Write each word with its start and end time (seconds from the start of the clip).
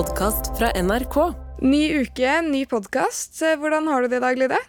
podkast 0.00 0.46
fra 0.56 0.70
NRK. 0.80 1.16
Ny 1.60 1.80
uke, 2.00 2.34
ny 2.46 2.62
podkast. 2.64 3.34
Hvordan 3.60 3.88
har 3.90 4.00
du 4.00 4.08
det 4.08 4.16
i 4.16 4.22
dag, 4.22 4.38
Lide? 4.40 4.60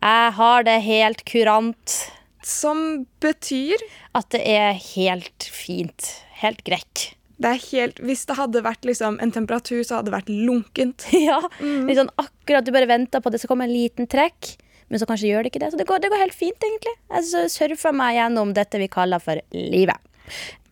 Jeg 0.00 0.28
har 0.38 0.64
det 0.64 0.76
helt 0.86 1.20
kurant. 1.28 1.96
Som 2.40 3.04
betyr 3.20 3.82
At 4.16 4.30
det 4.32 4.40
er 4.48 4.72
helt 4.72 5.44
fint. 5.52 6.06
Helt 6.40 6.62
grekk. 6.64 7.10
det 7.36 7.50
er 7.50 7.60
helt, 7.66 8.00
Hvis 8.00 8.24
det 8.24 8.38
hadde 8.38 8.62
vært 8.64 8.88
liksom, 8.88 9.18
en 9.20 9.34
temperatur, 9.34 9.82
så 9.84 9.98
hadde 9.98 10.08
det 10.08 10.16
vært 10.16 10.32
lunkent. 10.48 11.04
ja, 11.28 11.42
litt 11.60 12.00
sånn 12.00 12.14
akkurat 12.16 12.64
Du 12.64 12.72
bare 12.72 12.88
venter 12.88 13.20
på 13.20 13.28
at 13.28 13.36
det 13.36 13.42
skal 13.42 13.52
komme 13.52 13.68
en 13.68 13.76
liten 13.76 14.08
trekk, 14.08 14.54
men 14.88 15.02
så 15.02 15.10
kanskje 15.10 15.28
gjør 15.28 15.44
det 15.44 15.52
ikke 15.52 15.64
det. 15.66 15.74
Så 15.74 15.82
det 15.82 15.88
går, 15.92 16.00
det 16.00 16.12
går 16.14 16.24
helt 16.24 16.38
fint, 16.40 16.56
egentlig. 16.56 16.96
Jeg 17.18 17.52
surfer 17.52 17.92
meg 18.00 18.16
gjennom 18.16 18.56
dette 18.56 18.80
vi 18.80 18.88
kaller 18.88 19.20
for 19.20 19.44
livet. 19.52 20.00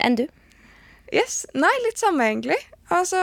Enn 0.01 0.17
du? 0.17 0.25
Yes, 1.13 1.43
Nei, 1.53 1.75
litt 1.85 2.01
samme, 2.01 2.25
egentlig. 2.25 2.57
Altså, 2.89 3.19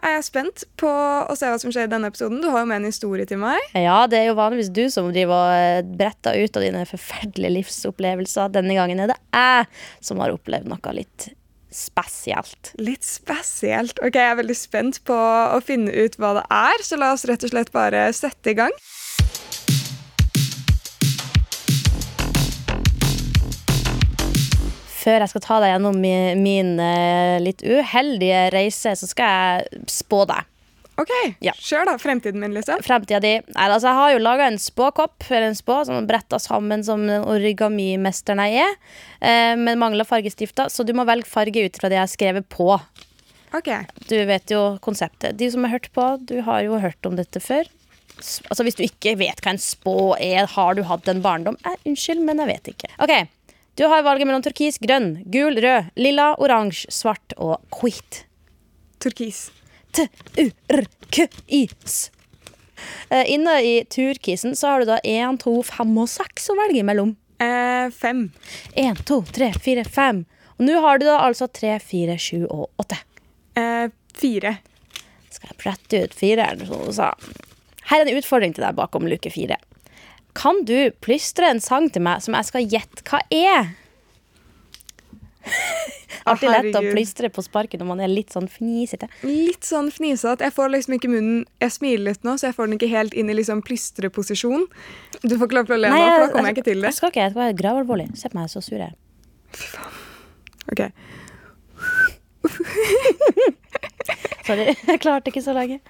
er 0.00 0.14
jeg 0.16 0.24
spent 0.24 0.64
på 0.80 0.88
å 0.88 1.34
se 1.36 1.50
hva 1.50 1.58
som 1.60 1.72
skjer 1.74 1.88
i 1.88 1.92
denne 1.92 2.08
episoden. 2.08 2.40
Du 2.40 2.48
har 2.52 2.64
jo 2.64 2.70
med 2.70 2.80
en 2.80 2.88
historie 2.88 3.26
til 3.28 3.42
meg. 3.42 3.60
Ja, 3.76 4.06
det 4.08 4.22
er 4.22 4.30
jo 4.30 4.38
vanligvis 4.38 4.72
du 4.72 4.86
som 4.92 5.10
driver 5.12 5.36
og 5.36 5.52
eh, 5.58 5.84
bretter 6.00 6.38
ut 6.40 6.56
av 6.56 6.64
dine 6.64 6.86
forferdelige 6.88 7.56
livsopplevelser. 7.58 8.54
Denne 8.56 8.78
gangen 8.78 9.04
er 9.04 9.12
det 9.12 9.20
jeg 9.36 9.68
som 10.00 10.22
har 10.24 10.32
opplevd 10.32 10.70
noe 10.72 10.96
litt 10.96 11.28
spesielt. 11.72 12.72
Litt 12.80 13.04
spesielt. 13.04 14.00
Ok, 14.04 14.16
Jeg 14.16 14.32
er 14.32 14.40
veldig 14.40 14.56
spent 14.56 15.00
på 15.08 15.16
å 15.16 15.60
finne 15.64 15.92
ut 15.92 16.18
hva 16.20 16.34
det 16.40 16.44
er, 16.52 16.84
så 16.84 16.98
la 17.00 17.12
oss 17.16 17.24
rett 17.28 17.44
og 17.46 17.52
slett 17.52 17.72
bare 17.74 18.10
sette 18.16 18.52
i 18.52 18.58
gang. 18.58 18.74
Før 25.02 25.24
jeg 25.24 25.32
skal 25.32 25.42
ta 25.44 25.58
deg 25.64 25.72
gjennom 25.74 25.98
min, 25.98 26.42
min 26.44 26.72
eh, 26.82 27.36
litt 27.42 27.62
uheldige 27.66 28.46
reise, 28.54 28.94
så 28.98 29.08
skal 29.10 29.36
jeg 29.36 29.84
spå 29.90 30.24
deg. 30.30 30.48
Ok, 31.00 31.10
Ja. 31.40 31.54
Kjør, 31.56 31.86
da. 31.88 31.94
Fremtiden 31.98 32.38
min, 32.42 32.52
liksom. 32.54 32.82
Fremtida 32.84 33.18
di. 33.24 33.32
Altså, 33.56 33.88
jeg 33.88 33.96
har 33.98 34.10
jo 34.12 34.20
laga 34.22 34.46
en 34.50 34.58
spåkopp, 34.60 35.24
eller 35.30 35.48
en 35.48 35.56
spå, 35.58 35.78
som 35.88 36.06
bretta 36.06 36.38
sammen 36.42 36.84
som 36.86 37.06
den 37.08 37.24
origamimesteren 37.32 38.42
jeg 38.44 38.66
er, 38.66 38.76
eh, 39.24 39.54
men 39.58 39.80
mangler 39.80 40.06
fargestifter, 40.06 40.68
så 40.70 40.84
du 40.86 40.92
må 40.94 41.06
velge 41.08 41.26
farge 41.26 41.64
ut 41.64 41.80
fra 41.80 41.88
det 41.90 41.96
jeg 41.98 42.04
har 42.04 42.12
skrevet 42.12 42.48
på. 42.52 42.68
Ok. 43.56 43.68
Du 44.08 44.16
vet 44.28 44.52
jo 44.52 44.60
konseptet. 44.84 45.36
De 45.40 45.50
som 45.50 45.64
har 45.64 45.74
hørt 45.78 45.90
på, 45.96 46.06
du 46.28 46.38
har 46.44 46.62
jo 46.68 46.78
hørt 46.80 47.08
om 47.08 47.16
dette 47.18 47.40
før. 47.42 47.66
Altså 48.22 48.62
Hvis 48.62 48.76
du 48.78 48.84
ikke 48.84 49.16
vet 49.18 49.40
hva 49.42 49.54
en 49.56 49.60
spå 49.60 49.96
er, 50.20 50.44
har 50.46 50.74
du 50.76 50.84
hatt 50.86 51.08
en 51.10 51.22
barndom? 51.24 51.56
Eh, 51.66 51.76
unnskyld, 51.88 52.20
men 52.28 52.38
jeg 52.44 52.52
vet 52.52 52.70
ikke. 52.76 52.92
Ok, 53.02 53.14
Du 53.74 53.84
har 53.88 54.02
valget 54.04 54.26
mellom 54.28 54.42
turkis, 54.44 54.76
grønn, 54.82 55.14
gul, 55.32 55.56
rød, 55.64 55.84
lilla, 55.96 56.34
oransje, 56.44 56.90
svart 56.92 57.32
og 57.40 57.56
hvit. 57.72 58.24
Turkis. 59.00 59.46
T-u-r-k-is. 59.96 61.94
Eh, 63.08 63.32
Inne 63.32 63.54
i 63.64 63.84
turkisen 63.88 64.56
så 64.58 64.66
har 64.74 64.80
du 64.82 64.86
da 64.90 64.98
1, 65.04 65.38
2, 65.40 65.62
5 65.70 65.96
og 66.04 66.08
6 66.12 66.50
å 66.52 66.58
velge 66.60 66.84
mellom. 66.84 67.16
Eh, 67.40 67.88
fem. 67.96 68.26
1, 68.76 69.04
2, 69.08 69.18
3, 69.40 69.52
4, 69.64 69.84
5. 69.88 70.24
Og 70.58 70.62
nå 70.68 70.76
har 70.84 71.00
du 71.00 71.08
da 71.08 71.16
altså 71.24 71.48
3, 71.48 71.78
4, 71.80 72.18
7 72.20 72.44
og 72.52 72.68
8. 72.84 73.00
Eh, 73.56 73.88
fire. 74.18 74.52
Skal 75.32 75.48
jeg 75.48 75.60
brette 75.64 76.04
ut 76.04 76.14
fireren, 76.16 76.66
som 76.68 76.76
hun 76.84 76.92
sa. 76.96 77.08
Her 77.88 78.02
er 78.04 78.06
en 78.12 78.20
utfordring 78.20 78.52
til 78.52 78.64
deg 78.66 78.76
bakom 78.76 79.08
luke 79.08 79.30
fire. 79.32 79.56
Kan 80.38 80.64
du 80.68 80.90
plystre 81.04 81.50
en 81.52 81.60
sang 81.60 81.90
til 81.92 82.02
meg 82.04 82.22
som 82.24 82.36
jeg 82.38 82.48
skal 82.48 82.68
gjette 82.74 83.04
hva 83.08 83.20
er? 83.32 83.72
Alltid 86.28 86.50
lett 86.52 86.76
å 86.78 86.82
plystre 86.84 87.28
på 87.34 87.42
sparket 87.42 87.80
når 87.82 87.88
man 87.88 88.00
er 88.04 88.10
litt 88.10 88.30
sånn 88.34 88.46
fnisete. 88.50 89.08
Litt 89.26 89.66
sånn 89.66 89.90
fnisete. 89.90 90.46
Jeg 90.46 90.54
får 90.54 90.70
liksom 90.70 90.94
ikke 90.96 91.10
munnen 91.10 91.40
Jeg 91.62 91.74
smiler 91.74 92.12
litt 92.12 92.22
nå, 92.26 92.36
så 92.38 92.50
jeg 92.50 92.56
får 92.58 92.68
den 92.68 92.76
ikke 92.78 92.90
helt 92.92 93.16
inn 93.18 93.32
i 93.32 93.36
liksom 93.36 93.62
plystreposisjon. 93.66 94.68
Du 95.24 95.34
får 95.34 95.48
ikke 95.48 95.58
lov 95.58 95.70
til 95.70 95.76
å 95.78 95.80
le 95.82 95.90
nå, 95.90 95.98
for 95.98 96.26
da 96.26 96.28
kommer 96.34 96.52
jeg 96.52 96.58
ikke 96.60 96.68
til 96.70 96.78
det. 96.84 96.92
Jeg 96.92 96.98
skal 97.00 97.12
ikke, 97.12 97.24
jeg 97.24 97.34
skal 97.34 97.42
være 97.42 97.58
gravalvorlig. 97.58 98.08
Se 98.20 98.30
på 98.30 98.38
meg, 98.38 98.52
så 98.52 98.62
sur 98.62 98.78
jeg 98.78 98.90
er. 98.92 98.96
Ok. 100.72 100.80
Sorry, 104.46 104.72
jeg 104.90 105.02
klarte 105.02 105.32
ikke 105.32 105.44
så 105.44 105.54
lenge. 105.56 105.80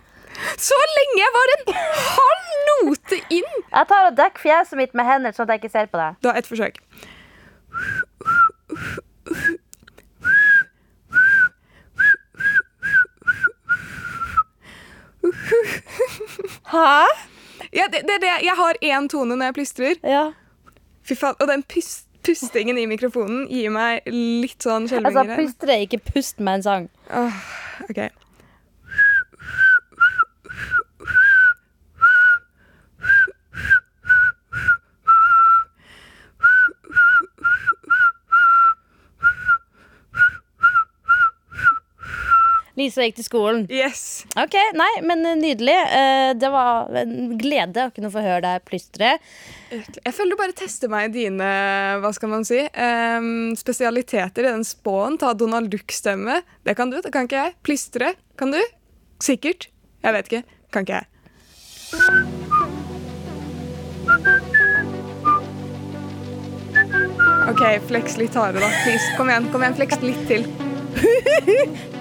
Så 0.59 0.79
lenge 0.97 1.19
jeg 1.21 1.33
var 1.37 1.53
en 1.57 1.75
halv 2.17 2.53
note 2.69 3.19
inn! 3.39 3.51
Jeg 3.73 3.89
tar 3.93 4.09
og 4.11 4.17
dekker 4.19 4.43
fjeset 4.47 4.79
mitt 4.81 4.95
med 4.99 5.09
hendene, 5.09 5.35
sånn 5.37 5.49
at 5.49 5.57
jeg 5.57 5.65
ikke 5.65 5.75
ser 5.77 5.91
på 5.93 6.01
deg. 6.01 6.19
Da 6.27 6.35
ett 6.39 6.49
forsøk. 6.51 6.81
Hæ? 16.71 17.07
Ja, 17.73 17.85
det, 17.93 18.01
det, 18.03 18.17
det. 18.21 18.33
Jeg 18.43 18.55
har 18.57 18.75
én 18.83 19.09
tone 19.09 19.37
når 19.37 19.45
jeg 19.45 19.55
plystrer. 19.55 19.95
Ja. 20.05 20.25
Fy 21.09 21.15
faen, 21.19 21.35
Og 21.41 21.49
den 21.49 21.63
pust, 21.63 22.07
pustingen 22.27 22.79
i 22.79 22.87
mikrofonen 22.87 23.47
gir 23.51 23.73
meg 23.75 24.05
litt 24.13 24.63
sånn 24.63 24.89
skjelvinger. 24.91 25.23
Altså, 25.25 25.39
plystre, 25.39 25.79
ikke 25.87 26.01
pust 26.13 26.41
med 26.41 26.61
en 26.61 26.67
sang. 26.67 26.89
Åh, 27.11 27.41
ok. 27.89 28.03
Lisa 42.79 43.05
gikk 43.05 43.19
til 43.19 43.27
skolen. 43.27 43.65
Yes. 43.69 44.25
Ok, 44.41 44.55
nei, 44.79 44.89
men 45.05 45.21
nydelig. 45.43 45.75
Eh, 45.93 46.33
Det 46.41 46.49
var 46.55 46.89
en 47.03 47.35
glede 47.41 47.89
å 47.89 47.93
kunne 47.93 48.09
få 48.15 48.23
høre 48.25 48.41
deg 48.47 48.65
plystre. 48.69 49.11
Jeg 49.73 50.15
føler 50.17 50.33
du 50.33 50.41
bare 50.41 50.57
tester 50.57 50.89
meg 50.93 51.11
i 51.11 51.13
dine 51.27 51.51
hva 52.01 52.11
skal 52.17 52.33
man 52.33 52.45
si, 52.49 52.61
spesialiteter 53.61 54.45
i 54.49 54.53
den 54.55 54.65
spåen. 54.69 55.19
Ta 55.21 55.35
Donald 55.37 55.69
Duck-stemme. 55.73 56.41
Det 56.65 56.77
kan 56.77 56.93
du, 56.93 57.01
det 57.05 57.13
kan 57.13 57.29
ikke 57.29 57.45
jeg. 57.47 57.57
Plystre. 57.65 58.15
Kan 58.41 58.53
du? 58.57 58.61
Sikkert. 59.23 59.69
Jeg 60.03 60.17
vet 60.17 60.33
ikke. 60.33 60.45
Kan 60.73 60.89
ikke 60.89 61.03
jeg. 61.03 61.09
OK, 67.51 67.63
fleks 67.89 68.17
litt 68.21 68.35
hardere, 68.39 68.65
da. 68.65 68.71
Please. 68.85 69.09
Kom 69.19 69.31
igjen, 69.33 69.49
kom 69.53 69.65
igjen, 69.65 69.77
fleks 69.81 70.05
litt 70.05 70.23
til. 70.31 70.47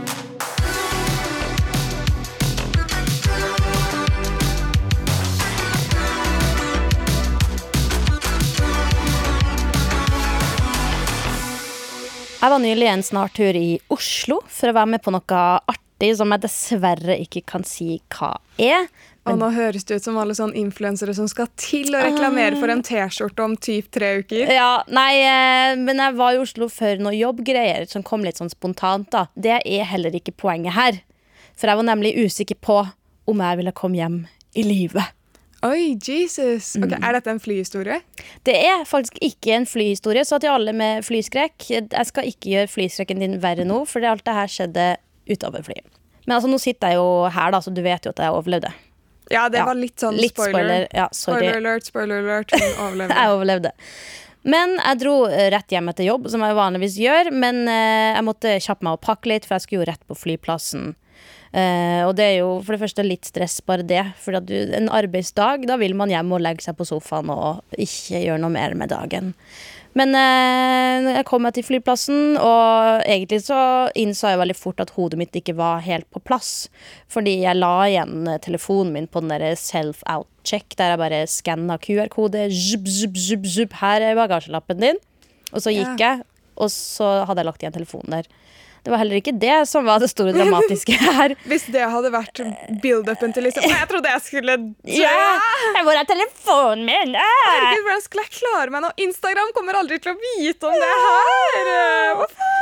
Jeg 12.41 12.49
var 12.49 12.57
nylig 12.57 12.87
en 12.89 13.03
snartur 13.05 13.53
i 13.53 13.75
Oslo 13.93 14.39
for 14.49 14.71
å 14.71 14.73
være 14.73 14.89
med 14.95 15.03
på 15.05 15.11
noe 15.13 15.41
artig 15.69 16.07
som 16.17 16.31
jeg 16.33 16.41
dessverre 16.41 17.19
ikke 17.21 17.43
kan 17.51 17.61
si 17.67 17.99
hva 18.15 18.31
er. 18.57 18.87
Og 19.29 19.37
nå 19.37 19.51
høres 19.53 19.85
det 19.85 19.99
ut 19.99 20.07
som 20.07 20.17
alle 20.17 20.33
sånne 20.33 20.57
influensere 20.57 21.13
som 21.13 21.27
skal 21.29 21.51
til 21.61 21.93
å 21.93 22.01
reklamere 22.01 22.57
for 22.57 22.73
en 22.73 22.81
T-skjorte 22.81 23.45
om 23.45 23.53
typ 23.61 23.91
tre 23.93 24.15
uker. 24.23 24.49
Ja, 24.57 24.81
nei, 24.89 25.21
eh, 25.21 25.75
men 25.77 26.01
jeg 26.01 26.17
var 26.17 26.33
i 26.33 26.41
Oslo 26.41 26.65
for 26.73 27.05
noen 27.05 27.19
jobbgreier 27.19 27.85
som 27.91 28.01
kom 28.01 28.25
litt 28.25 28.41
sånn 28.41 28.49
spontant. 28.49 29.11
da. 29.13 29.27
Det 29.37 29.61
er 29.61 29.85
heller 29.93 30.17
ikke 30.17 30.33
poenget 30.33 30.73
her. 30.73 30.97
For 31.53 31.69
jeg 31.69 31.77
var 31.77 31.89
nemlig 31.93 32.17
usikker 32.17 32.57
på 32.57 32.81
om 33.29 33.45
jeg 33.45 33.61
ville 33.61 33.77
komme 33.77 34.01
hjem 34.01 34.21
i 34.57 34.65
live. 34.65 35.05
Oi, 35.63 35.93
Jesus. 36.01 36.71
Ok, 36.81 36.95
Er 36.97 37.13
dette 37.19 37.29
en 37.29 37.39
flyhistorie? 37.41 37.99
Det 38.47 38.55
er 38.65 38.81
faktisk 38.89 39.19
ikke 39.21 39.53
en 39.59 39.67
flyhistorie, 39.69 40.23
så 40.25 40.39
til 40.41 40.49
alle 40.49 40.73
med 40.73 41.03
flyskrekk 41.05 41.67
Jeg 41.69 42.05
skal 42.09 42.29
ikke 42.31 42.49
gjøre 42.55 42.71
flyskrekken 42.71 43.21
din 43.21 43.35
verre 43.43 43.65
nå, 43.69 43.83
for 43.89 44.01
alt 44.09 44.25
det 44.25 44.33
her 44.33 44.49
skjedde 44.49 44.87
utover 45.29 45.61
flyet. 45.67 45.85
Men 46.25 46.37
altså, 46.39 46.49
nå 46.49 46.57
sitter 46.61 46.93
jeg 46.95 46.97
jo 47.01 47.11
her, 47.33 47.51
da, 47.53 47.59
så 47.61 47.73
du 47.73 47.81
vet 47.85 48.05
jo 48.05 48.13
at 48.15 48.23
jeg 48.25 48.33
overlevde. 48.33 48.71
Ja, 49.31 49.45
det 49.49 49.61
Ja, 49.61 49.67
var 49.69 49.77
litt 49.77 50.01
sånn 50.01 50.17
litt 50.17 50.33
spoiler. 50.33 50.51
spoiler, 50.57 50.87
ja, 50.97 51.05
sorry. 51.15 51.45
spoiler 51.45 51.61
alert, 51.61 51.85
spoiler 51.87 52.23
alert. 52.25 52.51
Hun 52.57 52.81
overlevde. 52.87 53.15
Jeg 53.21 53.35
overlevde. 53.37 53.71
Men 54.43 54.73
jeg 54.81 54.97
dro 55.03 55.13
eh, 55.29 55.47
rett 55.53 55.69
hjem 55.71 55.91
etter 55.93 56.07
jobb, 56.09 56.25
som 56.33 56.41
jeg 56.41 56.57
vanligvis 56.57 56.97
gjør. 56.97 57.29
Men 57.37 57.61
eh, 57.69 58.15
jeg 58.17 58.25
måtte 58.25 58.55
kjappe 58.65 58.87
meg 58.89 58.97
og 58.97 59.03
pakke 59.05 59.29
litt, 59.29 59.45
for 59.45 59.55
jeg 59.59 59.67
skulle 59.67 59.83
jo 59.85 59.89
rett 59.91 60.01
på 60.09 60.17
flyplassen. 60.17 60.95
Eh, 61.51 62.01
og 62.07 62.13
det 62.15 62.27
er 62.29 62.37
jo 62.39 62.51
for 62.63 62.75
det 62.75 62.83
første 62.85 63.03
litt 63.03 63.27
stress, 63.27 63.59
bare 63.67 63.83
det. 63.87 64.03
For 64.21 64.37
at 64.39 64.47
du, 64.47 64.55
en 64.77 64.89
arbeidsdag, 64.91 65.67
da 65.69 65.77
vil 65.81 65.97
man 65.99 66.11
hjem 66.13 66.31
og 66.37 66.43
legge 66.43 66.65
seg 66.65 66.77
på 66.79 66.87
sofaen 66.87 67.31
og 67.33 67.61
ikke 67.75 68.23
gjøre 68.23 68.41
noe 68.41 68.53
mer 68.55 68.75
med 68.79 68.93
dagen. 68.93 69.33
Men 69.99 70.15
eh, 70.15 71.09
jeg 71.17 71.25
kom 71.27 71.43
meg 71.43 71.57
til 71.57 71.65
flyplassen, 71.67 72.37
og 72.39 73.03
egentlig 73.03 73.41
så 73.43 73.59
innså 73.99 74.31
jeg 74.31 74.39
veldig 74.39 74.55
fort 74.55 74.79
at 74.79 74.93
hodet 74.95 75.19
mitt 75.19 75.35
ikke 75.35 75.57
var 75.59 75.83
helt 75.83 76.07
på 76.15 76.21
plass. 76.23 76.69
Fordi 77.11 77.41
jeg 77.41 77.59
la 77.59 77.73
igjen 77.89 78.29
eh, 78.31 78.39
telefonen 78.43 78.95
min 78.95 79.09
på 79.11 79.23
den 79.23 79.33
derre 79.33 79.51
self-out-check, 79.59 80.77
der 80.79 80.93
jeg 80.93 81.01
bare 81.03 81.23
skanna 81.27 81.75
QR-kode. 81.83 82.47
Her 83.81 84.07
er 84.07 84.19
bagasjelappen 84.19 84.85
din. 84.85 85.01
Og 85.51 85.59
så 85.59 85.75
gikk 85.75 85.99
jeg, 85.99 86.23
og 86.55 86.71
så 86.71 87.25
hadde 87.27 87.43
jeg 87.43 87.49
lagt 87.49 87.65
igjen 87.65 87.75
telefonen 87.75 88.21
der. 88.21 88.31
Det 88.81 88.89
var 88.89 88.97
heller 89.03 89.19
ikke 89.19 89.33
det 89.37 89.59
som 89.69 89.85
var 89.85 90.01
det 90.01 90.09
store 90.09 90.33
dramatiske 90.33 90.95
her. 90.97 91.35
Hvis 91.49 91.67
det 91.69 91.83
hadde 91.85 92.09
vært 92.13 92.41
build-upen 92.81 93.33
til 93.35 93.45
liksom 93.45 93.67
Jeg 93.69 93.89
trodde 93.91 94.09
jeg 94.09 94.23
skulle 94.25 94.55
dø! 94.57 95.11
Hvor 95.85 95.93
er 95.93 96.07
telefonen 96.09 96.87
min? 96.89 97.13
Herregud, 97.13 97.83
Hvordan 97.85 98.05
skulle 98.07 98.25
jeg 98.25 98.33
klare 98.39 98.73
meg 98.73 98.85
nå? 98.85 98.89
Instagram 99.05 99.51
kommer 99.57 99.77
aldri 99.83 99.99
til 100.01 100.15
å 100.15 100.17
vite 100.17 100.71
om 100.71 100.77
det 100.81 100.93
her! 101.05 101.69
Hva 102.17 102.29
faen? 102.31 102.57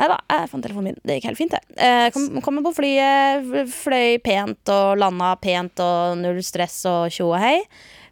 Nei 0.00 0.06
da, 0.08 0.16
jeg 0.32 0.48
fant 0.48 0.64
telefonen 0.64 0.86
min. 0.94 1.00
Det 1.04 1.16
gikk 1.18 1.26
helt 1.28 1.40
fint, 1.40 1.52
det. 1.52 1.76
Jeg 1.76 2.12
kom, 2.14 2.28
kom 2.44 2.60
på 2.64 2.72
flyet, 2.72 3.48
fløy 3.74 4.14
pent 4.24 4.72
og 4.72 5.00
landa 5.00 5.34
pent 5.40 5.82
og 5.84 6.20
null 6.22 6.40
stress 6.44 6.78
og 6.88 7.12
tjo 7.12 7.26
og 7.34 7.40
hei. 7.42 7.58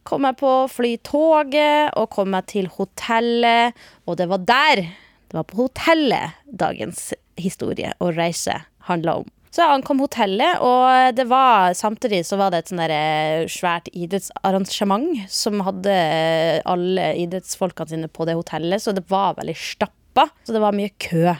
Kom 0.09 0.25
jeg 0.29 0.37
på 0.41 0.53
flytoget 0.73 1.97
og 1.97 2.11
kom 2.13 2.33
meg 2.33 2.49
til 2.53 2.69
hotellet, 2.73 3.77
og 4.09 4.21
det 4.21 4.29
var 4.29 4.45
der 4.49 4.85
det 5.29 5.37
var 5.37 5.49
på 5.49 5.63
hotellet 5.63 6.39
dagens 6.49 7.13
historie 7.39 7.93
og 8.01 8.17
reise 8.17 8.55
handla 8.89 9.21
om. 9.23 9.29
Så 9.49 9.63
jeg 9.63 9.79
ankom 9.79 10.01
hotellet, 10.03 10.61
og 10.61 11.17
det 11.17 11.25
var, 11.29 11.73
samtidig 11.77 12.21
så 12.29 12.37
var 12.41 12.53
det 12.53 12.63
et 12.63 12.73
sånn 12.73 12.83
eh, 12.85 13.47
svært 13.51 13.89
idrettsarrangement 13.97 15.25
som 15.33 15.63
hadde 15.65 15.95
eh, 15.95 16.59
alle 16.69 17.15
idrettsfolkene 17.25 17.95
sine 17.95 18.11
på 18.13 18.29
det 18.29 18.37
hotellet, 18.39 18.85
så 18.85 18.93
det 18.97 19.07
var 19.09 19.39
veldig 19.41 19.57
stappa. 19.57 20.29
Så 20.45 20.55
det 20.57 20.63
var 20.63 20.77
mye 20.77 20.93
kø. 21.01 21.33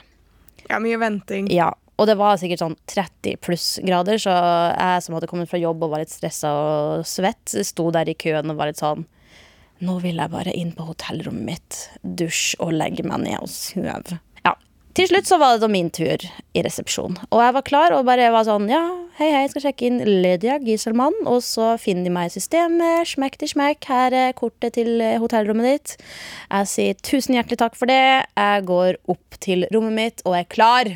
Ja, 0.69 0.81
mye 0.81 1.01
venting. 1.01 1.53
Ja, 1.53 1.69
og 1.99 2.09
det 2.09 2.17
var 2.19 2.41
sikkert 2.41 2.63
sånn 2.63 2.79
30 2.89 3.39
pluss 3.45 3.69
grader, 3.85 4.21
så 4.23 4.33
jeg 4.33 5.05
som 5.05 5.17
hadde 5.19 5.29
kommet 5.31 5.51
fra 5.51 5.61
jobb 5.61 5.85
og 5.85 5.95
var 5.95 6.05
litt 6.05 6.15
stressa 6.15 6.53
og 6.55 7.07
svett, 7.09 7.55
sto 7.67 7.91
der 7.95 8.09
i 8.09 8.17
køen 8.19 8.53
og 8.53 8.61
var 8.61 8.73
litt 8.73 8.81
sånn 8.81 9.05
Nå 9.85 10.01
vil 10.03 10.19
jeg 10.19 10.33
bare 10.33 10.55
inn 10.59 10.73
på 10.75 10.89
hotellrommet 10.89 11.47
mitt, 11.47 11.77
dusje 12.03 12.59
og 12.65 12.75
legge 12.75 13.05
meg 13.07 13.23
ned 13.23 13.39
og 13.45 13.51
sove. 13.53 14.19
Ja. 14.43 14.55
Til 14.99 15.07
slutt 15.11 15.29
så 15.31 15.39
var 15.39 15.55
det 15.55 15.63
da 15.63 15.69
min 15.71 15.91
tur 15.95 16.19
i 16.19 16.65
resepsjon. 16.67 17.19
Og 17.31 17.43
jeg 17.45 17.55
var 17.55 17.67
klar 17.67 17.95
og 17.95 18.07
bare 18.09 18.33
var 18.35 18.49
sånn 18.49 18.67
Ja, 18.73 18.83
hei, 19.21 19.29
hei, 19.31 19.45
jeg 19.45 19.53
skal 19.53 19.67
sjekke 19.69 19.87
inn 19.87 20.01
Lydia 20.03 20.59
Gieselmann. 20.63 21.15
Og 21.31 21.45
så 21.47 21.77
finner 21.79 22.09
de 22.09 22.15
meg 22.17 22.33
i 22.33 22.35
systemet. 22.35 23.07
Smekk 23.13 23.39
til 23.39 23.53
smekk. 23.55 23.87
Her 23.87 24.19
er 24.25 24.37
kortet 24.39 24.75
til 24.81 24.99
eh, 24.99 25.21
hotellrommet 25.23 25.71
ditt. 25.71 25.97
Jeg 26.51 26.73
sier 26.75 26.99
tusen 26.99 27.39
hjertelig 27.39 27.63
takk 27.63 27.79
for 27.79 27.91
det. 27.91 28.03
Jeg 28.35 28.67
går 28.67 28.99
opp 29.15 29.39
til 29.45 29.69
rommet 29.75 29.99
mitt 30.01 30.27
og 30.27 30.41
er 30.41 30.51
klar. 30.51 30.91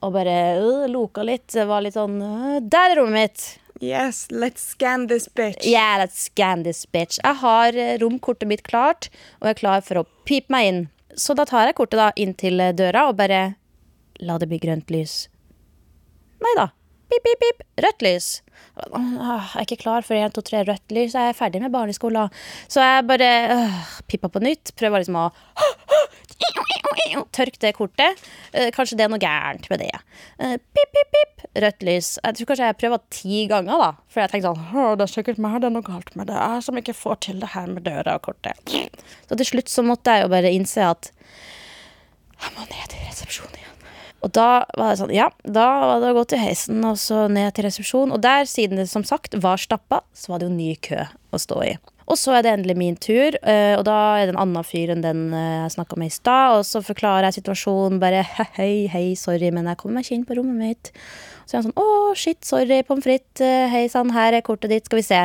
Og 0.00 0.14
bare 0.14 0.40
øh, 0.62 0.84
loka 0.88 1.26
litt. 1.26 1.52
Var 1.52 1.84
litt 1.84 1.98
sånn 1.98 2.20
øh, 2.22 2.60
Der 2.64 2.94
er 2.94 3.02
rommet 3.02 3.28
mitt! 3.28 3.48
Yes, 3.80 4.26
let's 4.30 4.62
scan 4.62 5.06
this 5.06 5.28
bitch. 5.28 5.62
Yeah, 5.62 5.98
let's 6.00 6.18
scan 6.26 6.64
this 6.64 6.84
bitch. 6.86 7.18
Jeg 7.22 7.38
har 7.42 7.76
eh, 7.78 7.98
romkortet 8.02 8.48
mitt 8.50 8.64
klart, 8.66 9.08
og 9.38 9.46
jeg 9.46 9.54
er 9.54 9.60
klar 9.60 9.84
for 9.86 10.02
å 10.02 10.06
pipe 10.26 10.50
meg 10.50 10.70
inn. 10.70 10.80
Så 11.14 11.36
da 11.38 11.46
tar 11.48 11.68
jeg 11.68 11.78
kortet 11.78 12.00
da 12.00 12.08
inn 12.18 12.34
til 12.38 12.58
eh, 12.60 12.74
døra 12.74 13.08
og 13.10 13.18
bare 13.20 13.54
La 14.18 14.34
det 14.42 14.48
bli 14.50 14.58
grønt 14.58 14.88
lys. 14.90 15.28
Nei 16.42 16.54
da. 16.58 16.72
Pip, 17.08 17.22
pip, 17.22 17.38
pip. 17.38 17.62
Rødt 17.84 18.02
lys. 18.02 18.26
Jeg 18.78 19.28
er 19.30 19.62
ikke 19.62 19.78
klar 19.84 20.02
for 20.02 20.18
1, 20.18 20.34
2, 20.34 20.42
3 20.50 20.62
rødt 20.66 20.94
lys. 20.96 21.14
Jeg 21.14 21.30
er 21.30 21.36
ferdig 21.38 21.62
med 21.62 21.70
barneskolen. 21.70 22.34
Så 22.66 22.82
jeg 22.82 23.06
bare 23.06 23.30
øh, 23.54 23.78
pippa 24.10 24.26
på 24.34 24.42
nytt. 24.42 24.74
Prøver 24.74 25.04
liksom 25.04 25.20
å 25.22 25.28
Tørk 27.34 27.56
det 27.62 27.72
kortet. 27.76 28.20
Eh, 28.52 28.68
Kanskje 28.74 28.96
det 28.98 29.04
er 29.06 29.10
noe 29.12 29.20
gærent 29.22 29.66
med 29.70 29.80
det. 29.82 29.90
Eh, 30.38 30.56
Pip, 30.74 30.90
pip, 30.94 31.10
pip. 31.14 31.44
Rødt 31.58 31.82
lys. 31.86 32.10
Jeg 32.22 32.36
tror 32.38 32.48
kanskje 32.50 32.68
jeg 32.68 32.78
prøver 32.80 33.02
ti 33.14 33.40
ganger, 33.50 33.78
da. 33.82 33.90
For 34.12 34.22
jeg 34.22 34.32
tenkte 34.32 34.52
sånn 34.54 34.98
Det 34.98 35.06
er 35.06 35.12
sikkert 35.12 35.40
meg 35.42 35.60
det 35.62 35.70
er 35.70 35.74
noe 35.74 35.86
galt 35.86 36.12
med 36.18 36.30
det. 36.30 36.36
Jeg 36.38 36.66
som 36.66 36.80
ikke 36.80 36.94
får 36.98 37.20
til 37.26 37.40
det 37.42 37.52
her 37.54 37.66
med 37.70 37.86
døra 37.86 38.18
og 38.18 38.26
kortet. 38.28 38.74
Så 39.28 39.38
til 39.38 39.50
slutt 39.50 39.72
så 39.72 39.84
måtte 39.86 40.14
jeg 40.14 40.26
jo 40.26 40.32
bare 40.34 40.52
innse 40.54 40.84
at 40.86 41.10
jeg 42.38 42.54
må 42.54 42.66
ned 42.70 42.86
til 42.92 43.02
resepsjonen 43.08 43.58
igjen. 43.58 43.74
Og 44.26 44.32
da 44.34 44.48
var 44.78 44.92
det 44.92 44.98
sånn, 44.98 45.14
ja, 45.14 45.28
da 45.46 45.66
var 45.86 46.00
det 46.02 46.10
å 46.10 46.16
gå 46.18 46.24
til 46.32 46.40
heisen 46.42 46.82
og 46.86 46.96
så 46.98 47.26
ned 47.30 47.54
til 47.54 47.66
resepsjonen. 47.68 48.14
Og 48.14 48.22
der, 48.22 48.46
siden 48.50 48.78
det 48.80 48.88
som 48.90 49.04
sagt 49.06 49.34
var 49.42 49.58
stappa, 49.62 50.02
så 50.14 50.32
var 50.32 50.42
det 50.42 50.48
jo 50.48 50.54
ny 50.56 50.72
kø 50.82 51.04
å 51.34 51.38
stå 51.38 51.60
i. 51.66 51.76
Og 52.08 52.16
så 52.16 52.32
er 52.38 52.44
det 52.44 52.52
endelig 52.54 52.76
min 52.80 52.96
tur, 52.96 53.36
eh, 53.42 53.74
og 53.76 53.82
da 53.84 53.96
er 54.16 54.28
det 54.28 54.32
en 54.32 54.40
annen 54.40 54.64
fyr 54.64 54.94
enn 54.94 55.04
den 55.04 55.26
eh, 55.36 55.64
jeg 55.66 55.74
snakka 55.76 55.98
med 56.00 56.08
i 56.08 56.14
stad. 56.14 56.56
Og 56.56 56.64
så 56.64 56.80
forklarer 56.84 57.28
jeg 57.28 57.42
situasjonen 57.42 58.00
bare 58.00 58.22
hei, 58.56 58.88
hei, 58.88 59.10
sorry, 59.18 59.50
men 59.52 59.68
jeg 59.68 59.80
kommer 59.80 59.98
meg 59.98 60.06
ikke 60.06 60.16
inn 60.16 60.28
på 60.28 60.38
rommet 60.38 60.62
mitt. 60.62 60.92
Så 61.44 61.56
er 61.56 61.60
han 61.60 61.68
sånn 61.68 61.80
å, 61.80 62.14
shit, 62.16 62.40
sorry, 62.48 62.80
pommes 62.88 63.04
frites, 63.04 63.42
eh, 63.44 63.68
hei 63.72 63.84
sann, 63.92 64.14
her 64.16 64.36
er 64.36 64.44
kortet 64.46 64.72
ditt, 64.72 64.88
skal 64.88 65.02
vi 65.02 65.04
se. 65.04 65.20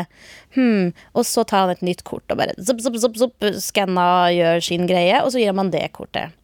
Hm. 0.58 0.92
Og 1.16 1.28
så 1.28 1.48
tar 1.48 1.66
han 1.66 1.76
et 1.78 1.86
nytt 1.88 2.04
kort 2.08 2.28
og 2.32 2.42
bare 2.42 2.56
zup, 2.60 2.84
zup, 2.84 3.00
zup, 3.00 3.20
zup, 3.20 3.48
skanna, 3.64 4.08
gjør 4.36 4.64
sin 4.68 4.88
greie, 4.90 5.24
og 5.24 5.32
så 5.32 5.40
gir 5.40 5.56
man 5.56 5.72
det 5.72 5.86
kortet. 5.96 6.36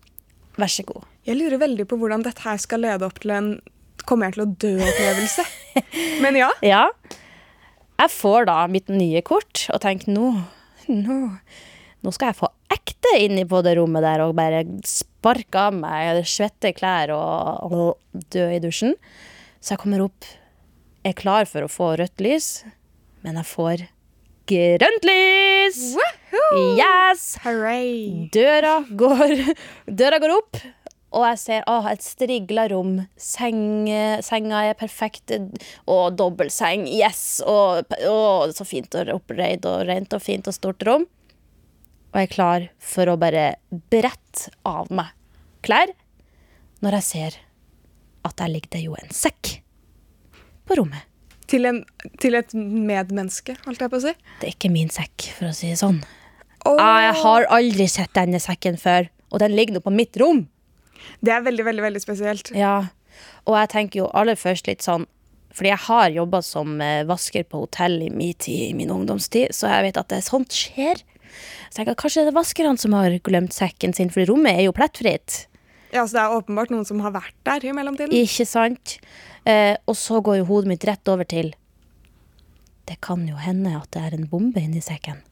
Vær 0.59 0.71
så 0.71 0.87
god. 0.87 1.03
Jeg 1.27 1.39
lurer 1.39 1.59
veldig 1.61 1.87
på 1.87 1.99
hvordan 1.99 2.23
dette 2.25 2.47
her 2.47 2.59
skal 2.59 2.83
lede 2.87 3.07
opp 3.07 3.19
til 3.23 3.35
en 3.35 3.51
kommer 4.07 4.29
jeg 4.29 4.37
til 4.37 4.45
å 4.45 4.51
dø-opplevelse. 4.63 5.45
Men 6.23 6.39
ja. 6.39 6.49
Ja. 6.65 6.85
Jeg 7.99 8.11
får 8.13 8.47
da 8.47 8.61
mitt 8.71 8.87
nye 8.91 9.19
kort 9.27 9.65
og 9.73 9.81
tenker 9.83 10.13
nå, 10.15 10.29
nå, 10.87 11.17
nå 11.99 12.13
skal 12.15 12.31
jeg 12.31 12.39
få 12.39 12.47
ekte 12.71 13.11
inn 13.25 13.41
på 13.49 13.59
det 13.65 13.75
rommet 13.79 14.05
der 14.05 14.23
og 14.23 14.37
bare 14.37 14.63
sparke 14.87 15.65
av 15.67 15.75
meg 15.75 16.21
svette 16.29 16.71
klær 16.77 17.11
og, 17.15 17.67
og 17.67 18.23
dø 18.31 18.45
i 18.55 18.61
dusjen. 18.63 18.95
Så 19.59 19.73
jeg 19.75 19.81
kommer 19.83 20.05
opp, 20.05 20.27
er 21.03 21.17
klar 21.17 21.47
for 21.49 21.65
å 21.65 21.71
få 21.71 21.93
rødt 21.99 22.23
lys, 22.23 22.49
men 23.25 23.39
jeg 23.41 23.49
får 23.51 23.85
grønt 24.49 25.07
lys! 25.09 25.81
Yes! 26.79 27.25
Hooray. 27.43 28.29
Døra 28.33 28.79
går, 28.95 29.35
døra 29.99 30.21
går 30.23 30.37
opp, 30.37 30.61
og 31.09 31.23
jeg 31.25 31.39
ser 31.41 31.63
å, 31.69 31.79
et 31.89 32.03
strigla 32.05 32.67
rom. 32.69 32.99
Seng, 33.17 33.87
senga 34.25 34.59
er 34.69 34.75
perfekt. 34.77 35.33
Og 35.89 36.13
dobbeltseng. 36.19 36.83
Yes! 36.85 37.39
Og, 37.41 37.95
og 38.05 38.53
så 38.53 38.67
fint 38.67 38.93
og 38.99 39.09
oppreid 39.15 39.65
og 39.65 39.87
rent 39.89 40.13
og 40.13 40.21
fint 40.21 40.49
og 40.49 40.53
stort 40.53 40.85
rom. 40.85 41.07
Og 42.09 42.19
jeg 42.19 42.29
er 42.29 42.33
klar 42.33 42.67
for 42.81 43.09
å 43.09 43.17
bare 43.21 43.47
brette 43.91 44.53
av 44.65 44.89
meg 44.93 45.09
klær 45.65 45.91
når 46.79 46.95
jeg 46.99 47.05
ser 47.09 47.35
at 48.25 48.37
der 48.39 48.51
ligger 48.53 48.71
det 48.77 48.83
jo 48.85 48.95
en 48.97 49.11
sekk 49.13 49.57
på 50.69 50.77
rommet. 50.79 51.05
Til, 51.49 51.65
en, 51.65 51.81
til 52.21 52.37
et 52.37 52.53
medmenneske, 52.53 53.55
holdt 53.65 53.81
jeg 53.81 53.89
på 53.91 53.97
å 53.97 54.03
si. 54.03 54.13
Det 54.39 54.47
er 54.47 54.53
ikke 54.53 54.69
min 54.69 54.91
sekk, 54.93 55.31
for 55.33 55.49
å 55.49 55.53
si 55.57 55.71
det 55.71 55.79
sånn. 55.81 55.97
Ah, 56.69 56.99
Jeg 57.07 57.15
har 57.23 57.47
aldri 57.55 57.87
sett 57.89 58.13
denne 58.13 58.37
sekken 58.43 58.77
før, 58.77 59.09
og 59.33 59.41
den 59.41 59.55
ligger 59.57 59.79
nå 59.79 59.81
på 59.81 59.93
mitt 59.95 60.19
rom. 60.21 60.43
Det 61.21 61.33
er 61.35 61.45
veldig, 61.45 61.65
veldig 61.67 61.85
veldig 61.85 62.01
spesielt. 62.03 62.51
Ja, 62.55 62.89
og 63.45 63.55
jeg 63.57 63.71
tenker 63.73 64.03
jo 64.03 64.11
aller 64.15 64.37
først 64.39 64.69
litt 64.69 64.85
sånn 64.85 65.07
Fordi 65.49 65.71
jeg 65.71 65.81
har 65.87 66.11
jobba 66.13 66.39
som 66.45 66.75
eh, 66.83 67.01
vasker 67.09 67.43
på 67.49 67.63
hotell 67.63 67.95
i 68.05 68.09
min 68.13 68.35
tid, 68.37 68.69
i 68.69 68.75
min 68.77 68.91
ungdomstid, 68.93 69.49
så 69.57 69.71
jeg 69.71 69.87
vet 69.87 69.97
at 69.97 70.11
det 70.13 70.19
sånt 70.27 70.53
skjer. 70.53 71.01
Så 71.01 71.81
jeg 71.81 71.87
tenker 71.87 71.97
kanskje 71.97 72.27
det 72.27 72.33
er 72.33 72.37
vaskerne 72.37 72.77
som 72.77 72.93
har 72.93 73.15
glemt 73.25 73.55
sekken 73.55 73.95
sin, 73.97 74.11
for 74.13 74.29
rommet 74.29 74.59
er 74.59 74.67
jo 74.67 74.75
plettfritt. 74.77 75.47
Ja, 75.89 76.05
så 76.05 76.19
Det 76.19 76.21
er 76.21 76.35
åpenbart 76.37 76.69
noen 76.69 76.85
som 76.85 77.01
har 77.01 77.15
vært 77.15 77.33
der 77.49 77.65
i 77.65 77.73
mellomtiden. 77.73 78.13
Ikke 78.13 78.45
sant? 78.45 78.99
Eh, 79.49 79.75
og 79.89 79.97
så 79.97 80.21
går 80.21 80.41
jo 80.43 80.49
hodet 80.51 80.69
mitt 80.69 80.85
rett 80.85 81.09
over 81.09 81.25
til 81.25 81.53
Det 82.85 82.99
kan 83.01 83.25
jo 83.27 83.37
hende 83.39 83.73
at 83.77 83.89
det 83.95 84.01
er 84.05 84.15
en 84.17 84.27
bombe 84.29 84.61
inni 84.61 84.81
sekken. 84.85 85.23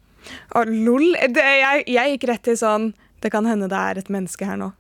Å, 0.58 0.64
lol. 0.66 1.14
Det, 1.34 1.44
jeg, 1.44 1.86
jeg 1.94 2.16
gikk 2.16 2.28
rett 2.30 2.44
til 2.48 2.58
sånn 2.60 2.92
Det 3.24 3.32
kan 3.32 3.46
hende 3.48 3.70
det 3.72 3.78
er 3.78 4.02
et 4.02 4.10
menneske 4.14 4.46
her 4.50 4.58
nå. 4.60 4.72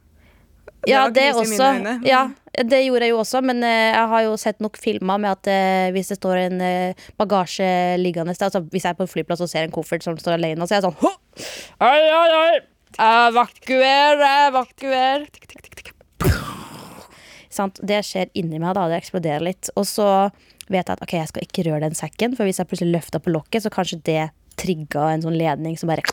Ja, 0.87 1.07
det 1.13 1.25
mine 1.33 1.41
også. 1.43 1.69
øyne. 1.75 1.95
Ja, 2.07 2.21
det 2.63 2.79
gjorde 2.85 3.05
jeg 3.05 3.13
jo 3.13 3.19
også, 3.21 3.41
men 3.45 3.61
eh, 3.63 3.91
jeg 3.91 4.07
har 4.13 4.23
jo 4.25 4.37
sett 4.39 4.63
nok 4.63 4.79
filmer 4.81 5.19
med 5.21 5.35
at 5.35 5.49
eh, 5.51 5.89
hvis 5.95 6.13
det 6.13 6.17
står 6.19 6.41
en 6.45 6.63
eh, 6.63 7.07
bagasje 7.19 7.69
liggende 8.01 8.33
altså 8.33 8.63
hvis 8.71 8.87
jeg 8.87 8.95
er 8.95 8.97
på 8.97 9.05
en 9.05 9.11
flyplass 9.11 9.43
og 9.43 9.51
ser 9.51 9.67
en 9.67 9.75
koffert 9.75 10.05
som 10.05 10.17
står 10.17 10.37
alene, 10.37 10.65
så 10.65 10.77
er 10.77 10.81
jeg 10.81 10.87
sånn 10.87 10.99
«Hå! 11.03 11.13
Oi, 11.85 12.03
oi, 12.21 12.29
oi! 12.41 12.55
Evakuer, 12.97 14.23
evakuer! 14.47 15.27
Det 17.57 18.03
skjer 18.05 18.29
inni 18.37 18.59
meg, 18.61 18.75
da. 18.77 18.85
Det 18.89 18.99
eksploderer 18.99 19.41
litt. 19.41 19.71
Og 19.79 19.85
så 19.89 20.07
vet 20.69 20.83
jeg 20.83 20.93
at 20.93 21.01
ok, 21.01 21.13
jeg 21.17 21.29
skal 21.31 21.45
ikke 21.47 21.63
røre 21.69 21.87
den 21.87 21.97
sekken, 21.97 22.35
for 22.37 22.45
hvis 22.45 22.59
jeg 22.61 22.69
plutselig 22.69 22.93
løfter 22.99 23.23
på 23.23 23.33
lokket, 23.33 23.65
så 23.65 23.71
kanskje 23.73 24.01
det 24.05 24.23
trigga 24.61 25.11
en 25.13 25.23
sånn 25.25 25.37
ledning 25.37 25.77
som 25.79 25.89
bare 25.89 26.05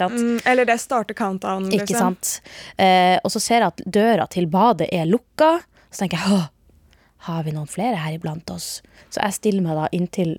sant? 0.00 0.18
Mm, 0.18 0.40
eller 0.50 0.68
det 0.68 0.78
starter 0.82 1.14
countdown. 1.18 1.68
Ikke 1.70 1.86
Liksom. 1.86 1.98
sant? 1.98 2.40
Eh, 2.78 3.18
og 3.22 3.30
så 3.30 3.40
ser 3.42 3.62
jeg 3.62 3.72
at 3.72 3.84
døra 3.86 4.26
til 4.30 4.46
badet 4.50 4.88
er 4.92 5.06
lukka. 5.06 5.60
Så 5.90 6.04
tenker 6.04 6.18
jeg 6.18 6.48
har 7.24 7.44
vi 7.46 7.54
noen 7.56 7.68
flere 7.70 7.96
her 8.02 8.18
iblant 8.18 8.50
oss? 8.52 8.82
Så 9.08 9.22
jeg 9.22 9.36
stiller 9.38 9.64
meg 9.64 9.78
da 9.78 9.86
inntil 9.96 10.34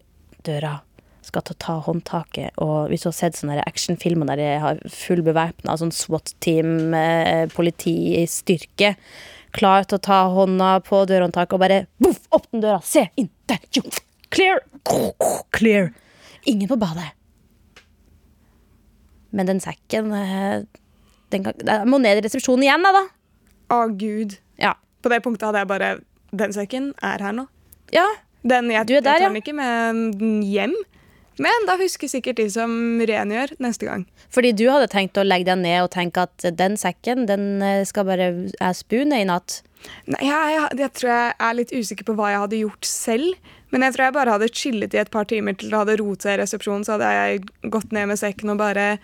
døra. 0.46 0.80
Skal 1.26 1.42
ta, 1.42 1.56
ta 1.58 1.80
håndtaket. 1.82 2.54
Og 2.62 2.92
hvis 2.92 3.02
du 3.02 3.10
har 3.10 3.16
sett 3.18 3.40
sånne 3.40 3.64
actionfilmer 3.66 4.30
der 4.30 4.44
jeg 4.44 4.60
har 4.62 4.82
full 4.94 5.24
bevæpna 5.26 5.74
sånn 5.82 5.94
SWAT-team, 5.96 6.94
eh, 6.94 7.48
politi 7.56 8.28
klar 9.56 9.86
til 9.88 9.98
å 9.98 10.04
ta 10.04 10.20
hånda 10.30 10.72
på 10.86 11.02
dørhåndtaket 11.10 11.56
og 11.56 11.64
bare 11.64 11.82
opp 12.36 12.46
den 12.52 12.62
døra, 12.62 12.82
se 12.84 13.08
inn, 13.18 13.30
der, 13.50 13.62
jo, 13.74 13.82
clear, 14.30 14.60
clear. 15.56 15.94
Ingen 16.46 16.70
på 16.70 16.78
badet. 16.78 17.14
Men 19.36 19.50
den 19.50 19.62
sekken 19.64 20.12
eh, 20.16 20.64
den 21.34 21.46
kan, 21.46 21.60
Jeg 21.60 21.90
må 21.90 22.00
ned 22.02 22.22
i 22.22 22.26
resepsjonen 22.26 22.66
igjen, 22.68 22.86
da. 22.86 23.06
Å, 23.06 23.78
Å, 23.78 23.80
gud. 24.00 24.38
Ja. 24.62 24.76
På 25.04 25.12
det 25.12 25.22
punktet 25.26 25.50
hadde 25.50 25.64
jeg 25.64 25.72
bare 25.72 25.90
Den 26.36 26.54
sekken 26.56 26.94
er 27.04 27.24
her 27.24 27.36
nå. 27.36 27.48
Ja, 27.94 28.06
Den, 28.46 28.70
jeg, 28.74 28.88
Du 28.88 28.94
er 28.96 29.02
der, 29.02 29.18
jeg 29.18 29.24
tar 29.24 29.24
ja. 29.26 29.30
den 29.30 29.42
ikke 29.42 29.56
med 29.58 30.46
hjem. 30.46 30.76
Men 31.42 31.66
da 31.68 31.76
husker 31.80 32.08
sikkert 32.08 32.38
de 32.40 32.46
som 32.52 32.72
rengjør 33.04 33.56
neste 33.60 33.88
gang. 33.90 34.06
fordi 34.32 34.54
du 34.56 34.70
hadde 34.72 34.88
tenkt 34.92 35.18
å 35.20 35.26
legge 35.26 35.50
deg 35.50 35.60
ned 35.64 35.82
og 35.84 35.92
tenke 35.92 36.24
at 36.30 36.46
den 36.56 36.78
sekken 36.80 37.26
den 37.28 37.62
eh, 37.62 37.84
skal 37.88 38.08
bare 38.08 38.30
jeg 38.54 38.78
spune 38.80 39.20
i 39.20 39.28
natt. 39.28 39.62
Nei, 40.12 40.22
jeg, 40.28 40.54
jeg, 40.56 40.80
jeg 40.84 40.94
tror 41.00 41.12
jeg 41.12 41.36
er 41.48 41.58
litt 41.58 41.74
usikker 41.74 42.08
på 42.08 42.16
hva 42.18 42.32
jeg 42.34 42.42
hadde 42.44 42.62
gjort 42.64 42.90
selv. 42.90 43.52
Men 43.74 43.84
jeg 43.84 43.96
tror 43.96 44.06
jeg 44.06 44.16
bare 44.16 44.36
hadde 44.36 44.54
chillet 44.56 44.94
i 44.96 45.02
et 45.02 45.12
par 45.12 45.28
timer 45.28 45.58
til 45.58 45.72
det 45.72 45.80
hadde 45.82 45.98
rotet 46.00 46.30
i 46.32 46.38
resepsjonen. 46.40 46.86
Så 46.88 46.96
hadde 46.96 47.12
jeg 47.12 47.72
gått 47.74 47.92
ned 47.96 48.08
med 48.12 48.22
sekken 48.22 48.54
og 48.54 48.62
bare 48.62 48.96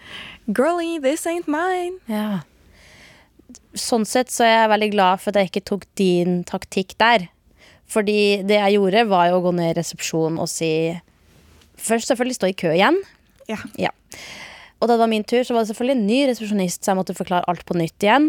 Girlie, 0.48 1.02
this 1.04 1.28
ain't 1.30 1.50
mine. 1.52 2.00
Ja. 2.12 2.46
Sånn 3.76 4.06
sett 4.08 4.32
så 4.32 4.46
er 4.48 4.56
jeg 4.56 4.72
veldig 4.72 4.92
glad 4.94 5.24
for 5.24 5.32
at 5.32 5.42
jeg 5.42 5.52
ikke 5.52 5.68
tok 5.74 5.88
din 6.00 6.42
taktikk 6.48 6.96
der. 7.02 7.28
Fordi 7.92 8.44
det 8.48 8.62
jeg 8.62 8.78
gjorde, 8.78 9.08
var 9.12 9.28
jo 9.28 9.42
å 9.42 9.44
gå 9.44 9.52
ned 9.58 9.74
i 9.74 9.80
resepsjonen 9.82 10.40
og 10.42 10.48
si 10.52 10.72
Først 11.82 12.12
selvfølgelig 12.12 12.38
stå 12.38 12.48
i 12.52 12.58
kø 12.62 12.72
igjen. 12.76 12.98
Ja. 13.50 13.58
Ja. 13.82 13.90
Og 14.78 14.86
da 14.86 14.94
det 14.94 15.02
var 15.02 15.10
min 15.10 15.24
tur, 15.26 15.42
så 15.42 15.56
var 15.56 15.64
det 15.64 15.72
selvfølgelig 15.72 15.96
en 15.98 16.06
ny 16.06 16.20
resepsjonist, 16.30 16.84
så 16.84 16.92
jeg 16.92 17.00
måtte 17.00 17.16
forklare 17.18 17.48
alt 17.50 17.64
på 17.66 17.74
nytt 17.78 18.06
igjen. 18.06 18.28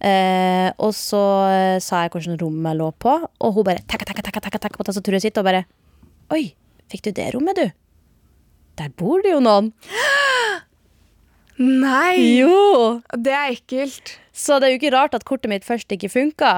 Eh, 0.00 0.70
og 0.80 0.94
så 0.96 1.20
eh, 1.50 1.76
sa 1.84 2.04
jeg 2.04 2.14
hvilket 2.14 2.40
rom 2.40 2.64
jeg 2.64 2.78
lå 2.78 2.88
på, 3.04 3.12
og 3.20 3.52
hun 3.56 3.66
bare 3.68 3.84
takka, 3.84 4.08
takka, 4.08 4.24
takka, 4.24 4.40
takka, 4.46 4.60
takka 4.64 4.80
på 4.80 4.86
tastaturet 4.88 5.20
sitt 5.20 5.36
og 5.36 5.44
bare 5.44 5.66
Oi, 6.32 6.54
fikk 6.88 7.08
du 7.08 7.10
det 7.18 7.26
rommet, 7.34 7.58
du? 7.58 7.72
Der 8.80 8.92
bor 8.96 9.20
det 9.20 9.34
jo 9.34 9.40
noen. 9.44 9.72
Nei! 11.60 12.40
Jo! 12.40 13.00
Det 13.12 13.34
er 13.34 13.56
ekkelt. 13.56 14.14
Så 14.32 14.56
det 14.56 14.68
er 14.68 14.72
jo 14.72 14.80
ikke 14.80 14.94
rart 14.94 15.16
at 15.18 15.26
kortet 15.28 15.50
mitt 15.52 15.66
først 15.66 15.90
ikke 15.92 16.08
funka. 16.08 16.52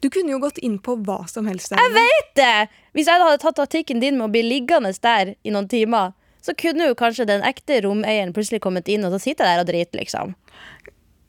Du 0.00 0.08
kunne 0.12 0.32
jo 0.32 0.40
gått 0.40 0.60
inn 0.64 0.78
på 0.80 0.94
hva 1.04 1.24
som 1.28 1.48
helst. 1.50 1.74
Jeg 1.74 1.92
vet 1.92 2.30
det! 2.38 2.70
Hvis 2.96 3.10
jeg 3.10 3.20
hadde 3.20 3.42
tatt 3.42 3.58
taktikken 3.58 4.00
din 4.00 4.16
med 4.16 4.28
å 4.28 4.32
bli 4.32 4.44
liggende 4.46 4.94
der 5.04 5.34
i 5.44 5.52
noen 5.52 5.68
timer, 5.68 6.14
så 6.40 6.54
kunne 6.56 6.88
jo 6.88 6.96
kanskje 6.96 7.28
den 7.28 7.44
ekte 7.44 7.82
romeieren 7.84 8.32
plutselig 8.36 8.62
kommet 8.64 8.88
inn, 8.88 9.04
og 9.04 9.12
så 9.12 9.20
sitter 9.20 9.44
jeg 9.44 9.58
der 9.58 9.64
og 9.64 9.68
driter, 9.68 10.00
liksom. 10.00 10.32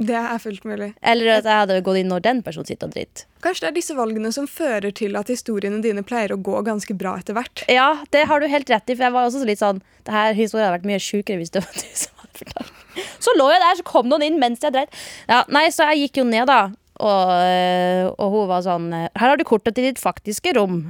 Det 0.01 0.17
er 0.17 0.39
fullt 0.41 0.63
mulig. 0.65 0.91
Eller 1.05 1.35
at 1.37 1.45
jeg 1.45 1.59
hadde 1.63 1.77
gått 1.85 1.99
inn 2.01 2.09
når 2.09 2.23
den 2.25 2.39
personen 2.45 2.65
sitter 2.65 2.89
og 2.89 2.95
driter. 2.95 3.27
Kanskje 3.45 3.65
det 3.65 3.69
er 3.69 3.77
disse 3.77 3.95
valgene 3.97 4.31
som 4.33 4.47
fører 4.49 4.93
til 4.97 5.17
at 5.19 5.29
historiene 5.29 5.81
dine 5.83 6.03
pleier 6.05 6.33
å 6.33 6.39
gå 6.41 6.63
ganske 6.65 6.95
bra 6.97 7.13
etter 7.21 7.37
hvert. 7.37 7.63
Ja, 7.69 7.91
det 8.13 8.25
har 8.29 8.41
du 8.41 8.49
helt 8.49 8.69
rett 8.73 8.89
i, 8.89 8.95
for 8.95 9.05
jeg 9.07 9.15
var 9.15 9.29
også 9.29 9.45
litt 9.47 9.61
sånn 9.61 9.81
Det 10.07 10.13
her 10.13 10.33
historien 10.37 10.67
hadde 10.67 10.79
vært 10.79 10.89
mye 10.89 11.01
sjukere 11.01 11.37
hvis 11.41 11.53
det 11.53 11.61
var 11.65 11.77
du 11.77 11.85
som 12.03 12.23
hadde 12.23 12.43
fortalt. 12.43 12.77
Så 13.21 13.33
lå 13.37 13.47
jeg 13.53 13.61
der, 13.63 13.77
så 13.79 13.87
kom 13.87 14.09
noen 14.09 14.25
inn 14.25 14.41
mens 14.41 14.65
jeg 14.65 14.73
dreit. 14.73 15.01
Ja, 15.29 15.43
nei, 15.53 15.67
så 15.73 15.87
jeg 15.91 16.07
gikk 16.07 16.21
jo 16.23 16.27
ned, 16.27 16.49
da. 16.49 16.73
Og, 17.01 17.29
øh, 17.33 18.09
og 18.17 18.33
hun 18.35 18.49
var 18.51 18.61
sånn 18.61 18.91
Her 18.93 19.23
har 19.23 19.39
du 19.39 19.45
kortet 19.47 19.73
til 19.77 19.87
ditt 19.89 20.01
faktiske 20.01 20.53
rom. 20.57 20.83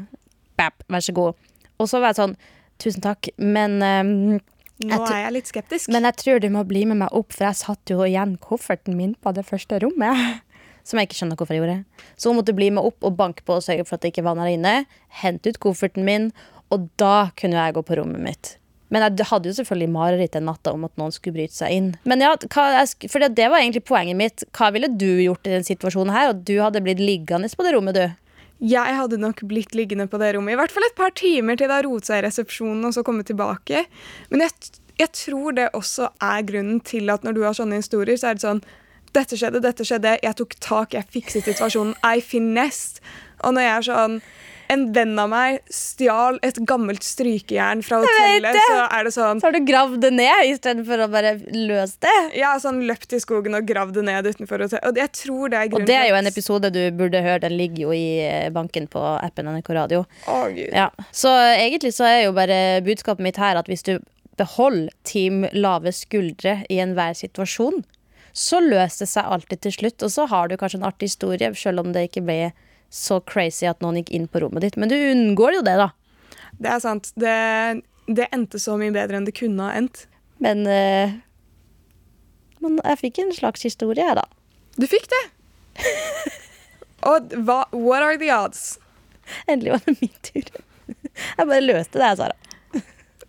Bap, 0.60 0.84
vær 0.91 1.03
så 1.03 1.15
god. 1.15 1.51
Og 1.80 1.88
så 1.91 2.01
var 2.01 2.12
jeg 2.12 2.24
sånn 2.24 2.39
Tusen 2.82 3.03
takk, 3.03 3.30
men 3.38 3.75
øhm, 3.86 4.39
Nå 4.82 4.98
Jeg 4.98 5.18
er 5.18 5.26
jeg 5.26 5.36
litt 5.38 5.52
skeptisk. 5.52 5.92
Men 5.94 6.08
jeg 6.10 6.18
tror 6.22 6.40
du 6.42 6.48
må 6.54 6.64
bli 6.68 6.86
med 6.90 7.02
meg 7.04 7.18
opp, 7.18 7.34
for 7.36 7.48
jeg 7.48 7.60
satt 7.62 7.94
jo 7.94 8.02
igjen 8.06 8.38
kofferten 8.42 8.98
min 8.98 9.14
på 9.22 9.34
det 9.38 9.46
første 9.48 9.82
rommet. 9.84 10.42
Som 10.88 10.98
jeg 10.98 11.10
ikke 11.10 11.20
skjønner 11.20 11.38
hvorfor 11.38 11.54
jeg 11.54 11.62
gjorde. 11.62 12.08
Så 12.18 12.32
hun 12.32 12.40
måtte 12.40 12.56
bli 12.58 12.72
med 12.74 12.88
opp 12.88 13.06
og 13.06 13.14
banke 13.20 13.46
på 13.46 13.60
og 13.60 13.66
sørge 13.66 13.86
for 13.86 13.98
at 14.00 14.06
det 14.06 14.16
ikke 14.16 14.26
var 14.26 14.40
der 14.40 14.50
inne. 14.50 14.74
Hente 15.22 15.54
ut 15.54 15.62
kofferten 15.62 16.08
min, 16.08 16.32
og 16.74 16.90
da 16.98 17.30
kunne 17.38 17.60
jeg 17.60 17.76
gå 17.78 17.84
på 17.86 18.00
rommet 18.00 18.24
mitt. 18.26 18.56
Men 18.92 19.06
jeg 19.06 19.28
hadde 19.30 19.48
jo 19.48 19.56
selvfølgelig 19.56 19.92
mareritt 19.94 20.34
den 20.36 20.50
natta 20.50 20.74
om 20.76 20.84
at 20.84 20.98
noen 21.00 21.14
skulle 21.16 21.38
bryte 21.38 21.56
seg 21.56 21.76
inn. 21.78 21.92
Men 22.04 22.24
ja, 22.26 22.34
for 22.52 23.24
det, 23.24 23.30
det 23.38 23.48
var 23.48 23.62
egentlig 23.62 23.86
poenget 23.88 24.20
mitt. 24.20 24.44
Hva 24.58 24.72
ville 24.76 24.90
du 24.92 25.08
gjort 25.24 25.48
i 25.48 25.54
den 25.54 25.68
situasjonen 25.68 26.12
her? 26.12 26.34
Og 26.34 26.42
du 26.50 26.58
hadde 26.60 26.82
blitt 26.84 27.00
liggende 27.00 27.48
på 27.56 27.68
det 27.68 27.72
rommet, 27.78 27.96
du. 27.96 28.31
Jeg 28.62 28.94
hadde 28.94 29.18
nok 29.18 29.41
blitt 29.50 29.74
liggende 29.74 30.06
på 30.10 30.20
det 30.22 30.36
rommet 30.36 30.53
i 30.53 30.60
hvert 30.60 30.74
fall 30.74 30.86
et 30.86 30.98
par 30.98 31.13
timer 31.18 31.58
til 31.58 31.65
det 31.65 31.80
har 31.80 31.88
rotet 31.88 32.12
seg 32.12 32.22
i 32.22 32.25
resepsjonen 32.27 32.86
og 32.86 32.94
så 32.94 33.01
kommet 33.06 33.25
tilbake. 33.32 33.88
Men 34.30 34.46
jeg, 34.46 34.70
jeg 35.01 35.12
tror 35.18 35.58
det 35.58 35.72
også 35.77 36.12
er 36.22 36.46
grunnen 36.46 36.77
til 36.86 37.10
at 37.10 37.25
når 37.25 37.38
du 37.38 37.41
har 37.48 37.58
sånne 37.58 37.82
historier, 37.82 38.20
så 38.22 38.32
er 38.32 38.38
det 38.38 38.46
sånn 38.46 38.63
Dette 39.12 39.36
skjedde, 39.36 39.60
dette 39.60 39.84
skjedde, 39.84 40.13
jeg 40.24 40.38
tok 40.39 40.53
tak, 40.63 40.94
jeg 40.96 41.03
fikset 41.12 41.44
situasjonen. 41.44 41.98
I 42.00 42.22
finessed. 42.24 43.01
Og 43.44 43.58
når 43.58 43.65
jeg 43.65 43.74
er 43.74 43.88
sånn 43.89 44.13
En 44.72 44.86
venn 44.96 45.18
av 45.20 45.28
meg 45.32 45.58
stjal 45.74 46.38
et 46.48 46.58
gammelt 46.68 47.04
strykejern 47.04 47.82
fra 47.84 48.00
hotellet, 48.04 48.56
så 48.70 48.86
er 48.86 49.08
det 49.08 49.13
sånn 49.16 49.42
Så 49.42 49.50
har 49.50 49.56
du 49.58 49.66
gravd 49.68 50.00
det 50.06 50.13
ned 50.16 50.46
istedenfor 50.48 51.06
å 51.06 51.10
bare 51.12 51.34
løse 51.51 52.00
det. 52.06 52.16
Ja, 52.40 52.54
sånn 52.62 52.80
løpt 52.88 53.12
i 53.18 53.20
skogen 53.24 53.58
og 53.58 53.68
gravd 53.68 54.00
det 54.00 54.06
ned 54.08 54.30
utenfor 54.30 54.63
hotellet. 54.63 54.88
Og 54.88 55.01
jeg 55.01 55.13
tror 55.18 55.51
det 55.51 55.60
er 55.60 55.68
Og 55.68 55.75
grunnen 55.75 55.92
det 55.92 56.00
er 56.00 56.08
jo 56.12 56.20
en 56.22 56.32
episode 56.32 56.72
du 56.72 56.82
burde 56.96 57.24
høre. 57.25 57.44
Den 57.44 57.58
ligger 57.60 57.90
jo 57.90 57.98
i 57.98 58.08
eh, 58.24 58.48
banken 58.54 58.88
på 58.92 59.04
appen 59.18 59.51
NRK 59.51 59.74
Radio. 59.75 60.06
Å, 60.32 60.40
Gud. 60.56 60.72
Ja. 60.72 60.88
Så 61.12 61.34
egentlig 61.51 61.94
så 61.98 62.08
er 62.08 62.20
jo 62.25 62.36
bare 62.38 62.82
budskapet 62.86 63.25
mitt 63.28 63.42
her 63.42 63.60
at 63.60 63.72
hvis 63.72 63.84
du 63.88 63.98
beholder 64.40 64.94
team 65.04 65.44
lave 65.54 65.92
skuldre 65.94 66.62
i 66.72 66.80
enhver 66.82 67.13
situasjon, 67.18 67.84
så 68.32 68.62
løser 68.63 69.04
det 69.04 69.12
seg 69.12 69.28
alltid 69.36 69.62
til 69.66 69.80
slutt. 69.82 70.04
Og 70.06 70.13
så 70.13 70.28
har 70.32 70.48
du 70.48 70.58
kanskje 70.60 70.80
en 70.80 70.88
artig 70.88 71.12
historie, 71.12 71.51
selv 71.60 71.84
om 71.84 71.92
det 71.96 72.08
ikke 72.10 72.24
ble 72.25 72.40
så 72.91 73.21
crazy 73.24 73.65
at 73.69 73.79
noen 73.83 74.01
gikk 74.01 74.12
inn 74.17 74.27
på 74.27 74.41
rommet 74.43 74.65
ditt. 74.65 74.75
Men 74.77 74.91
du 74.91 74.95
unngår 75.00 75.55
jo 75.60 75.63
det, 75.63 75.77
da. 75.79 75.89
Det 76.62 76.69
er 76.74 76.81
sant. 76.83 77.12
Det, 77.15 77.36
det 78.12 78.27
endte 78.36 78.60
så 78.60 78.75
mye 78.79 78.91
bedre 78.95 79.17
enn 79.21 79.27
det 79.29 79.36
kunne 79.38 79.63
ha 79.69 79.77
endt. 79.79 80.05
Men 80.43 80.65
eh, 80.67 81.13
Men 82.62 82.77
jeg 82.83 83.00
fikk 83.05 83.19
en 83.24 83.31
slags 83.33 83.63
historie, 83.65 84.03
jeg, 84.05 84.17
da. 84.19 84.25
Du 84.77 84.86
fikk 84.91 85.07
det! 85.10 85.24
Og 87.10 87.31
hva, 87.48 87.63
what 87.74 88.03
are 88.05 88.17
the 88.21 88.29
odds? 88.36 88.75
Endelig 89.50 89.74
var 89.77 89.81
det 89.88 89.95
min 90.01 90.13
tur. 90.25 90.51
Jeg 91.15 91.48
bare 91.48 91.63
løste 91.63 91.98
det, 91.98 92.12
jeg, 92.12 92.19
Sara. 92.19 92.38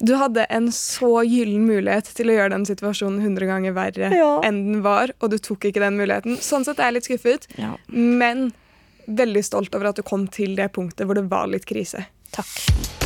Du 0.03 0.17
hadde 0.19 0.43
en 0.51 0.67
så 0.75 1.21
gyllen 1.23 1.63
mulighet 1.69 2.09
til 2.17 2.33
å 2.33 2.35
gjøre 2.35 2.51
den 2.57 2.65
situasjonen 2.67 3.21
100 3.23 3.47
ganger 3.47 3.75
verre 3.77 4.09
Ja. 4.11 4.33
enn 4.45 4.59
den 4.73 4.81
var, 4.83 5.13
og 5.23 5.31
du 5.31 5.37
tok 5.39 5.69
ikke 5.71 5.81
den 5.85 5.95
muligheten. 6.01 6.41
Sånn 6.43 6.67
sett 6.67 6.81
er 6.83 6.91
jeg 6.91 6.97
litt 6.99 7.07
skuffet, 7.09 7.47
Ja. 7.61 7.77
men 7.89 8.49
veldig 9.07 9.45
stolt 9.45 9.75
over 9.75 9.93
at 9.93 10.01
du 10.01 10.07
kom 10.07 10.27
til 10.33 10.57
det 10.59 10.73
punktet 10.77 11.07
hvor 11.07 11.19
det 11.19 11.29
var 11.31 11.51
litt 11.51 11.69
krise. 11.69 12.07
Takk. 12.33 13.02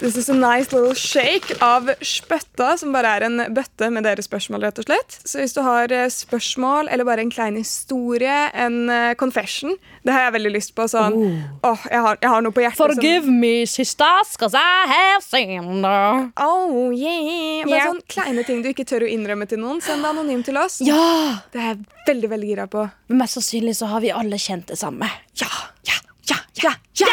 This 0.00 0.16
is 0.16 0.30
a 0.30 0.34
nice 0.34 0.72
little 0.72 0.94
shake 0.96 1.58
av 1.60 1.90
spøtta, 2.00 2.70
som 2.80 2.92
bare 2.94 3.10
er 3.18 3.24
en 3.26 3.42
bøtte 3.52 3.90
med 3.92 4.06
deres 4.08 4.24
spørsmål, 4.30 4.62
rett 4.64 4.78
og 4.80 4.86
slett. 4.88 5.16
Så 5.28 5.42
hvis 5.42 5.52
du 5.52 5.60
har 5.66 5.92
eh, 5.92 6.06
spørsmål 6.08 6.88
eller 6.88 7.04
bare 7.04 7.20
en 7.20 7.32
klein 7.32 7.58
historie, 7.60 8.38
en 8.56 8.88
eh, 8.88 9.10
confession, 9.20 9.74
det 10.08 10.14
har 10.16 10.24
jeg 10.24 10.34
veldig 10.38 10.52
lyst 10.54 10.72
på. 10.78 10.86
Sånn, 10.88 11.18
åh, 11.68 11.84
jeg, 11.92 12.00
har, 12.06 12.16
jeg 12.24 12.32
har 12.32 12.46
noe 12.46 12.56
på 12.56 12.64
hjertet 12.64 12.80
Forgive 12.80 13.28
me, 13.28 13.52
sisters, 13.68 14.32
cause 14.40 14.56
I 14.56 14.88
have 14.88 15.20
sinned. 15.26 15.84
som 15.84 16.32
Oh, 16.40 16.88
yeah. 16.96 17.66
Bare 17.68 17.76
Ja. 17.76 17.90
sånne 17.92 18.08
kleine 18.16 18.46
ting 18.48 18.64
du 18.64 18.70
ikke 18.72 18.88
tør 18.88 19.04
å 19.04 19.12
innrømme 19.12 19.44
til 19.52 19.60
noen. 19.60 19.82
Send 19.84 20.00
det 20.00 20.14
anonymt 20.14 20.48
til 20.48 20.56
oss. 20.56 20.80
Ja! 20.80 21.42
Det 21.52 21.60
er 21.60 21.74
jeg 21.74 21.84
veldig, 22.08 22.32
veldig 22.38 22.48
gira 22.54 22.66
på. 22.72 22.86
Men 23.12 23.20
mest 23.26 23.36
sannsynlig 23.36 23.76
så 23.76 23.92
har 23.92 24.00
vi 24.00 24.14
alle 24.16 24.40
kjent 24.40 24.72
det 24.72 24.80
samme. 24.80 25.12
Ja, 25.44 25.52
ja, 25.92 26.00
ja, 26.32 26.40
ja, 26.64 26.72
ja! 27.04 27.12